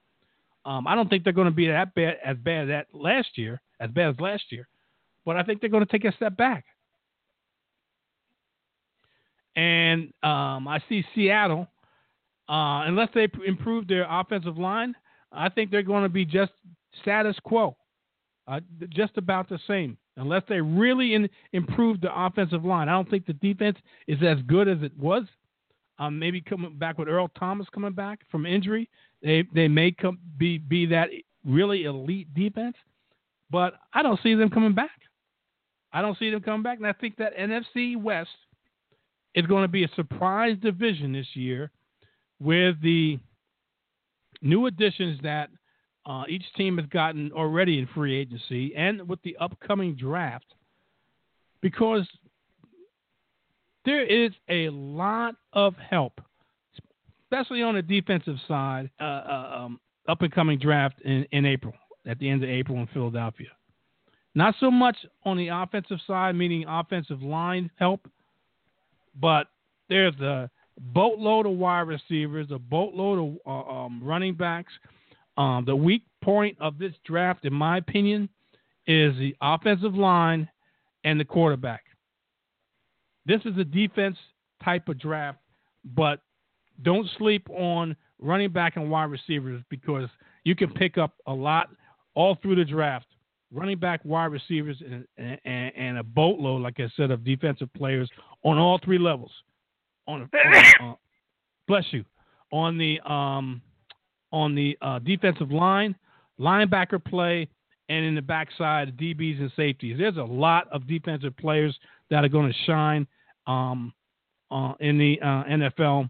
Um, 0.66 0.88
I 0.88 0.96
don't 0.96 1.10
think 1.10 1.24
they're 1.24 1.34
going 1.34 1.46
to 1.46 1.52
be 1.52 1.68
that 1.68 1.94
bad 1.94 2.18
as 2.24 2.38
bad 2.38 2.64
as 2.64 2.68
that 2.70 2.88
last 2.94 3.38
year 3.38 3.62
as 3.80 3.92
bad 3.92 4.10
as 4.10 4.20
last 4.20 4.44
year, 4.50 4.68
but 5.26 5.38
I 5.38 5.44
think 5.44 5.62
they're 5.62 5.70
going 5.70 5.86
to 5.86 5.92
take 5.92 6.06
a 6.06 6.16
step 6.16 6.36
back. 6.38 6.66
And 9.56 10.14
um, 10.24 10.68
I 10.68 10.82
see 10.90 11.04
Seattle, 11.14 11.68
uh, 12.50 12.84
unless 12.86 13.10
they 13.14 13.28
improve 13.46 13.88
their 13.88 14.08
offensive 14.10 14.58
line, 14.58 14.96
I 15.32 15.50
think 15.50 15.72
they're 15.72 15.84
going 15.84 16.04
to 16.04 16.10
be 16.10 16.26
just 16.26 16.52
status 17.02 17.36
quo, 17.44 17.76
uh, 18.48 18.60
just 18.90 19.18
about 19.18 19.50
the 19.50 19.60
same. 19.68 19.98
Unless 20.16 20.44
they 20.48 20.62
really 20.62 21.16
in, 21.16 21.30
improve 21.54 22.02
the 22.02 22.10
offensive 22.14 22.64
line, 22.64 22.88
I 22.88 22.92
don't 22.92 23.10
think 23.10 23.26
the 23.26 23.34
defense 23.34 23.78
is 24.08 24.20
as 24.22 24.38
good 24.46 24.68
as 24.68 24.78
it 24.82 24.98
was. 24.98 25.24
Um, 26.00 26.18
maybe 26.18 26.42
coming 26.42 26.76
back 26.78 26.98
with 26.98 27.08
Earl 27.08 27.30
Thomas 27.38 27.68
coming 27.74 27.94
back 27.94 28.20
from 28.32 28.46
injury, 28.46 28.90
they 29.22 29.44
they 29.54 29.68
may 29.68 29.92
come 29.92 30.18
be 30.38 30.58
be 30.58 30.88
that 30.88 31.10
really 31.46 31.84
elite 31.84 32.34
defense, 32.34 32.76
but 33.52 33.76
I 33.94 34.02
don't 34.02 34.20
see 34.24 34.34
them 34.34 34.50
coming 34.50 34.74
back. 34.74 34.90
I 35.94 36.02
don't 36.02 36.18
see 36.18 36.30
them 36.32 36.42
coming 36.42 36.64
back. 36.64 36.80
And 36.80 36.88
I 36.88 36.94
think 36.94 37.18
that 37.18 37.38
NFC 37.38 37.96
West 37.96 38.30
is 39.36 39.46
going 39.46 39.64
to 39.64 39.68
be 39.68 39.84
a 39.84 39.90
surprise 39.96 40.58
division 40.62 41.14
this 41.14 41.28
year 41.34 41.72
with 42.40 42.82
the 42.82 43.20
new 44.42 44.66
additions 44.66 45.20
that 45.24 45.50
uh, 46.06 46.24
each 46.28 46.44
team 46.58 46.78
has 46.78 46.88
gotten 46.88 47.32
already 47.32 47.80
in 47.80 47.88
free 47.94 48.16
agency 48.20 48.76
and 48.76 49.08
with 49.08 49.22
the 49.24 49.38
upcoming 49.38 49.96
draft 49.96 50.46
because 51.62 52.08
there 53.86 54.04
is 54.04 54.32
a 54.50 54.70
lot 54.70 55.36
of 55.54 55.76
help, 55.76 56.20
especially 57.24 57.62
on 57.62 57.76
the 57.76 57.82
defensive 57.82 58.38
side, 58.48 58.90
uh, 59.00 59.04
uh, 59.04 59.52
um, 59.58 59.80
up 60.08 60.22
and 60.22 60.32
coming 60.32 60.60
draft 60.60 61.00
in, 61.04 61.26
in 61.32 61.46
April, 61.46 61.74
at 62.06 62.20
the 62.20 62.30
end 62.30 62.44
of 62.44 62.50
April 62.50 62.78
in 62.80 62.88
Philadelphia. 62.88 63.50
Not 64.36 64.56
so 64.60 64.72
much 64.72 64.98
on 65.26 65.38
the 65.38 65.50
offensive 65.50 66.00
side, 66.08 66.36
meaning 66.36 66.66
offensive 66.68 67.22
line 67.22 67.70
help, 67.76 68.08
but 69.20 69.48
there's 69.90 70.20
a 70.20 70.50
boatload 70.80 71.46
of 71.46 71.54
wide 71.54 71.82
receivers, 71.82 72.48
a 72.52 72.58
boatload 72.58 73.20
of 73.20 73.38
uh, 73.46 73.70
um, 73.70 74.02
running 74.04 74.34
backs. 74.34 74.74
Um, 75.38 75.66
the 75.66 75.76
weak 75.76 76.04
point 76.24 76.58
of 76.60 76.80
this 76.80 76.94
draft, 77.06 77.46
in 77.46 77.54
my 77.54 77.78
opinion, 77.78 78.28
is 78.88 79.16
the 79.18 79.36
offensive 79.42 79.94
line 79.94 80.50
and 81.04 81.20
the 81.20 81.26
quarterback. 81.26 81.84
This 83.26 83.42
is 83.46 83.58
a 83.58 83.64
defense 83.64 84.18
type 84.64 84.90
of 84.90 85.00
draft, 85.00 85.40
but 85.96 86.22
don't 86.82 87.08
sleep 87.18 87.48
on 87.52 87.96
running 88.20 88.52
back 88.52 88.78
and 88.78 88.90
wide 88.90 89.12
receivers 89.12 89.62
because 89.70 90.10
you 90.44 90.56
can 90.56 90.72
pick 90.72 90.98
up 90.98 91.14
a 91.28 91.34
lot 91.34 91.70
all 92.16 92.38
through 92.42 92.56
the 92.56 92.66
draft 92.66 93.06
running 93.54 93.78
back, 93.78 94.02
wide 94.04 94.32
receivers, 94.32 94.82
and, 94.82 95.06
and, 95.18 95.72
and 95.76 95.98
a 95.98 96.04
boatload, 96.04 96.62
like 96.62 96.80
I 96.80 96.90
said, 96.98 97.12
of 97.12 97.24
defensive 97.24 97.70
players 97.74 98.10
on 98.44 98.58
all 98.58 98.80
three 98.84 98.98
levels. 98.98 99.32
On, 100.08 100.22
on 100.22 100.66
uh, 100.90 100.96
bless 101.68 101.86
you, 101.92 102.04
on 102.52 102.78
the 102.78 103.00
um, 103.10 103.62
on 104.32 104.56
the 104.56 104.78
uh, 104.82 105.00
defensive 105.00 105.52
line, 105.52 105.96
linebacker 106.40 107.04
play, 107.04 107.48
and 107.90 108.04
in 108.04 108.16
the 108.16 108.22
backside, 108.22 108.98
DBs 108.98 109.40
and 109.40 109.52
safeties. 109.56 109.98
There's 109.98 110.18
a 110.18 110.24
lot 110.24 110.68
of 110.72 110.88
defensive 110.88 111.38
players 111.38 111.78
that 112.10 112.24
are 112.24 112.30
going 112.30 112.52
to 112.52 112.58
shine 112.66 113.08
um, 113.48 113.94
uh, 114.52 114.74
in 114.80 114.98
the 114.98 115.20
uh, 115.22 115.44
NFL, 115.44 116.10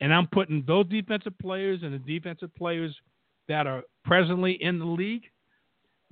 and 0.00 0.14
I'm 0.14 0.28
putting 0.28 0.64
those 0.66 0.86
defensive 0.88 1.36
players 1.38 1.80
and 1.82 1.92
the 1.92 1.98
defensive 1.98 2.54
players 2.54 2.94
that 3.48 3.66
are 3.66 3.82
presently 4.04 4.52
in 4.62 4.78
the 4.78 4.86
league 4.86 5.24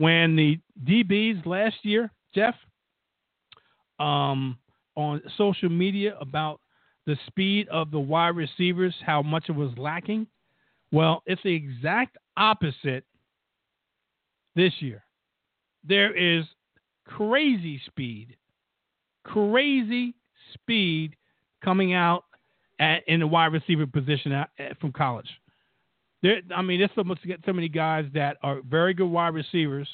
when 0.02 0.34
the 0.34 0.58
DBs 0.84 1.46
last 1.46 1.76
year, 1.82 2.10
Jeff, 2.34 2.56
um, 4.00 4.58
on 4.96 5.22
social 5.38 5.68
media 5.68 6.16
about 6.20 6.58
the 7.06 7.16
speed 7.28 7.68
of 7.68 7.92
the 7.92 8.00
wide 8.00 8.34
receivers, 8.34 8.92
how 9.06 9.22
much 9.22 9.44
it 9.48 9.52
was 9.52 9.70
lacking. 9.76 10.26
Well, 10.90 11.22
it's 11.24 11.40
the 11.44 11.54
exact 11.54 12.16
opposite 12.36 13.04
this 14.56 14.72
year. 14.80 15.04
There 15.84 16.12
is 16.12 16.46
crazy 17.06 17.80
speed, 17.86 18.36
crazy 19.22 20.16
speed 20.52 21.14
coming 21.64 21.94
out 21.94 22.24
at, 22.80 23.06
in 23.06 23.20
the 23.20 23.26
wide 23.28 23.52
receiver 23.52 23.86
position 23.86 24.32
at, 24.32 24.50
at, 24.58 24.80
from 24.80 24.90
college. 24.90 25.30
There, 26.22 26.40
I 26.54 26.62
mean, 26.62 26.78
there's 26.78 26.90
so 26.94 27.04
much 27.04 27.18
so 27.44 27.52
many 27.52 27.68
guys 27.68 28.06
that 28.14 28.36
are 28.42 28.60
very 28.68 28.94
good 28.94 29.08
wide 29.08 29.34
receivers, 29.34 29.88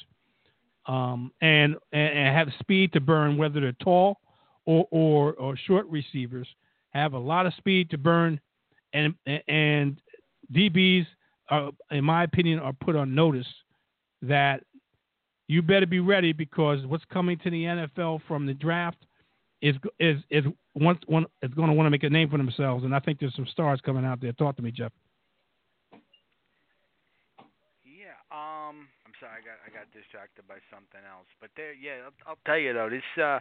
um, 0.87 1.31
and, 1.41 1.75
and, 1.91 2.17
and 2.17 2.35
have 2.35 2.49
speed 2.59 2.93
to 2.93 2.99
burn, 2.99 3.37
whether 3.37 3.59
they're 3.59 3.71
tall 3.73 4.17
or, 4.65 4.87
or 4.91 5.33
or 5.33 5.57
short 5.57 5.87
receivers, 5.87 6.47
have 6.91 7.13
a 7.13 7.17
lot 7.17 7.45
of 7.45 7.53
speed 7.55 7.89
to 7.89 7.97
burn, 7.97 8.39
and 8.93 9.15
and 9.47 9.99
DBs, 10.53 11.07
are, 11.49 11.71
in 11.91 12.03
my 12.03 12.23
opinion, 12.23 12.59
are 12.59 12.73
put 12.73 12.95
on 12.95 13.15
notice 13.15 13.47
that 14.21 14.63
you 15.47 15.63
better 15.63 15.87
be 15.87 15.99
ready 15.99 16.31
because 16.31 16.85
what's 16.85 17.05
coming 17.11 17.37
to 17.39 17.49
the 17.49 17.63
NFL 17.63 18.21
from 18.27 18.45
the 18.45 18.53
draft 18.53 18.97
is 19.61 19.75
is 19.99 20.21
is 20.29 20.45
once 20.75 20.99
one 21.07 21.25
is 21.41 21.51
going 21.55 21.69
to 21.69 21.73
want 21.73 21.87
to 21.87 21.91
make 21.91 22.03
a 22.03 22.09
name 22.09 22.29
for 22.29 22.37
themselves, 22.37 22.85
and 22.85 22.95
I 22.95 22.99
think 22.99 23.19
there's 23.19 23.35
some 23.35 23.47
stars 23.51 23.81
coming 23.83 24.05
out 24.05 24.21
there. 24.21 24.31
Talk 24.33 24.55
to 24.57 24.61
me, 24.61 24.71
Jeff. 24.71 24.91
Um, 28.39 28.87
I'm 29.05 29.13
sorry, 29.19 29.35
I 29.35 29.43
got 29.43 29.57
I 29.65 29.69
got 29.73 29.91
distracted 29.91 30.47
by 30.47 30.63
something 30.71 31.03
else. 31.03 31.27
But 31.41 31.49
there, 31.57 31.73
yeah, 31.73 32.05
I'll, 32.05 32.33
I'll 32.33 32.43
tell 32.45 32.57
you 32.57 32.73
though, 32.73 32.89
this 32.89 33.03
uh, 33.21 33.39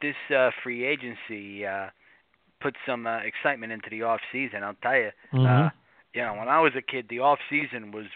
this 0.00 0.16
uh, 0.34 0.50
free 0.62 0.84
agency 0.84 1.66
uh, 1.66 1.88
put 2.60 2.74
some 2.86 3.06
uh, 3.06 3.18
excitement 3.18 3.72
into 3.72 3.90
the 3.90 4.02
off 4.02 4.20
season. 4.32 4.62
I'll 4.62 4.80
tell 4.82 4.96
you. 4.96 5.10
Mhm. 5.32 5.66
Uh, 5.66 5.70
you 6.14 6.22
know, 6.22 6.34
when 6.34 6.48
I 6.48 6.60
was 6.60 6.72
a 6.76 6.80
kid, 6.80 7.06
the 7.10 7.20
off 7.20 7.38
season 7.50 7.92
was 7.92 8.06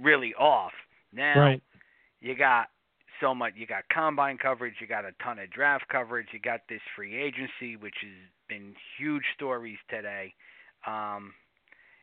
really 0.00 0.34
off. 0.34 0.72
Now 1.12 1.38
right. 1.38 1.62
you 2.20 2.34
got 2.34 2.70
so 3.20 3.34
much. 3.34 3.52
You 3.56 3.66
got 3.66 3.84
combine 3.92 4.38
coverage. 4.38 4.74
You 4.80 4.88
got 4.88 5.04
a 5.04 5.12
ton 5.22 5.38
of 5.38 5.50
draft 5.50 5.86
coverage. 5.88 6.28
You 6.32 6.40
got 6.40 6.60
this 6.68 6.80
free 6.96 7.14
agency, 7.14 7.76
which 7.76 7.94
has 8.02 8.28
been 8.48 8.74
huge 8.98 9.22
stories 9.36 9.78
today. 9.88 10.34
Um, 10.86 11.32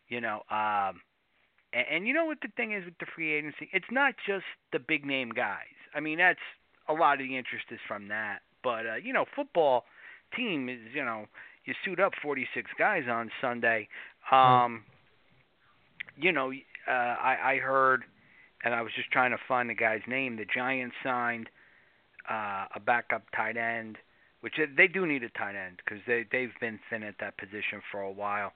you 0.07 0.21
know, 0.21 0.43
um, 0.49 1.01
and, 1.73 1.85
and 1.91 2.07
you 2.07 2.13
know 2.13 2.25
what 2.25 2.39
the 2.41 2.49
thing 2.55 2.73
is 2.73 2.85
with 2.85 2.97
the 2.99 3.05
free 3.15 3.33
agency? 3.33 3.69
It's 3.73 3.91
not 3.91 4.15
just 4.25 4.45
the 4.73 4.79
big 4.79 5.05
name 5.05 5.29
guys. 5.31 5.75
I 5.95 5.99
mean, 5.99 6.17
that's 6.17 6.39
a 6.87 6.93
lot 6.93 7.13
of 7.13 7.19
the 7.19 7.37
interest 7.37 7.65
is 7.71 7.79
from 7.87 8.07
that. 8.09 8.39
But 8.63 8.85
uh, 8.85 8.95
you 8.95 9.13
know, 9.13 9.25
football 9.35 9.85
team 10.35 10.69
is 10.69 10.79
you 10.93 11.03
know 11.03 11.25
you 11.65 11.73
suit 11.85 11.99
up 11.99 12.13
46 12.21 12.71
guys 12.77 13.03
on 13.09 13.29
Sunday. 13.39 13.87
Um, 14.31 14.83
you 16.17 16.31
know, 16.31 16.51
uh, 16.87 16.91
I, 16.91 17.53
I 17.53 17.57
heard, 17.57 18.03
and 18.63 18.73
I 18.73 18.81
was 18.81 18.91
just 18.95 19.11
trying 19.11 19.31
to 19.31 19.37
find 19.47 19.69
the 19.69 19.73
guy's 19.75 20.01
name. 20.07 20.35
The 20.37 20.45
Giants 20.45 20.95
signed 21.03 21.49
uh, 22.29 22.65
a 22.75 22.79
backup 22.83 23.23
tight 23.35 23.57
end, 23.57 23.97
which 24.41 24.53
they- 24.57 24.65
they 24.65 24.87
do 24.87 25.05
need 25.05 25.23
a 25.23 25.29
tight 25.29 25.55
end 25.55 25.81
because 25.83 25.99
they 26.05 26.23
they've 26.31 26.53
been 26.59 26.79
thin 26.89 27.03
at 27.03 27.17
that 27.19 27.37
position 27.37 27.81
for 27.91 28.01
a 28.01 28.11
while. 28.11 28.53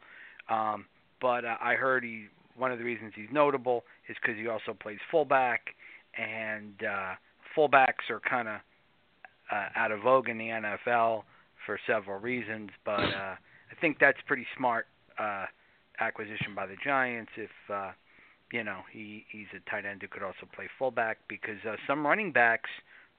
Um, 0.50 0.86
but 1.22 1.46
uh, 1.46 1.58
I 1.62 1.76
heard 1.76 2.04
he 2.04 2.28
one 2.58 2.72
of 2.72 2.78
the 2.80 2.86
reasons 2.86 3.14
he's 3.16 3.30
notable 3.32 3.84
is 4.10 4.16
because 4.22 4.38
he 4.40 4.48
also 4.48 4.74
plays 4.74 5.00
fullback, 5.12 5.76
and 6.18 6.74
uh, 6.84 7.14
fullbacks 7.58 8.10
are 8.10 8.20
kind 8.22 8.48
of 8.48 8.56
uh, 9.52 9.68
out 9.76 9.92
of 9.92 10.02
vogue 10.02 10.30
in 10.30 10.38
the 10.38 10.46
NFL 10.50 11.24
for 11.66 11.80
several 11.88 12.20
reasons. 12.20 12.70
But 12.86 13.00
uh, 13.02 13.36
I 13.72 13.76
think 13.82 13.98
that's 14.00 14.18
pretty 14.28 14.46
smart 14.58 14.88
uh, 15.20 15.46
acquisition 16.00 16.56
by 16.56 16.66
the 16.66 16.76
Giants. 16.84 17.32
If 17.38 17.50
uh, 17.72 17.92
you 18.52 18.64
know 18.64 18.80
he 18.92 19.26
he's 19.32 19.48
a 19.56 19.70
tight 19.70 19.86
end 19.86 20.02
who 20.02 20.08
could 20.08 20.24
also 20.24 20.48
play 20.54 20.68
fullback 20.78 21.18
because 21.28 21.58
uh, 21.68 21.76
some 21.88 22.06
running 22.06 22.32
backs 22.32 22.70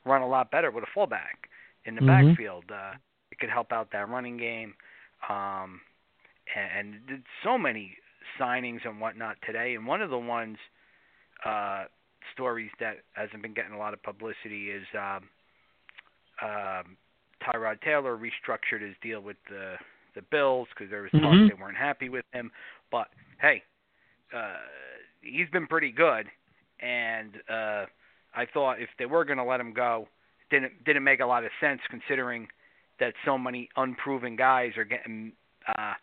run 0.04 0.22
a 0.22 0.28
lot 0.28 0.50
better 0.50 0.70
with 0.70 0.84
a 0.84 0.88
fullback 0.94 1.48
in 1.84 1.94
the 1.94 2.00
Mhm. 2.00 2.28
backfield. 2.28 2.64
Uh, 2.70 2.94
it 3.30 3.38
could 3.38 3.50
help 3.50 3.72
out 3.72 3.90
that 3.92 4.08
running 4.08 4.36
game. 4.36 4.74
Um, 5.28 5.80
and, 6.54 7.00
and 7.08 7.24
so 7.42 7.58
many 7.58 7.96
signings 8.40 8.84
and 8.84 9.00
whatnot 9.00 9.36
today. 9.44 9.74
And 9.74 9.86
one 9.86 10.02
of 10.02 10.10
the 10.10 10.18
ones 10.18 10.58
uh, 11.44 11.84
stories 12.32 12.70
that 12.80 12.96
hasn't 13.12 13.42
been 13.42 13.54
getting 13.54 13.72
a 13.72 13.78
lot 13.78 13.92
of 13.94 14.02
publicity 14.02 14.70
is 14.70 14.84
um, 14.94 15.28
um, 16.42 16.96
Tyrod 17.42 17.80
Taylor 17.82 18.16
restructured 18.16 18.80
his 18.80 18.94
deal 19.02 19.20
with 19.20 19.36
the 19.48 19.76
the 20.14 20.22
Bills 20.22 20.66
because 20.70 20.90
there 20.90 21.02
was 21.02 21.10
talk 21.10 21.20
Mhm. 21.20 21.48
they 21.48 21.54
weren't 21.54 21.76
happy 21.76 22.08
with 22.08 22.24
him. 22.32 22.50
But 22.90 23.08
hey, 23.38 23.62
uh, 24.32 24.56
he's 25.20 25.48
been 25.50 25.66
pretty 25.66 25.92
good, 25.92 26.26
and 26.80 27.38
uh, 27.50 27.84
I 28.34 28.46
thought 28.46 28.80
if 28.80 28.88
they 28.98 29.04
were 29.04 29.26
going 29.26 29.36
to 29.36 29.44
let 29.44 29.60
him 29.60 29.74
go, 29.74 30.08
it 30.40 30.48
didn't 30.54 30.84
didn't 30.84 31.04
make 31.04 31.20
a 31.20 31.26
lot 31.26 31.44
of 31.44 31.50
sense 31.60 31.82
considering 31.90 32.48
that 32.98 33.12
so 33.26 33.36
many 33.36 33.68
unproven 33.76 34.36
guys 34.36 34.76
are 34.78 34.84
getting 34.84 35.32
uh, 35.68 35.94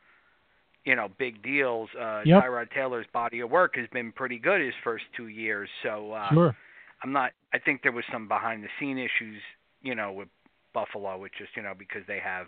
you 0.86 0.96
know 0.96 1.08
big 1.18 1.42
deals. 1.44 1.90
Uh, 2.00 2.22
Yep. 2.26 2.44
Tyrod 2.44 2.72
Taylor's 2.72 3.08
body 3.14 3.40
of 3.42 3.50
work 3.50 3.76
has 3.76 3.88
been 3.92 4.12
pretty 4.12 4.38
good 4.38 4.62
his 4.62 4.74
first 4.84 5.06
two 5.16 5.28
years, 5.28 5.70
so 5.82 6.12
uh, 6.14 6.30
Sure. 6.34 6.56
I'm 7.04 7.12
not. 7.12 7.32
I 7.54 7.60
think 7.60 7.82
there 7.84 7.92
was 7.92 8.06
some 8.12 8.28
behind 8.28 8.64
the 8.64 8.70
scene 8.80 8.98
issues, 8.98 9.42
you 9.82 9.94
know, 9.96 10.12
with 10.12 10.30
Buffalo, 10.74 11.18
which 11.18 11.34
just 11.38 11.56
you 11.56 11.62
know 11.64 11.74
because 11.78 12.02
they 12.08 12.20
have 12.20 12.48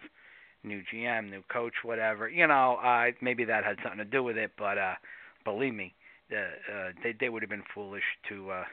new 0.63 0.81
GM, 0.93 1.29
new 1.29 1.43
coach, 1.51 1.73
whatever. 1.83 2.29
You 2.29 2.47
know, 2.47 2.75
uh, 2.83 3.11
maybe 3.21 3.43
that 3.45 3.63
had 3.63 3.77
something 3.83 3.99
to 3.99 4.05
do 4.05 4.23
with 4.23 4.37
it. 4.37 4.51
But 4.57 4.77
uh, 4.77 4.95
believe 5.43 5.73
me, 5.73 5.93
uh, 6.31 6.37
uh, 6.73 6.91
they 7.03 7.13
they 7.19 7.29
would 7.29 7.41
have 7.43 7.49
been 7.49 7.63
foolish 7.73 8.03
to 8.29 8.49
uh, 8.51 8.63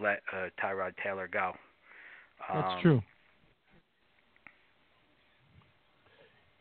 let 0.00 0.22
uh, 0.32 0.48
Tyrod 0.62 0.94
Taylor 1.02 1.28
go. 1.28 1.52
That's 2.52 2.74
Um, 2.74 2.80
true. 2.82 3.02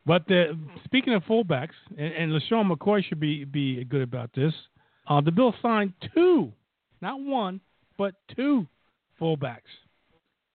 But 0.06 0.28
the, 0.28 0.58
speaking 0.86 1.14
of 1.14 1.24
fullbacks, 1.24 1.70
and, 1.98 2.14
and 2.14 2.32
LeSean 2.32 2.72
McCoy 2.72 3.04
should 3.04 3.20
be 3.20 3.46
be 3.46 3.84
good 3.86 4.02
about 4.02 4.32
this. 4.36 4.54
Uh, 5.08 5.22
the 5.22 5.32
Bills 5.32 5.56
signed 5.62 5.94
two, 6.14 6.52
not 7.02 7.20
one, 7.20 7.60
but 7.98 8.16
two 8.36 8.66
fullbacks. 9.20 9.62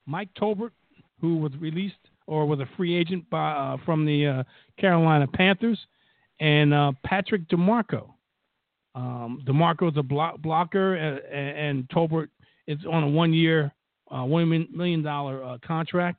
Mike 0.06 0.28
Tolbert, 0.40 0.70
who 1.20 1.36
was 1.36 1.52
released 1.58 1.94
or 2.26 2.46
was 2.46 2.60
a 2.60 2.68
free 2.76 2.94
agent 2.96 3.28
by 3.30 3.52
uh, 3.52 3.76
from 3.84 4.04
the 4.04 4.26
uh, 4.26 4.42
Carolina 4.80 5.26
Panthers, 5.26 5.78
and 6.40 6.74
uh, 6.74 6.92
Patrick 7.04 7.48
DiMarco. 7.48 8.08
Um, 8.94 9.42
DiMarco 9.46 9.90
is 9.90 9.96
a 9.96 10.02
block, 10.02 10.38
blocker, 10.38 10.94
and, 10.94 11.20
and 11.32 11.88
Tolbert 11.90 12.28
is 12.66 12.78
on 12.90 13.04
a 13.04 13.08
one-year, 13.08 13.72
uh, 14.10 14.24
one 14.24 14.48
million- 14.48 14.68
million 14.72 15.02
dollar 15.02 15.44
uh, 15.44 15.58
contract. 15.64 16.18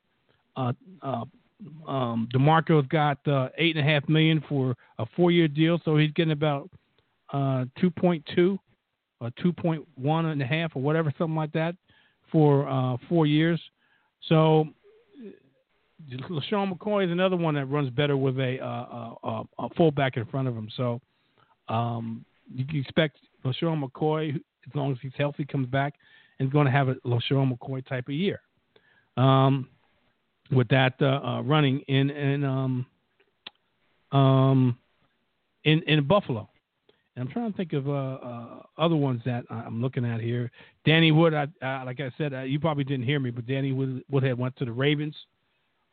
Uh, 1.64 1.90
uh, 1.90 1.92
um, 1.92 2.28
DiMarco's 2.32 2.86
got 2.88 3.26
uh, 3.26 3.48
eight 3.58 3.76
and 3.76 3.86
a 3.86 3.90
half 3.90 4.08
million 4.08 4.42
for 4.48 4.74
a 4.98 5.06
four-year 5.16 5.48
deal, 5.48 5.80
so 5.84 5.96
he's 5.96 6.12
getting 6.12 6.32
about 6.32 6.70
uh, 7.32 7.64
2.2 7.80 8.58
or 9.20 9.30
2.1 9.42 10.32
and 10.32 10.42
a 10.42 10.46
half 10.46 10.74
or 10.76 10.82
whatever, 10.82 11.12
something 11.18 11.36
like 11.36 11.52
that, 11.52 11.74
for 12.30 12.68
uh, 12.68 12.96
four 13.08 13.26
years. 13.26 13.60
So 14.28 14.68
uh, 15.20 16.16
LeSean 16.28 16.72
McCoy 16.72 17.06
is 17.06 17.10
another 17.10 17.36
one 17.36 17.54
that 17.54 17.66
runs 17.66 17.90
better 17.90 18.16
with 18.16 18.38
a, 18.38 18.58
uh, 18.60 19.14
a, 19.24 19.42
a 19.58 19.68
fullback 19.76 20.16
in 20.16 20.24
front 20.26 20.48
of 20.48 20.54
him. 20.54 20.68
So 20.76 21.00
um, 21.68 22.24
you 22.54 22.64
can 22.64 22.78
expect 22.78 23.18
LeSean 23.44 23.82
McCoy, 23.82 24.36
as 24.36 24.74
long 24.74 24.92
as 24.92 24.98
he's 25.02 25.12
healthy, 25.16 25.44
comes 25.44 25.66
back, 25.66 25.94
and 26.38 26.48
is 26.48 26.52
going 26.52 26.66
to 26.66 26.72
have 26.72 26.88
a 26.88 26.94
LeSean 27.06 27.56
McCoy 27.56 27.86
type 27.86 28.08
of 28.08 28.14
year. 28.14 28.40
Um, 29.16 29.68
with 30.50 30.68
that 30.68 30.94
uh, 31.00 31.20
uh, 31.24 31.42
running 31.42 31.80
in 31.88 32.10
in 32.10 32.44
um, 32.44 32.86
um, 34.12 34.78
in 35.64 35.82
in 35.82 36.06
Buffalo. 36.06 36.48
And 37.16 37.26
I'm 37.26 37.32
trying 37.32 37.50
to 37.50 37.56
think 37.56 37.72
of 37.72 37.88
uh, 37.88 37.92
uh, 37.92 38.62
other 38.78 38.94
ones 38.94 39.20
that 39.24 39.44
I'm 39.50 39.82
looking 39.82 40.04
at 40.04 40.20
here. 40.20 40.52
Danny 40.86 41.10
Wood, 41.10 41.34
I, 41.34 41.48
uh, 41.60 41.84
like 41.84 41.98
I 41.98 42.12
said, 42.16 42.32
uh, 42.32 42.42
you 42.42 42.60
probably 42.60 42.84
didn't 42.84 43.06
hear 43.06 43.18
me, 43.18 43.30
but 43.32 43.44
Danny 43.44 43.72
Wood, 43.72 44.04
Woodhead 44.08 44.38
went 44.38 44.54
to 44.58 44.64
the 44.64 44.70
Ravens. 44.70 45.16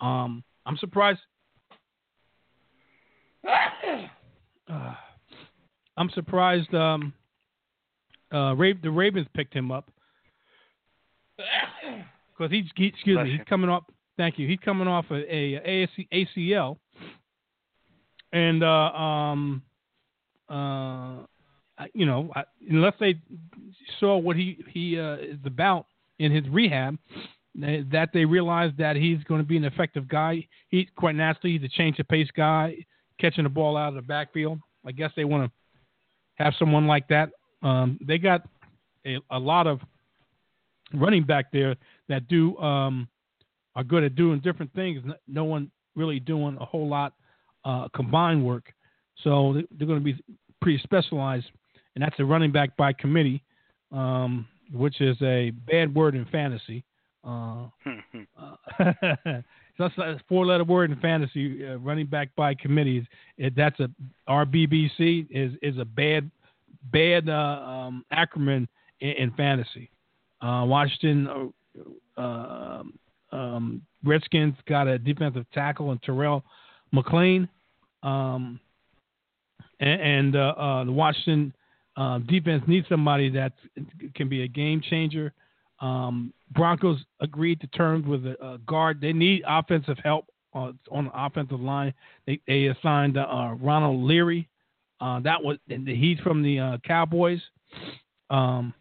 Um, 0.02 0.44
I'm 0.68 0.78
surprised. 0.78 1.22
Uh, 3.44 4.06
I'm 5.98 6.10
surprised. 6.12 6.72
Um, 6.76 7.12
uh, 8.32 8.54
the 8.54 8.92
Ravens 8.92 9.28
picked 9.34 9.54
him 9.54 9.72
up 9.72 9.90
because 11.38 12.52
he's 12.52 12.66
he, 12.76 12.88
excuse 12.88 13.16
Bless 13.16 13.26
me, 13.26 13.32
he's 13.38 13.48
coming 13.48 13.70
off. 13.70 13.84
Thank 14.18 14.40
you. 14.40 14.48
He's 14.48 14.60
coming 14.64 14.88
off 14.88 15.06
a, 15.12 15.16
a 15.16 15.88
ACL, 16.14 16.78
and 18.32 18.64
uh, 18.64 18.68
um, 18.68 19.62
uh, 20.50 21.18
you 21.94 22.06
know, 22.06 22.32
I, 22.36 22.44
unless 22.70 22.94
they 23.00 23.16
saw 24.00 24.18
what 24.18 24.36
he 24.36 24.64
he 24.70 25.00
uh, 25.00 25.16
is 25.16 25.40
about 25.46 25.88
in 26.20 26.32
his 26.32 26.48
rehab, 26.50 26.98
that 27.56 28.10
they 28.14 28.26
realized 28.26 28.78
that 28.78 28.96
he's 28.96 29.24
going 29.26 29.42
to 29.42 29.48
be 29.48 29.58
an 29.58 29.66
effective 29.66 30.08
guy. 30.08 30.48
He's 30.70 30.88
quite 30.96 31.16
naturally 31.16 31.58
he's 31.58 31.66
a 31.66 31.78
change 31.78 32.00
of 32.00 32.08
pace 32.08 32.30
guy, 32.36 32.76
catching 33.20 33.44
the 33.44 33.50
ball 33.50 33.76
out 33.78 33.90
of 33.90 33.96
the 33.96 34.02
backfield. 34.02 34.60
I 34.86 34.92
guess 34.92 35.12
they 35.16 35.26
want 35.26 35.50
to 35.50 36.44
have 36.44 36.54
someone 36.60 36.88
like 36.88 37.08
that. 37.10 37.30
Um, 37.64 38.00
they 38.02 38.18
got 38.18 38.48
a, 39.06 39.18
a 39.32 39.40
lot 39.40 39.68
of 39.68 39.80
running 40.94 41.24
back 41.24 41.52
there 41.52 41.76
that 42.10 42.28
do 42.28 42.58
um, 42.58 43.08
are 43.76 43.84
good 43.84 44.04
at 44.04 44.16
doing 44.16 44.40
different 44.40 44.74
things. 44.74 45.02
No- 45.28 45.44
one 45.46 45.72
really 45.96 46.20
doing 46.20 46.58
a 46.60 46.66
whole 46.66 46.88
lot 46.88 47.14
uh, 47.64 47.88
combined 47.96 48.46
work, 48.46 48.74
so 49.24 49.54
they- 49.54 49.66
they're 49.72 49.88
going 49.88 50.00
to 50.00 50.04
be 50.04 50.16
pretty 50.62 50.78
specialized, 50.84 51.46
and 51.96 52.04
that's 52.04 52.20
a 52.20 52.26
running 52.26 52.52
back 52.52 52.76
by 52.78 52.94
committee, 52.94 53.42
um, 53.92 54.46
which 54.72 55.00
is 55.02 55.18
a 55.22 55.52
bad 55.52 55.94
word 55.96 56.16
in 56.16 56.26
fantasy. 56.26 56.84
Uh, 57.24 57.68
uh, 58.38 58.56
that's 59.80 59.98
a 59.98 60.20
four-letter 60.30 60.64
word 60.64 60.92
in 60.92 61.00
fantasy. 61.00 61.66
Uh, 61.68 61.78
running 61.78 62.06
back 62.06 62.30
by 62.36 62.54
committees. 62.54 63.04
It, 63.38 63.56
that's 63.56 63.80
a 63.80 63.90
RBBC 64.30 65.28
is 65.30 65.54
is 65.62 65.78
a 65.80 65.86
bad 65.86 66.30
bad 66.92 67.30
uh, 67.30 67.34
um, 67.34 68.06
acronym 68.14 68.68
in, 69.00 69.10
in 69.10 69.32
fantasy. 69.32 69.90
Uh, 70.42 70.66
Washington 70.68 71.52
uh, 72.18 72.22
uh, 72.22 72.84
um, 73.36 73.82
Redskins 74.04 74.56
got 74.68 74.88
a 74.88 74.98
defensive 74.98 75.46
tackle 75.54 75.92
in 75.92 76.00
Terrell 76.00 76.44
McClain, 76.94 77.48
um, 78.04 78.60
and, 79.80 80.02
and 80.02 80.36
uh, 80.36 80.54
uh, 80.58 80.84
the 80.86 80.92
Washington 80.92 81.54
uh, 81.98 82.20
defense 82.20 82.64
needs 82.68 82.88
somebody 82.90 83.30
that 83.30 83.54
can 84.16 84.30
be 84.30 84.44
a 84.44 84.48
game 84.48 84.82
changer. 84.90 85.34
Um, 85.80 86.34
Broncos 86.52 87.00
agreed 87.20 87.60
to 87.62 87.68
terms 87.68 88.06
with 88.06 88.26
a, 88.26 88.36
a 88.46 88.58
guard. 88.60 89.02
They 89.02 89.14
need 89.14 89.44
offensive 89.48 89.98
help 90.04 90.28
uh, 90.54 90.72
on 90.92 91.06
the 91.06 91.12
offensive 91.14 91.60
line. 91.60 91.94
They 92.26 92.40
they 92.48 92.68
assigned 92.68 93.18
uh, 93.18 93.56
Ronald 93.60 94.04
Leary. 94.04 94.48
Uh, 95.02 95.20
that 95.22 95.44
was 95.44 95.58
he's 95.68 96.20
from 96.20 96.42
the 96.42 96.60
uh, 96.60 96.78
Cowboys. 96.86 97.42
Um, 98.30 98.74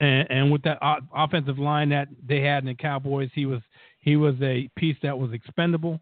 and, 0.00 0.30
and 0.30 0.52
with 0.52 0.62
that 0.62 0.78
offensive 1.14 1.58
line 1.58 1.88
that 1.90 2.08
they 2.26 2.40
had 2.40 2.62
in 2.62 2.66
the 2.66 2.74
Cowboys, 2.74 3.30
he 3.34 3.46
was 3.46 3.60
he 4.00 4.16
was 4.16 4.34
a 4.42 4.68
piece 4.76 4.96
that 5.02 5.18
was 5.18 5.32
expendable. 5.32 6.00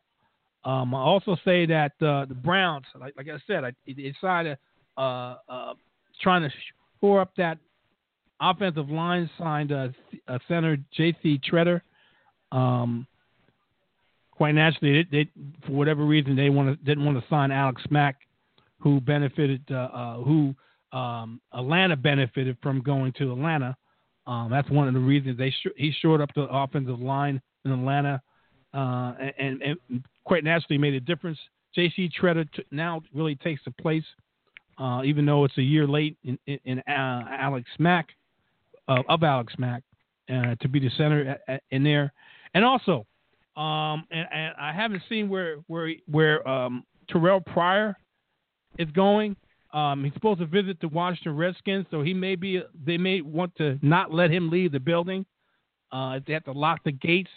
Um, 0.64 0.94
I 0.94 0.98
also 0.98 1.36
say 1.44 1.66
that 1.66 1.92
uh, 2.00 2.24
the 2.24 2.34
Browns, 2.34 2.86
like, 2.98 3.14
like 3.16 3.28
I 3.28 3.38
said, 3.46 3.64
I, 3.64 3.72
decided 3.86 4.56
uh, 4.96 5.36
uh, 5.48 5.74
trying 6.22 6.42
to 6.42 6.50
shore 7.00 7.20
up 7.20 7.32
that 7.36 7.58
offensive 8.40 8.88
line, 8.88 9.28
signed 9.38 9.72
uh, 9.72 9.88
uh, 10.26 10.38
center 10.48 10.78
J.C. 10.96 11.40
Tretter. 11.50 11.80
Um, 12.50 13.06
quite 14.30 14.54
naturally, 14.54 15.02
they, 15.10 15.24
they, 15.24 15.30
for 15.66 15.72
whatever 15.72 16.04
reason, 16.04 16.34
they 16.34 16.50
want 16.50 16.78
to, 16.78 16.84
didn't 16.84 17.04
want 17.04 17.18
to 17.18 17.24
sign 17.28 17.50
Alex 17.50 17.82
Mack, 17.90 18.16
who 18.78 19.00
benefited, 19.00 19.62
uh, 19.70 19.74
uh, 19.74 20.16
who 20.18 20.54
um, 20.92 21.40
Atlanta 21.52 21.96
benefited 21.96 22.56
from 22.62 22.80
going 22.80 23.12
to 23.18 23.32
Atlanta. 23.32 23.76
Um, 24.26 24.48
that's 24.50 24.68
one 24.70 24.88
of 24.88 24.94
the 24.94 25.00
reasons 25.00 25.36
they 25.36 25.50
sh- 25.50 25.74
he 25.76 25.92
shored 26.00 26.20
up 26.20 26.30
the 26.34 26.42
offensive 26.42 27.00
line 27.00 27.40
in 27.64 27.72
Atlanta, 27.72 28.22
uh, 28.72 29.14
and, 29.38 29.62
and, 29.62 30.04
quite 30.24 30.44
naturally 30.44 30.78
made 30.78 30.94
a 30.94 31.00
difference. 31.00 31.38
J.C. 31.74 32.10
Tretter 32.20 32.50
t- 32.52 32.64
now 32.70 33.02
really 33.12 33.34
takes 33.36 33.60
the 33.64 33.70
place, 33.72 34.04
uh, 34.78 35.02
even 35.04 35.26
though 35.26 35.44
it's 35.44 35.58
a 35.58 35.62
year 35.62 35.86
late 35.86 36.16
in, 36.24 36.38
in, 36.46 36.58
in 36.64 36.78
uh, 36.80 37.24
Alex 37.30 37.68
Mack 37.78 38.08
uh, 38.88 39.02
of 39.08 39.22
Alex 39.22 39.52
Mack 39.58 39.82
uh, 40.30 40.54
to 40.60 40.68
be 40.68 40.80
the 40.80 40.90
center 40.96 41.28
at, 41.28 41.40
at, 41.46 41.62
in 41.70 41.84
there, 41.84 42.12
and 42.54 42.64
also, 42.64 43.06
um, 43.56 44.06
and, 44.10 44.26
and, 44.32 44.54
I 44.58 44.72
haven't 44.72 45.02
seen 45.08 45.28
where 45.28 45.56
where 45.66 45.90
where 46.10 46.48
um, 46.48 46.84
Terrelle 47.10 47.44
Pryor 47.44 47.96
is 48.78 48.90
going. 48.92 49.36
Um, 49.74 50.04
he's 50.04 50.14
supposed 50.14 50.38
to 50.38 50.46
visit 50.46 50.80
the 50.80 50.86
Washington 50.86 51.36
Redskins, 51.36 51.86
so 51.90 52.00
he 52.00 52.14
may 52.14 52.36
be. 52.36 52.62
They 52.86 52.96
may 52.96 53.20
want 53.20 53.54
to 53.56 53.76
not 53.82 54.14
let 54.14 54.30
him 54.30 54.48
leave 54.48 54.70
the 54.70 54.78
building. 54.78 55.26
Uh, 55.90 56.20
they 56.24 56.32
have 56.32 56.44
to 56.44 56.52
lock 56.52 56.84
the 56.84 56.92
gates 56.92 57.30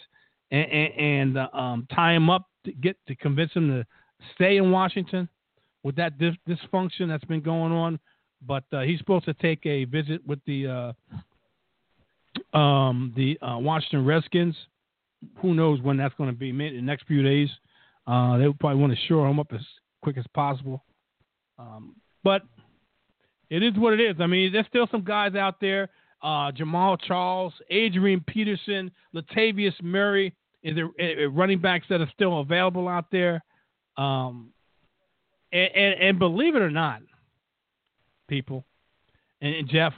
and, 0.52 0.70
and, 0.70 0.94
and 0.94 1.38
uh, 1.38 1.48
um, 1.52 1.88
tie 1.92 2.12
him 2.12 2.30
up 2.30 2.46
to 2.64 2.72
get 2.72 2.96
to 3.08 3.16
convince 3.16 3.52
him 3.52 3.68
to 3.68 3.84
stay 4.36 4.56
in 4.56 4.70
Washington 4.70 5.28
with 5.82 5.96
that 5.96 6.16
dis- 6.18 6.36
dysfunction 6.48 7.08
that's 7.08 7.24
been 7.24 7.40
going 7.40 7.72
on. 7.72 7.98
But 8.46 8.62
uh, 8.72 8.82
he's 8.82 8.98
supposed 8.98 9.24
to 9.24 9.34
take 9.34 9.66
a 9.66 9.84
visit 9.84 10.24
with 10.24 10.38
the 10.46 10.94
uh, 12.54 12.56
um, 12.56 13.12
the 13.16 13.36
uh, 13.44 13.58
Washington 13.58 14.04
Redskins. 14.04 14.54
Who 15.42 15.54
knows 15.54 15.80
when 15.82 15.96
that's 15.96 16.14
going 16.14 16.30
to 16.30 16.36
be? 16.36 16.52
Maybe 16.52 16.76
the 16.76 16.82
next 16.82 17.06
few 17.08 17.24
days. 17.24 17.48
Uh, 18.06 18.38
they 18.38 18.46
probably 18.60 18.80
want 18.80 18.92
to 18.92 19.06
shore 19.08 19.28
him 19.28 19.40
up 19.40 19.48
as 19.52 19.60
quick 20.02 20.16
as 20.16 20.24
possible. 20.34 20.84
Um, 21.58 21.96
but 22.28 22.42
it 23.48 23.62
is 23.62 23.72
what 23.78 23.94
it 23.94 24.00
is. 24.02 24.16
I 24.20 24.26
mean, 24.26 24.52
there's 24.52 24.66
still 24.66 24.86
some 24.90 25.02
guys 25.02 25.34
out 25.34 25.62
there. 25.62 25.88
Uh, 26.22 26.52
Jamaal 26.52 26.98
Charles, 27.00 27.54
Adrian 27.70 28.22
Peterson, 28.26 28.90
Latavius 29.14 29.72
Murray 29.82 30.34
is 30.62 30.76
there 30.76 30.90
uh, 31.00 31.30
running 31.30 31.58
backs 31.58 31.86
that 31.88 32.02
are 32.02 32.10
still 32.12 32.40
available 32.40 32.86
out 32.86 33.06
there. 33.10 33.42
Um, 33.96 34.50
and, 35.52 35.70
and, 35.74 35.94
and, 36.02 36.18
believe 36.18 36.54
it 36.54 36.60
or 36.60 36.70
not, 36.70 37.00
people, 38.28 38.66
and, 39.40 39.54
and 39.54 39.68
Jeff, 39.70 39.94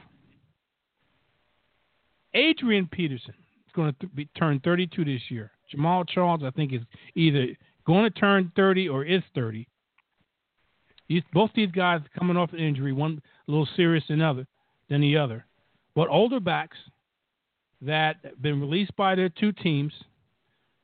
Adrian 2.34 2.88
Peterson 2.92 3.34
is 3.66 3.72
going 3.74 3.92
to 4.00 4.06
be 4.06 4.26
turn 4.38 4.60
32 4.60 5.04
this 5.04 5.22
year. 5.30 5.50
Jamaal 5.74 6.08
Charles, 6.08 6.42
I 6.44 6.50
think, 6.50 6.72
is 6.72 6.82
either 7.16 7.48
going 7.88 8.04
to 8.04 8.20
turn 8.20 8.52
30 8.54 8.88
or 8.88 9.04
is 9.04 9.22
30. 9.34 9.66
These, 11.10 11.24
both 11.32 11.50
these 11.56 11.72
guys 11.72 12.00
coming 12.16 12.36
off 12.36 12.52
an 12.52 12.60
injury, 12.60 12.92
one 12.92 13.20
a 13.48 13.50
little 13.50 13.68
serious 13.74 14.04
than 14.08 14.22
other 14.22 14.46
than 14.88 15.00
the 15.00 15.16
other, 15.16 15.44
but 15.96 16.08
older 16.08 16.38
backs 16.38 16.76
that 17.82 18.18
have 18.22 18.40
been 18.40 18.60
released 18.60 18.94
by 18.94 19.16
their 19.16 19.28
two 19.28 19.50
teams 19.50 19.92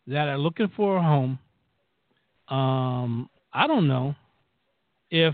that 0.09 0.27
are 0.27 0.37
looking 0.37 0.68
for 0.74 0.97
a 0.97 1.03
home. 1.03 1.39
Um, 2.49 3.31
I 3.53 3.68
don't 3.68 3.87
know 3.87 4.16
if. 5.12 5.33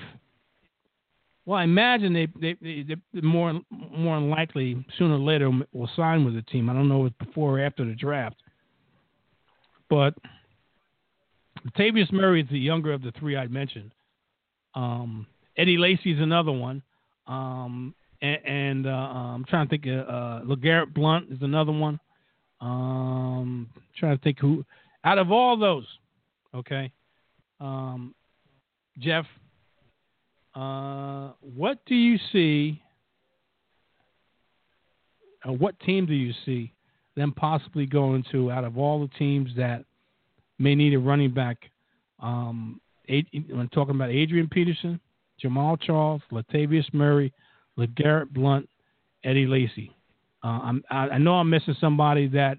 Well, 1.47 1.59
I 1.59 1.65
imagine 1.65 2.13
they 2.13 2.29
they 2.39 2.57
they 2.61 2.97
they 3.15 3.21
more 3.23 3.59
more 3.71 4.21
than 4.21 4.29
likely 4.29 4.85
sooner 4.99 5.15
or 5.15 5.21
later 5.21 5.51
will 5.73 5.91
sign 5.97 6.27
with 6.27 6.35
the 6.35 6.43
team. 6.43 6.69
I 6.69 6.75
don't 6.75 6.89
know 6.91 7.07
if 7.07 7.17
before 7.17 7.59
or 7.59 7.65
after 7.65 7.87
the 7.87 7.95
draft, 7.95 8.37
but 9.89 10.13
Tavius 11.79 12.13
Murray 12.13 12.43
is 12.43 12.49
the 12.51 12.59
younger 12.59 12.93
of 12.93 13.01
the 13.01 13.13
three 13.13 13.39
I 13.39 13.47
mentioned. 13.47 13.91
Um, 14.75 15.27
Eddie 15.57 15.77
is 15.77 16.21
another 16.21 16.53
one. 16.53 16.83
Um, 17.27 17.95
and, 18.23 18.39
and 18.47 18.87
uh, 18.87 18.91
I'm 18.91 19.45
trying 19.45 19.69
to 19.69 19.71
think. 19.71 19.87
Uh, 19.87 20.11
uh, 20.11 20.43
LeGarrette 20.43 20.95
Blunt 20.95 21.31
is 21.31 21.39
another 21.43 21.73
one. 21.73 21.99
Um, 22.61 23.69
trying 23.99 24.17
to 24.17 24.23
think 24.23 24.39
who 24.39 24.65
out 25.05 25.19
of 25.19 25.33
all 25.33 25.57
those. 25.57 25.87
Okay, 26.55 26.93
um, 27.61 28.15
Jeff. 28.99 29.27
Uh, 30.55 31.33
what 31.41 31.79
do 31.87 31.95
you 31.95 32.19
see? 32.33 32.81
Uh, 35.45 35.53
what 35.53 35.79
team 35.81 36.07
do 36.07 36.15
you 36.15 36.33
see 36.45 36.73
them 37.17 37.33
possibly 37.33 37.87
going 37.87 38.25
to 38.31 38.51
out 38.51 38.65
of 38.65 38.79
all 38.79 39.01
the 39.01 39.19
teams 39.19 39.51
that 39.57 39.85
may 40.59 40.75
need 40.75 40.95
a 40.95 40.99
running 40.99 41.33
back? 41.33 41.57
Um, 42.21 42.81
I'm 43.09 43.71
talking 43.73 43.95
about 43.95 44.11
Adrian 44.11 44.49
Peterson, 44.49 45.01
Jamaal 45.43 45.81
Charles, 45.81 46.23
Latavius 46.31 46.93
Murray, 46.93 47.33
LeGarrette 47.79 48.31
Blunt, 48.31 48.69
Eddie 49.25 49.47
Lacy. 49.47 49.95
Uh, 50.45 50.73
i 50.91 50.97
I 50.97 51.19
know 51.19 51.35
I'm 51.35 51.51
missing 51.51 51.77
somebody 51.81 52.27
that, 52.29 52.59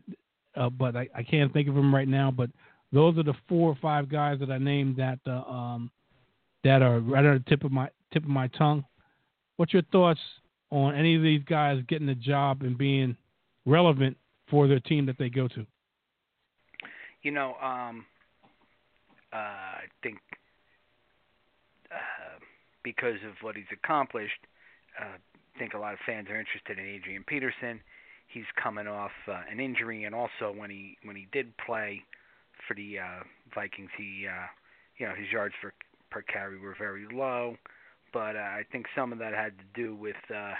uh, 0.55 0.69
but 0.69 0.95
I, 0.95 1.07
I, 1.15 1.23
can't 1.23 1.51
think 1.51 1.67
of 1.67 1.75
them 1.75 1.93
right 1.93 2.07
now. 2.07 2.31
But 2.31 2.49
those 2.93 3.17
are 3.17 3.23
the 3.23 3.33
four 3.49 3.69
or 3.69 3.77
five 3.81 4.07
guys 4.07 4.39
that 4.39 4.49
I 4.49 4.57
named 4.57 4.95
that 4.97 5.19
uh, 5.27 5.41
um, 5.49 5.91
that 6.63 6.81
are 6.81 6.99
right 6.99 7.25
on 7.25 7.43
the 7.43 7.49
tip 7.49 7.65
of 7.65 7.71
my 7.71 7.89
tip 8.13 8.23
of 8.23 8.29
my 8.29 8.47
tongue. 8.49 8.85
What's 9.57 9.73
your 9.73 9.81
thoughts 9.91 10.19
on 10.71 10.95
any 10.95 11.15
of 11.15 11.21
these 11.21 11.41
guys 11.43 11.83
getting 11.89 12.09
a 12.09 12.15
job 12.15 12.61
and 12.61 12.77
being 12.77 13.17
relevant 13.65 14.15
for 14.49 14.67
their 14.67 14.79
team 14.79 15.05
that 15.07 15.17
they 15.17 15.29
go 15.29 15.47
to? 15.49 15.65
You 17.21 17.31
know, 17.31 17.55
um, 17.61 18.05
uh, 19.33 19.37
I 19.37 19.83
think 20.01 20.19
because 22.83 23.19
of 23.27 23.33
what 23.41 23.55
he's 23.55 23.71
accomplished, 23.71 24.39
uh, 24.99 25.17
I 25.55 25.59
think 25.59 25.73
a 25.73 25.77
lot 25.77 25.93
of 25.93 25.99
fans 26.05 26.27
are 26.29 26.39
interested 26.39 26.77
in 26.77 26.85
Adrian 26.85 27.23
Peterson. 27.25 27.81
He's 28.27 28.49
coming 28.61 28.87
off 28.87 29.11
uh, 29.27 29.41
an 29.51 29.59
injury, 29.59 30.05
and 30.05 30.15
also 30.15 30.53
when 30.55 30.69
he 30.69 30.97
when 31.03 31.15
he 31.15 31.27
did 31.31 31.53
play 31.57 32.03
for 32.67 32.73
the 32.73 32.99
uh, 32.99 33.23
Vikings, 33.53 33.89
he 33.97 34.25
uh, 34.27 34.47
you 34.97 35.07
know 35.07 35.13
his 35.13 35.31
yards 35.31 35.53
for 35.61 35.73
per 36.09 36.21
carry 36.21 36.57
were 36.59 36.75
very 36.77 37.05
low, 37.11 37.55
but 38.11 38.35
uh, 38.35 38.39
I 38.39 38.63
think 38.71 38.85
some 38.95 39.11
of 39.11 39.19
that 39.19 39.33
had 39.33 39.53
to 39.57 39.81
do 39.81 39.95
with 39.95 40.15
uh, 40.33 40.53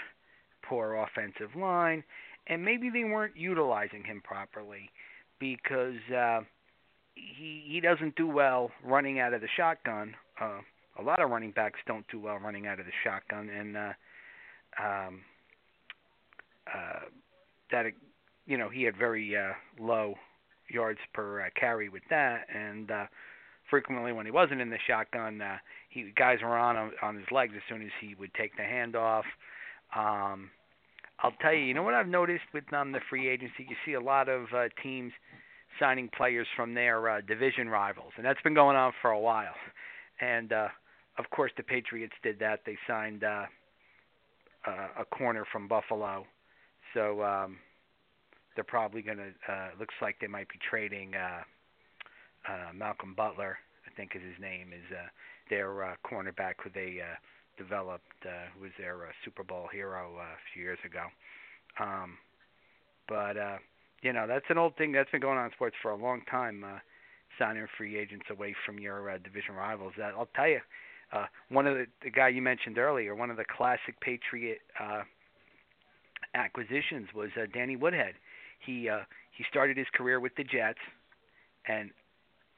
poor 0.62 0.94
offensive 0.94 1.56
line, 1.56 2.04
and 2.46 2.64
maybe 2.64 2.90
they 2.90 3.04
weren't 3.04 3.36
utilizing 3.36 4.04
him 4.04 4.20
properly 4.22 4.90
because 5.40 5.98
uh, 6.14 6.40
he 7.14 7.64
he 7.66 7.80
doesn't 7.80 8.16
do 8.16 8.28
well 8.28 8.70
running 8.84 9.18
out 9.18 9.34
of 9.34 9.40
the 9.40 9.48
shotgun. 9.56 10.14
Uh, 10.40 10.60
a 10.98 11.02
lot 11.02 11.20
of 11.20 11.30
running 11.30 11.50
backs 11.50 11.78
don't 11.86 12.06
do 12.10 12.20
well 12.20 12.38
running 12.38 12.66
out 12.66 12.80
of 12.80 12.86
the 12.86 12.92
shotgun, 13.02 13.48
and 13.48 13.76
uh, 13.76 13.92
um, 14.82 15.20
uh, 16.72 17.00
that 17.70 17.86
you 18.46 18.58
know 18.58 18.68
he 18.68 18.82
had 18.82 18.96
very 18.96 19.36
uh, 19.36 19.52
low 19.80 20.14
yards 20.68 21.00
per 21.12 21.42
uh, 21.42 21.48
carry 21.58 21.88
with 21.88 22.02
that, 22.10 22.46
and 22.54 22.90
uh, 22.90 23.06
frequently 23.70 24.12
when 24.12 24.26
he 24.26 24.32
wasn't 24.32 24.60
in 24.60 24.70
the 24.70 24.78
shotgun, 24.86 25.40
uh, 25.40 25.56
he 25.90 26.12
guys 26.16 26.38
were 26.42 26.56
on 26.56 26.92
on 27.02 27.16
his 27.16 27.26
legs 27.30 27.52
as 27.56 27.62
soon 27.68 27.82
as 27.82 27.90
he 28.00 28.14
would 28.14 28.32
take 28.34 28.56
the 28.56 28.62
handoff. 28.62 29.24
Um, 29.96 30.50
I'll 31.20 31.32
tell 31.40 31.52
you, 31.52 31.60
you 31.64 31.74
know 31.74 31.82
what 31.82 31.94
I've 31.94 32.08
noticed 32.08 32.44
with 32.52 32.70
um, 32.72 32.92
the 32.92 33.00
free 33.08 33.28
agency, 33.28 33.66
you 33.68 33.76
see 33.86 33.94
a 33.94 34.00
lot 34.00 34.28
of 34.28 34.46
uh, 34.54 34.68
teams 34.82 35.12
signing 35.80 36.08
players 36.16 36.46
from 36.56 36.74
their 36.74 37.08
uh, 37.08 37.20
division 37.20 37.68
rivals, 37.68 38.12
and 38.16 38.24
that's 38.24 38.40
been 38.42 38.54
going 38.54 38.76
on 38.76 38.92
for 39.00 39.10
a 39.10 39.18
while. 39.18 39.54
And 40.20 40.52
uh, 40.52 40.68
of 41.18 41.30
course, 41.30 41.52
the 41.56 41.62
Patriots 41.62 42.14
did 42.22 42.38
that. 42.40 42.60
They 42.66 42.76
signed 42.86 43.24
uh, 43.24 43.46
uh, 44.66 44.88
a 45.00 45.04
corner 45.04 45.44
from 45.52 45.68
Buffalo, 45.68 46.26
so 46.92 47.22
um, 47.22 47.58
they're 48.54 48.64
probably 48.64 49.02
going 49.02 49.18
to. 49.18 49.52
Uh, 49.52 49.68
looks 49.78 49.94
like 50.02 50.16
they 50.20 50.26
might 50.26 50.48
be 50.48 50.58
trading 50.68 51.14
uh, 51.14 51.42
uh, 52.50 52.72
Malcolm 52.74 53.14
Butler. 53.14 53.58
I 53.86 53.94
think 53.96 54.12
is 54.14 54.22
his 54.22 54.40
name 54.40 54.72
is 54.72 54.84
uh, 54.90 55.06
their 55.50 55.84
uh, 55.84 55.94
cornerback 56.04 56.54
who 56.62 56.70
they 56.74 56.98
uh, 57.00 57.14
developed, 57.58 58.04
uh, 58.26 58.50
who 58.54 58.62
was 58.62 58.72
their 58.78 59.04
uh, 59.04 59.12
Super 59.24 59.44
Bowl 59.44 59.68
hero 59.72 60.16
uh, 60.18 60.22
a 60.22 60.42
few 60.52 60.62
years 60.62 60.78
ago. 60.84 61.04
Um, 61.78 62.16
but 63.08 63.36
uh, 63.36 63.58
you 64.02 64.12
know 64.12 64.26
that's 64.26 64.46
an 64.48 64.58
old 64.58 64.76
thing 64.76 64.92
that's 64.92 65.10
been 65.10 65.20
going 65.20 65.38
on 65.38 65.46
in 65.46 65.52
sports 65.52 65.76
for 65.82 65.90
a 65.90 65.96
long 65.96 66.22
time. 66.30 66.64
Uh, 66.64 66.78
signing 67.38 67.66
free 67.76 67.98
agents 67.98 68.26
away 68.30 68.54
from 68.64 68.78
your 68.78 69.10
uh, 69.10 69.18
division 69.18 69.54
rivals. 69.54 69.92
That 69.98 70.14
I'll 70.16 70.28
tell 70.36 70.48
you, 70.48 70.60
uh, 71.12 71.26
one 71.48 71.66
of 71.66 71.74
the, 71.76 71.86
the 72.02 72.10
guy 72.10 72.28
you 72.28 72.42
mentioned 72.42 72.78
earlier, 72.78 73.14
one 73.14 73.30
of 73.30 73.36
the 73.36 73.44
classic 73.44 73.98
Patriot 74.00 74.58
uh, 74.80 75.02
acquisitions 76.34 77.08
was 77.14 77.30
uh, 77.40 77.46
Danny 77.52 77.76
Woodhead. 77.76 78.14
He 78.64 78.88
uh, 78.88 79.00
he 79.36 79.44
started 79.50 79.76
his 79.76 79.86
career 79.94 80.20
with 80.20 80.34
the 80.36 80.44
Jets, 80.44 80.78
and 81.66 81.90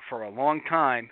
for 0.09 0.23
a 0.23 0.31
long 0.31 0.61
time, 0.69 1.11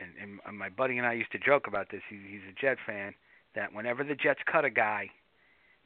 and, 0.00 0.38
and 0.46 0.58
my 0.58 0.68
buddy 0.68 0.98
and 0.98 1.06
I 1.06 1.14
used 1.14 1.32
to 1.32 1.38
joke 1.38 1.66
about 1.66 1.90
this. 1.90 2.02
He, 2.08 2.16
he's 2.16 2.42
a 2.48 2.60
Jet 2.60 2.78
fan. 2.86 3.14
That 3.54 3.72
whenever 3.74 4.02
the 4.02 4.14
Jets 4.14 4.40
cut 4.50 4.64
a 4.64 4.70
guy, 4.70 5.10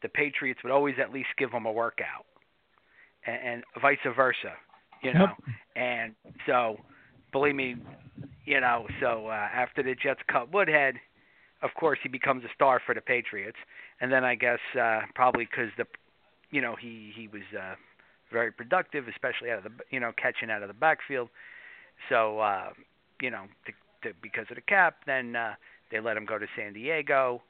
the 0.02 0.08
Patriots 0.08 0.60
would 0.62 0.72
always 0.72 0.94
at 1.00 1.12
least 1.12 1.28
give 1.36 1.50
him 1.50 1.66
a 1.66 1.72
workout, 1.72 2.26
and, 3.26 3.36
and 3.42 3.64
vice 3.80 3.98
versa. 4.14 4.52
You 5.02 5.14
know, 5.14 5.26
Yep. 5.26 5.56
and 5.76 6.14
so 6.46 6.76
believe 7.32 7.54
me, 7.54 7.76
you 8.46 8.60
know. 8.60 8.86
So 9.00 9.28
uh, 9.28 9.48
after 9.54 9.82
the 9.82 9.94
Jets 9.94 10.20
cut 10.28 10.52
Woodhead, 10.52 10.94
of 11.62 11.70
course 11.78 11.98
he 12.02 12.08
becomes 12.08 12.44
a 12.44 12.52
star 12.54 12.80
for 12.84 12.94
the 12.94 13.00
Patriots, 13.00 13.58
and 14.00 14.10
then 14.10 14.24
I 14.24 14.34
guess 14.34 14.60
uh, 14.80 15.00
probably 15.14 15.44
because 15.44 15.70
the, 15.76 15.84
you 16.50 16.60
know, 16.60 16.74
he 16.80 17.12
he 17.14 17.28
was 17.28 17.42
uh, 17.58 17.74
very 18.32 18.50
productive, 18.50 19.08
especially 19.08 19.50
out 19.50 19.58
of 19.58 19.64
the 19.64 19.70
you 19.90 20.00
know 20.00 20.12
catching 20.20 20.50
out 20.50 20.62
of 20.62 20.68
the 20.68 20.74
backfield. 20.74 21.28
So 22.08 22.38
uh, 22.40 22.70
you 23.20 23.30
know, 23.30 23.44
to, 23.66 24.08
to, 24.08 24.14
because 24.22 24.46
of 24.50 24.56
the 24.56 24.62
cap, 24.62 24.96
then 25.06 25.36
uh, 25.36 25.54
they 25.90 26.00
let 26.00 26.16
him 26.16 26.26
go 26.26 26.38
to 26.38 26.46
San 26.56 26.72
Diego, 26.72 27.42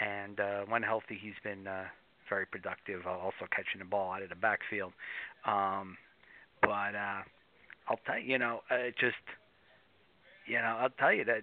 and 0.00 0.40
uh, 0.40 0.62
when 0.68 0.82
healthy, 0.82 1.18
he's 1.20 1.34
been 1.42 1.66
uh, 1.66 1.84
very 2.28 2.46
productive, 2.46 3.02
uh, 3.06 3.10
also 3.10 3.46
catching 3.50 3.78
the 3.78 3.84
ball 3.84 4.12
out 4.12 4.22
of 4.22 4.28
the 4.28 4.34
backfield. 4.34 4.92
Um, 5.46 5.96
but 6.62 6.94
uh, 6.94 7.22
I'll 7.88 8.00
tell 8.06 8.18
you, 8.18 8.32
you 8.32 8.38
know, 8.38 8.60
uh, 8.70 8.76
it 8.76 8.94
just, 8.98 9.16
you 10.46 10.56
know, 10.56 10.76
I'll 10.80 10.94
tell 10.98 11.12
you 11.12 11.24
that 11.24 11.42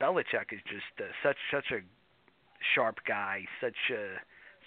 Belichick 0.00 0.52
is 0.52 0.60
just 0.68 0.84
uh, 0.98 1.04
such 1.22 1.36
such 1.52 1.70
a 1.72 1.80
sharp 2.74 2.98
guy, 3.06 3.44
such 3.60 3.76
a 3.92 4.16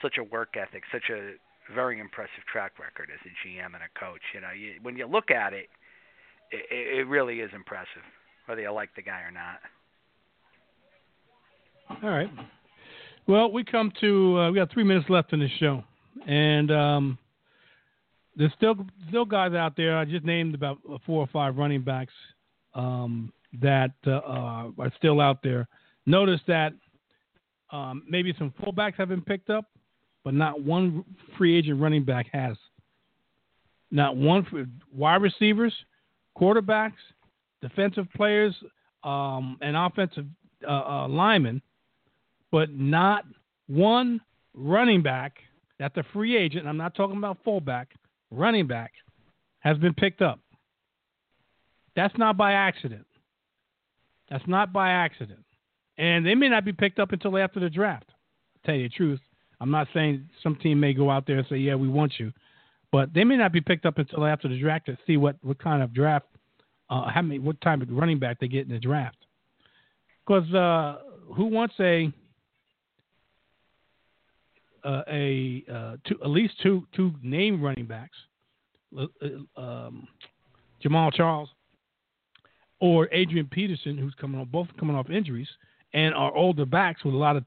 such 0.02 0.18
a 0.18 0.24
work 0.24 0.56
ethic, 0.56 0.84
such 0.92 1.10
a 1.10 1.34
very 1.74 2.00
impressive 2.00 2.46
track 2.52 2.74
record 2.80 3.10
as 3.14 3.20
a 3.26 3.48
GM 3.48 3.66
and 3.66 3.84
a 3.84 4.00
coach. 4.00 4.22
You 4.34 4.42
know, 4.42 4.52
you, 4.52 4.74
when 4.82 4.96
you 4.96 5.08
look 5.08 5.32
at 5.32 5.54
it, 5.54 5.68
it, 6.52 7.00
it 7.00 7.08
really 7.08 7.40
is 7.40 7.52
impressive, 7.54 8.06
whether 8.46 8.62
you 8.62 8.72
like 8.72 8.90
the 8.96 9.02
guy 9.02 9.22
or 9.22 9.32
not. 9.32 9.60
All 12.04 12.10
right. 12.10 12.30
Well, 13.28 13.52
we 13.52 13.64
come 13.64 13.92
to 14.02 14.40
uh, 14.40 14.52
we 14.52 14.56
got 14.56 14.72
three 14.72 14.84
minutes 14.84 15.10
left 15.10 15.34
in 15.34 15.40
the 15.40 15.50
show, 15.60 15.84
and 16.26 16.72
um, 16.72 17.18
there's 18.36 18.54
still 18.56 18.76
still 19.10 19.26
guys 19.26 19.54
out 19.54 19.76
there. 19.76 19.98
I 19.98 20.06
just 20.06 20.26
named 20.26 20.56
about 20.56 20.78
four 21.06 21.22
or 21.22 21.28
five 21.28 21.58
running 21.58 21.82
backs 21.82 22.14
um, 22.74 23.34
that 23.62 23.92
uh, 24.06 24.12
uh, 24.12 24.70
are 24.80 24.94
still 24.98 25.22
out 25.22 25.42
there. 25.44 25.68
Notice 26.06 26.42
that 26.48 26.74
um, 27.72 28.04
maybe 28.08 28.34
some 28.38 28.54
fullbacks 28.62 28.96
have 28.96 29.10
been 29.10 29.22
picked 29.22 29.50
up, 29.50 29.66
but 30.24 30.34
not 30.34 30.62
one 30.62 31.04
free 31.38 31.58
agent 31.58 31.82
running 31.82 32.04
back 32.04 32.28
has. 32.32 32.58
Not 33.92 34.18
one 34.18 34.46
wide 34.94 35.22
receivers, 35.22 35.74
quarterbacks, 36.38 36.94
defensive 37.62 38.08
players, 38.16 38.54
um, 39.04 39.58
and 39.62 39.76
offensive 39.76 40.26
uh, 40.68 40.72
uh, 40.72 41.08
linemen 41.08 41.62
but 42.52 42.72
not 42.74 43.26
one 43.68 44.22
running 44.54 45.02
back 45.02 45.34
that's 45.80 45.96
a 45.98 46.04
free 46.12 46.36
agent. 46.36 46.68
I'm 46.68 46.78
not 46.78 46.96
talking 46.96 47.18
about 47.18 47.38
fullback, 47.44 47.90
running 48.32 48.68
back 48.68 48.94
has 49.60 49.78
been 49.78 49.94
picked 49.94 50.22
up. 50.22 50.40
That's 51.96 52.18
not 52.18 52.38
by 52.38 52.54
accident. 52.54 53.06
That's 54.30 54.48
not 54.48 54.74
by 54.74 54.92
accident. 54.92 55.44
And 55.98 56.26
they 56.26 56.36
may 56.36 56.50
not 56.50 56.66
be 56.66 56.74
picked 56.74 57.00
up 57.00 57.12
until 57.12 57.38
after 57.38 57.60
the 57.60 57.70
draft. 57.70 58.08
To 58.08 58.60
tell 58.66 58.76
you 58.76 58.84
the 58.84 58.96
truth, 58.96 59.20
I'm 59.60 59.72
not 59.72 59.88
saying 59.94 60.30
some 60.44 60.56
team 60.56 60.80
may 60.80 60.94
go 60.94 61.10
out 61.10 61.26
there 61.26 61.38
and 61.38 61.48
say, 61.48 61.58
"Yeah, 61.58 61.76
we 61.76 61.88
want 61.88 62.20
you," 62.20 62.32
but 62.92 63.14
they 63.14 63.24
may 63.24 63.38
not 63.38 63.52
be 63.52 63.62
picked 63.62 63.86
up 63.86 63.98
until 63.98 64.26
after 64.26 64.48
the 64.48 64.60
draft 64.60 64.86
to 64.88 64.98
see 65.08 65.18
what 65.18 65.38
what 65.42 65.58
kind 65.58 65.82
of 65.82 65.94
draft, 65.94 66.28
uh, 66.90 67.10
how 67.10 67.22
many, 67.22 67.40
what 67.40 67.60
type 67.62 67.82
of 67.82 67.90
running 67.90 68.20
back 68.20 68.40
they 68.40 68.48
get 68.48 68.68
in 68.68 68.74
the 68.74 68.80
draft. 68.80 69.18
Because 70.26 70.54
uh, 70.54 71.00
who 71.34 71.46
wants 71.46 71.74
a 71.80 72.12
uh, 74.84 75.02
a 75.10 75.64
uh, 75.72 75.98
two, 76.06 76.20
at 76.24 76.30
least 76.30 76.54
two 76.62 76.86
two 76.96 77.14
name 77.24 77.62
running 77.62 77.88
backs, 77.88 78.18
uh, 78.98 79.08
um, 79.60 80.08
Jamaal 80.84 81.12
Charles 81.14 81.50
or 82.80 83.10
Adrian 83.12 83.48
Peterson, 83.48 83.98
who's 83.98 84.14
coming 84.20 84.40
off 84.40 84.48
both 84.48 84.68
coming 84.80 84.96
off 84.96 85.10
injuries 85.10 85.48
and 85.94 86.14
are 86.14 86.36
older 86.36 86.66
backs 86.66 87.04
with 87.04 87.14
a 87.14 87.18
lot 87.18 87.36
of 87.36 87.44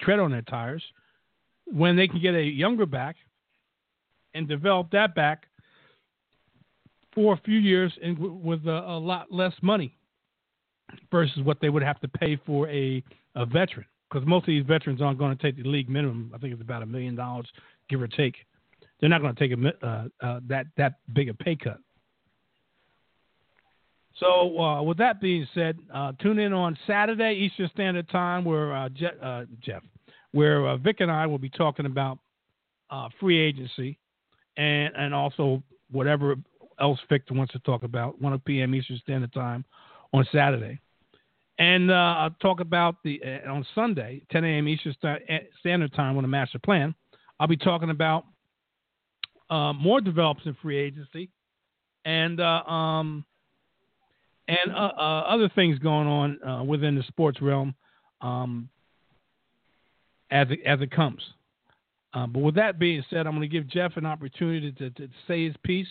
tread 0.00 0.18
on 0.18 0.30
their 0.30 0.42
tires, 0.42 0.82
when 1.66 1.96
they 1.96 2.08
can 2.08 2.20
get 2.20 2.34
a 2.34 2.42
younger 2.42 2.86
back 2.86 3.16
and 4.34 4.48
develop 4.48 4.90
that 4.90 5.14
back 5.14 5.46
for 7.14 7.34
a 7.34 7.40
few 7.44 7.58
years 7.58 7.92
and 8.02 8.18
with 8.18 8.66
a, 8.66 8.84
a 8.88 8.98
lot 8.98 9.30
less 9.30 9.52
money 9.60 9.96
versus 11.10 11.42
what 11.42 11.60
they 11.60 11.68
would 11.68 11.82
have 11.82 12.00
to 12.00 12.08
pay 12.08 12.38
for 12.46 12.68
a, 12.68 13.02
a 13.34 13.46
veteran 13.46 13.86
because 14.12 14.26
most 14.26 14.42
of 14.42 14.48
these 14.48 14.64
veterans 14.66 15.00
aren't 15.00 15.18
going 15.18 15.36
to 15.36 15.42
take 15.42 15.62
the 15.62 15.68
league 15.68 15.88
minimum. 15.88 16.30
I 16.34 16.38
think 16.38 16.52
it's 16.52 16.62
about 16.62 16.82
a 16.82 16.86
million 16.86 17.14
dollars, 17.14 17.46
give 17.88 18.02
or 18.02 18.08
take. 18.08 18.34
They're 19.00 19.08
not 19.08 19.22
going 19.22 19.34
to 19.34 19.48
take 19.48 19.58
a, 19.58 19.86
uh, 19.86 20.04
uh, 20.20 20.40
that 20.48 20.66
that 20.76 20.94
big 21.14 21.28
a 21.28 21.34
pay 21.34 21.56
cut. 21.56 21.78
So, 24.22 24.56
uh, 24.60 24.82
with 24.82 24.98
that 24.98 25.20
being 25.20 25.48
said, 25.52 25.76
uh, 25.92 26.12
tune 26.20 26.38
in 26.38 26.52
on 26.52 26.78
Saturday 26.86 27.34
Eastern 27.34 27.68
Standard 27.74 28.08
Time, 28.08 28.44
where 28.44 28.72
uh, 28.72 28.88
Je- 28.88 29.18
uh, 29.20 29.46
Jeff, 29.60 29.82
where 30.30 30.68
uh, 30.68 30.76
Vic 30.76 31.00
and 31.00 31.10
I 31.10 31.26
will 31.26 31.38
be 31.38 31.48
talking 31.48 31.86
about 31.86 32.20
uh, 32.90 33.08
free 33.18 33.40
agency 33.40 33.98
and 34.56 34.94
and 34.96 35.12
also 35.12 35.60
whatever 35.90 36.36
else 36.80 37.00
Vic 37.08 37.24
wants 37.32 37.52
to 37.54 37.58
talk 37.60 37.82
about. 37.82 38.20
1 38.22 38.38
p.m. 38.40 38.76
Eastern 38.76 38.98
Standard 38.98 39.32
Time 39.32 39.64
on 40.12 40.24
Saturday. 40.30 40.78
And 41.58 41.92
I'll 41.92 42.30
talk 42.40 42.60
about 42.60 43.02
the 43.02 43.20
on 43.48 43.66
Sunday, 43.74 44.22
10 44.30 44.44
a.m. 44.44 44.68
Eastern 44.68 44.94
Sta- 44.94 45.18
Standard 45.58 45.92
Time 45.94 46.16
on 46.16 46.22
the 46.22 46.28
master 46.28 46.60
plan. 46.60 46.94
I'll 47.40 47.48
be 47.48 47.56
talking 47.56 47.90
about 47.90 48.24
more 49.50 50.00
developments 50.00 50.46
in 50.46 50.56
free 50.62 50.78
agency 50.78 51.28
and 52.04 52.40
um, 52.40 53.24
and 54.52 54.72
uh, 54.72 54.92
uh, 54.96 55.20
other 55.28 55.50
things 55.54 55.78
going 55.78 56.06
on 56.06 56.42
uh, 56.42 56.62
within 56.62 56.94
the 56.94 57.02
sports 57.04 57.40
realm 57.40 57.74
um, 58.20 58.68
as 60.30 60.48
it, 60.50 60.60
as 60.66 60.80
it 60.80 60.90
comes. 60.90 61.22
Uh, 62.12 62.26
but 62.26 62.40
with 62.40 62.54
that 62.56 62.78
being 62.78 63.02
said, 63.08 63.26
I'm 63.26 63.32
going 63.32 63.40
to 63.40 63.48
give 63.48 63.66
Jeff 63.68 63.96
an 63.96 64.04
opportunity 64.04 64.72
to, 64.72 64.90
to 64.90 65.08
say 65.26 65.46
his 65.46 65.54
piece, 65.64 65.86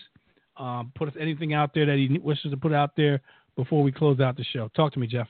um, 0.57 0.91
put 0.95 1.11
anything 1.19 1.53
out 1.53 1.73
there 1.73 1.87
that 1.87 1.97
he 1.97 2.19
wishes 2.19 2.51
to 2.51 2.57
put 2.57 2.73
out 2.73 2.91
there 2.95 3.21
before 3.55 3.81
we 3.81 3.91
close 3.91 4.19
out 4.19 4.37
the 4.37 4.43
show. 4.43 4.69
Talk 4.75 4.93
to 4.93 4.99
me, 4.99 5.07
Jeff. 5.07 5.27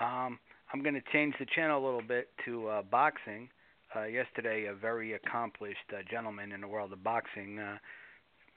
Um, 0.00 0.38
I'm 0.72 0.82
going 0.82 0.94
to 0.94 1.02
change 1.12 1.34
the 1.38 1.46
channel 1.54 1.82
a 1.82 1.84
little 1.84 2.02
bit 2.02 2.30
to 2.46 2.66
uh, 2.66 2.82
boxing. 2.82 3.48
Uh, 3.94 4.04
yesterday, 4.04 4.66
a 4.66 4.74
very 4.74 5.12
accomplished 5.14 5.78
gentleman 6.10 6.52
in 6.52 6.60
the 6.60 6.68
world 6.68 6.92
of 6.92 7.02
boxing, 7.02 7.60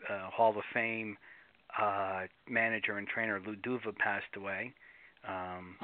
Hall 0.09 0.57
of 0.57 0.63
Fame 0.73 1.15
uh, 1.79 2.21
manager 2.49 2.97
and 2.97 3.07
trainer 3.07 3.39
Lou 3.45 3.55
Duva 3.55 3.95
passed 3.97 4.35
away 4.35 4.73
um, 5.27 5.75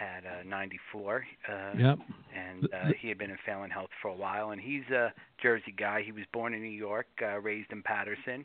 at 0.00 0.24
uh, 0.24 0.42
94. 0.46 1.24
Uh, 1.48 1.52
Yep. 1.78 1.98
and 2.34 2.72
uh, 2.72 2.90
he 3.00 3.08
had 3.08 3.18
been 3.18 3.30
in 3.30 3.38
failing 3.44 3.70
health 3.70 3.90
for 4.00 4.08
a 4.08 4.14
while. 4.14 4.50
And 4.50 4.60
he's 4.60 4.88
a 4.90 5.12
Jersey 5.42 5.74
guy. 5.76 6.02
He 6.04 6.12
was 6.12 6.24
born 6.32 6.54
in 6.54 6.62
New 6.62 6.68
York, 6.68 7.06
uh, 7.22 7.38
raised 7.40 7.72
in 7.72 7.82
Paterson, 7.82 8.44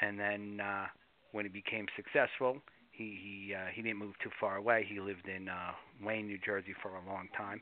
and 0.00 0.18
then 0.18 0.60
uh, 0.60 0.86
when 1.32 1.44
he 1.44 1.50
became 1.50 1.86
successful, 1.96 2.58
he 2.92 3.18
he 3.22 3.54
uh, 3.54 3.66
he 3.74 3.82
didn't 3.82 3.98
move 3.98 4.14
too 4.22 4.30
far 4.40 4.56
away. 4.56 4.86
He 4.88 5.00
lived 5.00 5.26
in 5.28 5.48
uh, 5.48 5.72
Wayne, 6.02 6.26
New 6.26 6.38
Jersey, 6.44 6.74
for 6.82 6.90
a 6.90 7.06
long 7.10 7.28
time, 7.36 7.60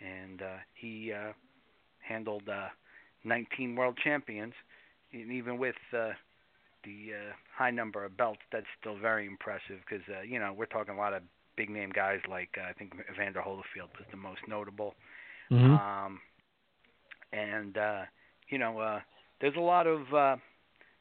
and 0.00 0.42
uh, 0.42 0.56
he 0.74 1.12
uh, 1.12 1.32
handled 2.06 2.48
uh, 2.48 2.68
19 3.24 3.76
world 3.76 3.98
champions. 4.02 4.54
And 5.12 5.30
even 5.32 5.58
with 5.58 5.76
uh, 5.96 6.10
the 6.84 7.14
uh, 7.14 7.32
high 7.56 7.70
number 7.70 8.04
of 8.04 8.16
belts, 8.16 8.40
that's 8.52 8.66
still 8.80 8.98
very 8.98 9.26
impressive 9.26 9.80
because 9.88 10.04
uh, 10.08 10.22
you 10.22 10.38
know 10.38 10.52
we're 10.56 10.66
talking 10.66 10.94
a 10.94 10.98
lot 10.98 11.12
of 11.12 11.22
big 11.56 11.70
name 11.70 11.90
guys 11.90 12.20
like 12.28 12.50
uh, 12.58 12.68
I 12.68 12.72
think 12.72 12.92
Evander 13.12 13.40
Holyfield 13.40 13.92
was 13.98 14.06
the 14.10 14.16
most 14.16 14.40
notable. 14.48 14.94
Mhm. 15.50 15.78
Um, 15.78 16.20
and 17.32 17.76
uh, 17.76 18.02
you 18.48 18.58
know, 18.58 18.78
uh, 18.78 19.00
there's 19.40 19.56
a 19.56 19.60
lot 19.60 19.86
of 19.86 20.00
uh, 20.14 20.36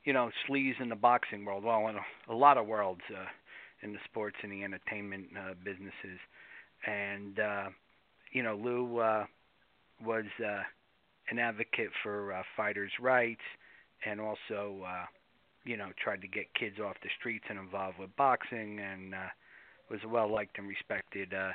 you 0.03 0.13
know 0.13 0.29
sleaze 0.47 0.79
in 0.81 0.89
the 0.89 0.95
boxing 0.95 1.45
world. 1.45 1.63
Well, 1.63 1.87
in 1.87 1.95
a, 1.95 2.33
a 2.33 2.35
lot 2.35 2.57
of 2.57 2.67
worlds 2.67 3.01
uh, 3.09 3.25
in 3.81 3.93
the 3.93 3.99
sports 4.05 4.37
and 4.41 4.51
the 4.51 4.63
entertainment 4.63 5.27
uh, 5.37 5.53
businesses. 5.63 6.19
And 6.87 7.39
uh, 7.39 7.69
you 8.31 8.43
know, 8.43 8.55
Lou 8.55 8.97
uh, 8.99 9.25
was 10.03 10.25
uh, 10.43 10.63
an 11.29 11.39
advocate 11.39 11.89
for 12.01 12.33
uh, 12.33 12.43
fighters' 12.57 12.91
rights, 12.99 13.41
and 14.05 14.19
also 14.19 14.83
uh, 14.85 15.05
you 15.65 15.77
know, 15.77 15.89
tried 16.01 16.21
to 16.21 16.27
get 16.27 16.53
kids 16.53 16.79
off 16.79 16.95
the 17.03 17.09
streets 17.19 17.45
and 17.49 17.59
involved 17.59 17.99
with 17.99 18.15
boxing, 18.15 18.79
and 18.79 19.13
uh, 19.13 19.29
was 19.89 19.99
a 20.03 20.07
well 20.07 20.31
liked 20.31 20.57
and 20.57 20.67
respected 20.67 21.33
uh, 21.33 21.51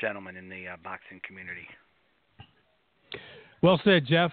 gentleman 0.00 0.36
in 0.36 0.48
the 0.48 0.68
uh, 0.68 0.76
boxing 0.82 1.20
community. 1.26 1.66
Well 3.62 3.80
said, 3.84 4.06
Jeff. 4.06 4.30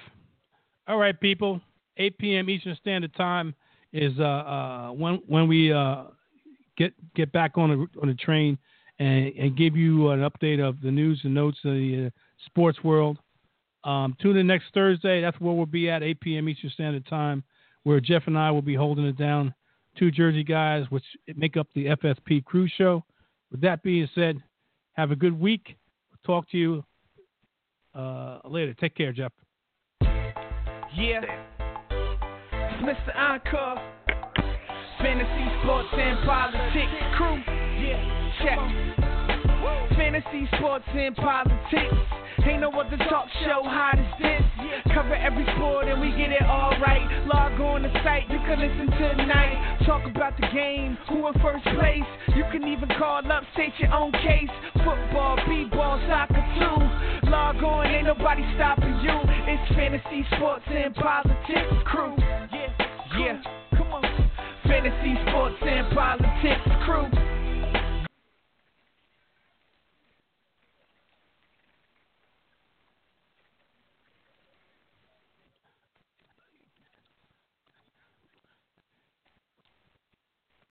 All 0.87 0.97
right, 0.97 1.19
people. 1.19 1.59
8 1.97 2.17
p.m. 2.17 2.49
Eastern 2.49 2.77
Standard 2.81 3.15
Time 3.15 3.55
is 3.93 4.13
uh, 4.19 4.23
uh, 4.23 4.89
when 4.89 5.21
when 5.27 5.47
we 5.47 5.71
uh, 5.71 6.03
get 6.77 6.93
get 7.15 7.31
back 7.31 7.57
on 7.57 7.69
the 7.69 8.01
on 8.01 8.09
the 8.09 8.13
train 8.15 8.57
and, 8.99 9.27
and 9.33 9.57
give 9.57 9.75
you 9.75 10.09
an 10.09 10.19
update 10.19 10.61
of 10.61 10.81
the 10.81 10.91
news 10.91 11.19
and 11.23 11.33
notes 11.33 11.57
of 11.63 11.71
the 11.71 12.11
sports 12.45 12.83
world. 12.83 13.17
Um, 13.83 14.15
tune 14.21 14.37
in 14.37 14.47
next 14.47 14.65
Thursday. 14.73 15.21
That's 15.21 15.39
where 15.39 15.53
we'll 15.53 15.67
be 15.67 15.89
at 15.89 16.01
8 16.01 16.19
p.m. 16.19 16.49
Eastern 16.49 16.71
Standard 16.71 17.05
Time, 17.07 17.43
where 17.85 18.01
Jeff 18.01 18.23
and 18.25 18.37
I 18.37 18.51
will 18.51 18.63
be 18.63 18.75
holding 18.75 19.05
it 19.05 19.17
down. 19.17 19.53
Two 19.97 20.11
Jersey 20.11 20.43
guys, 20.43 20.85
which 20.89 21.05
make 21.37 21.55
up 21.55 21.67
the 21.73 21.85
FSP 21.85 22.43
Crew 22.43 22.67
Show. 22.77 23.05
With 23.51 23.61
that 23.61 23.81
being 23.83 24.09
said, 24.13 24.37
have 24.93 25.11
a 25.11 25.15
good 25.15 25.39
week. 25.39 25.77
talk 26.25 26.49
to 26.49 26.57
you 26.57 26.83
uh, 27.93 28.39
later. 28.43 28.73
Take 28.73 28.95
care, 28.95 29.13
Jeff. 29.13 29.31
Yeah. 30.01 31.21
Mr. 32.81 33.15
Encore. 33.15 33.77
Fantasy, 34.97 35.45
sports, 35.61 35.89
and 35.93 36.25
politics. 36.25 36.91
Crew. 37.15 37.43
Yeah, 37.79 38.31
check. 38.43 39.14
Fantasy, 39.95 40.47
sports, 40.57 40.85
and 40.93 41.15
politics. 41.15 41.95
Ain't 42.45 42.61
no 42.61 42.69
other 42.71 42.97
talk 43.09 43.27
show 43.43 43.63
hot 43.63 43.97
as 43.97 44.21
this. 44.21 44.43
Cover 44.93 45.15
every 45.15 45.45
sport 45.55 45.87
and 45.87 45.99
we 45.99 46.11
get 46.11 46.31
it 46.31 46.43
all 46.43 46.71
right. 46.79 47.07
Log 47.25 47.59
on 47.59 47.83
the 47.83 47.91
site, 48.03 48.29
you 48.29 48.37
can 48.45 48.59
listen 48.59 48.91
to 48.91 49.15
tonight. 49.15 49.79
Talk 49.85 50.05
about 50.05 50.35
the 50.37 50.47
game, 50.53 50.97
who 51.09 51.27
in 51.27 51.33
first 51.41 51.63
place. 51.63 52.05
You 52.35 52.43
can 52.51 52.67
even 52.67 52.89
call 52.99 53.23
up, 53.31 53.43
state 53.53 53.73
your 53.79 53.93
own 53.93 54.11
case. 54.11 54.51
Football, 54.83 55.37
b-ball, 55.47 55.99
soccer 56.07 56.43
too. 56.59 57.29
Log 57.29 57.63
on, 57.63 57.87
ain't 57.87 58.05
nobody 58.05 58.43
stopping 58.55 58.99
you. 59.01 59.15
It's 59.47 59.75
fantasy, 59.75 60.25
sports, 60.35 60.65
and 60.67 60.93
politics 60.95 61.75
crew. 61.85 62.13
Yeah, 62.19 62.69
yeah, 63.17 63.41
come 63.77 63.93
on. 63.93 64.03
Fantasy, 64.67 65.15
sports, 65.27 65.55
and 65.61 65.95
politics 65.95 66.67
crew. 66.85 67.34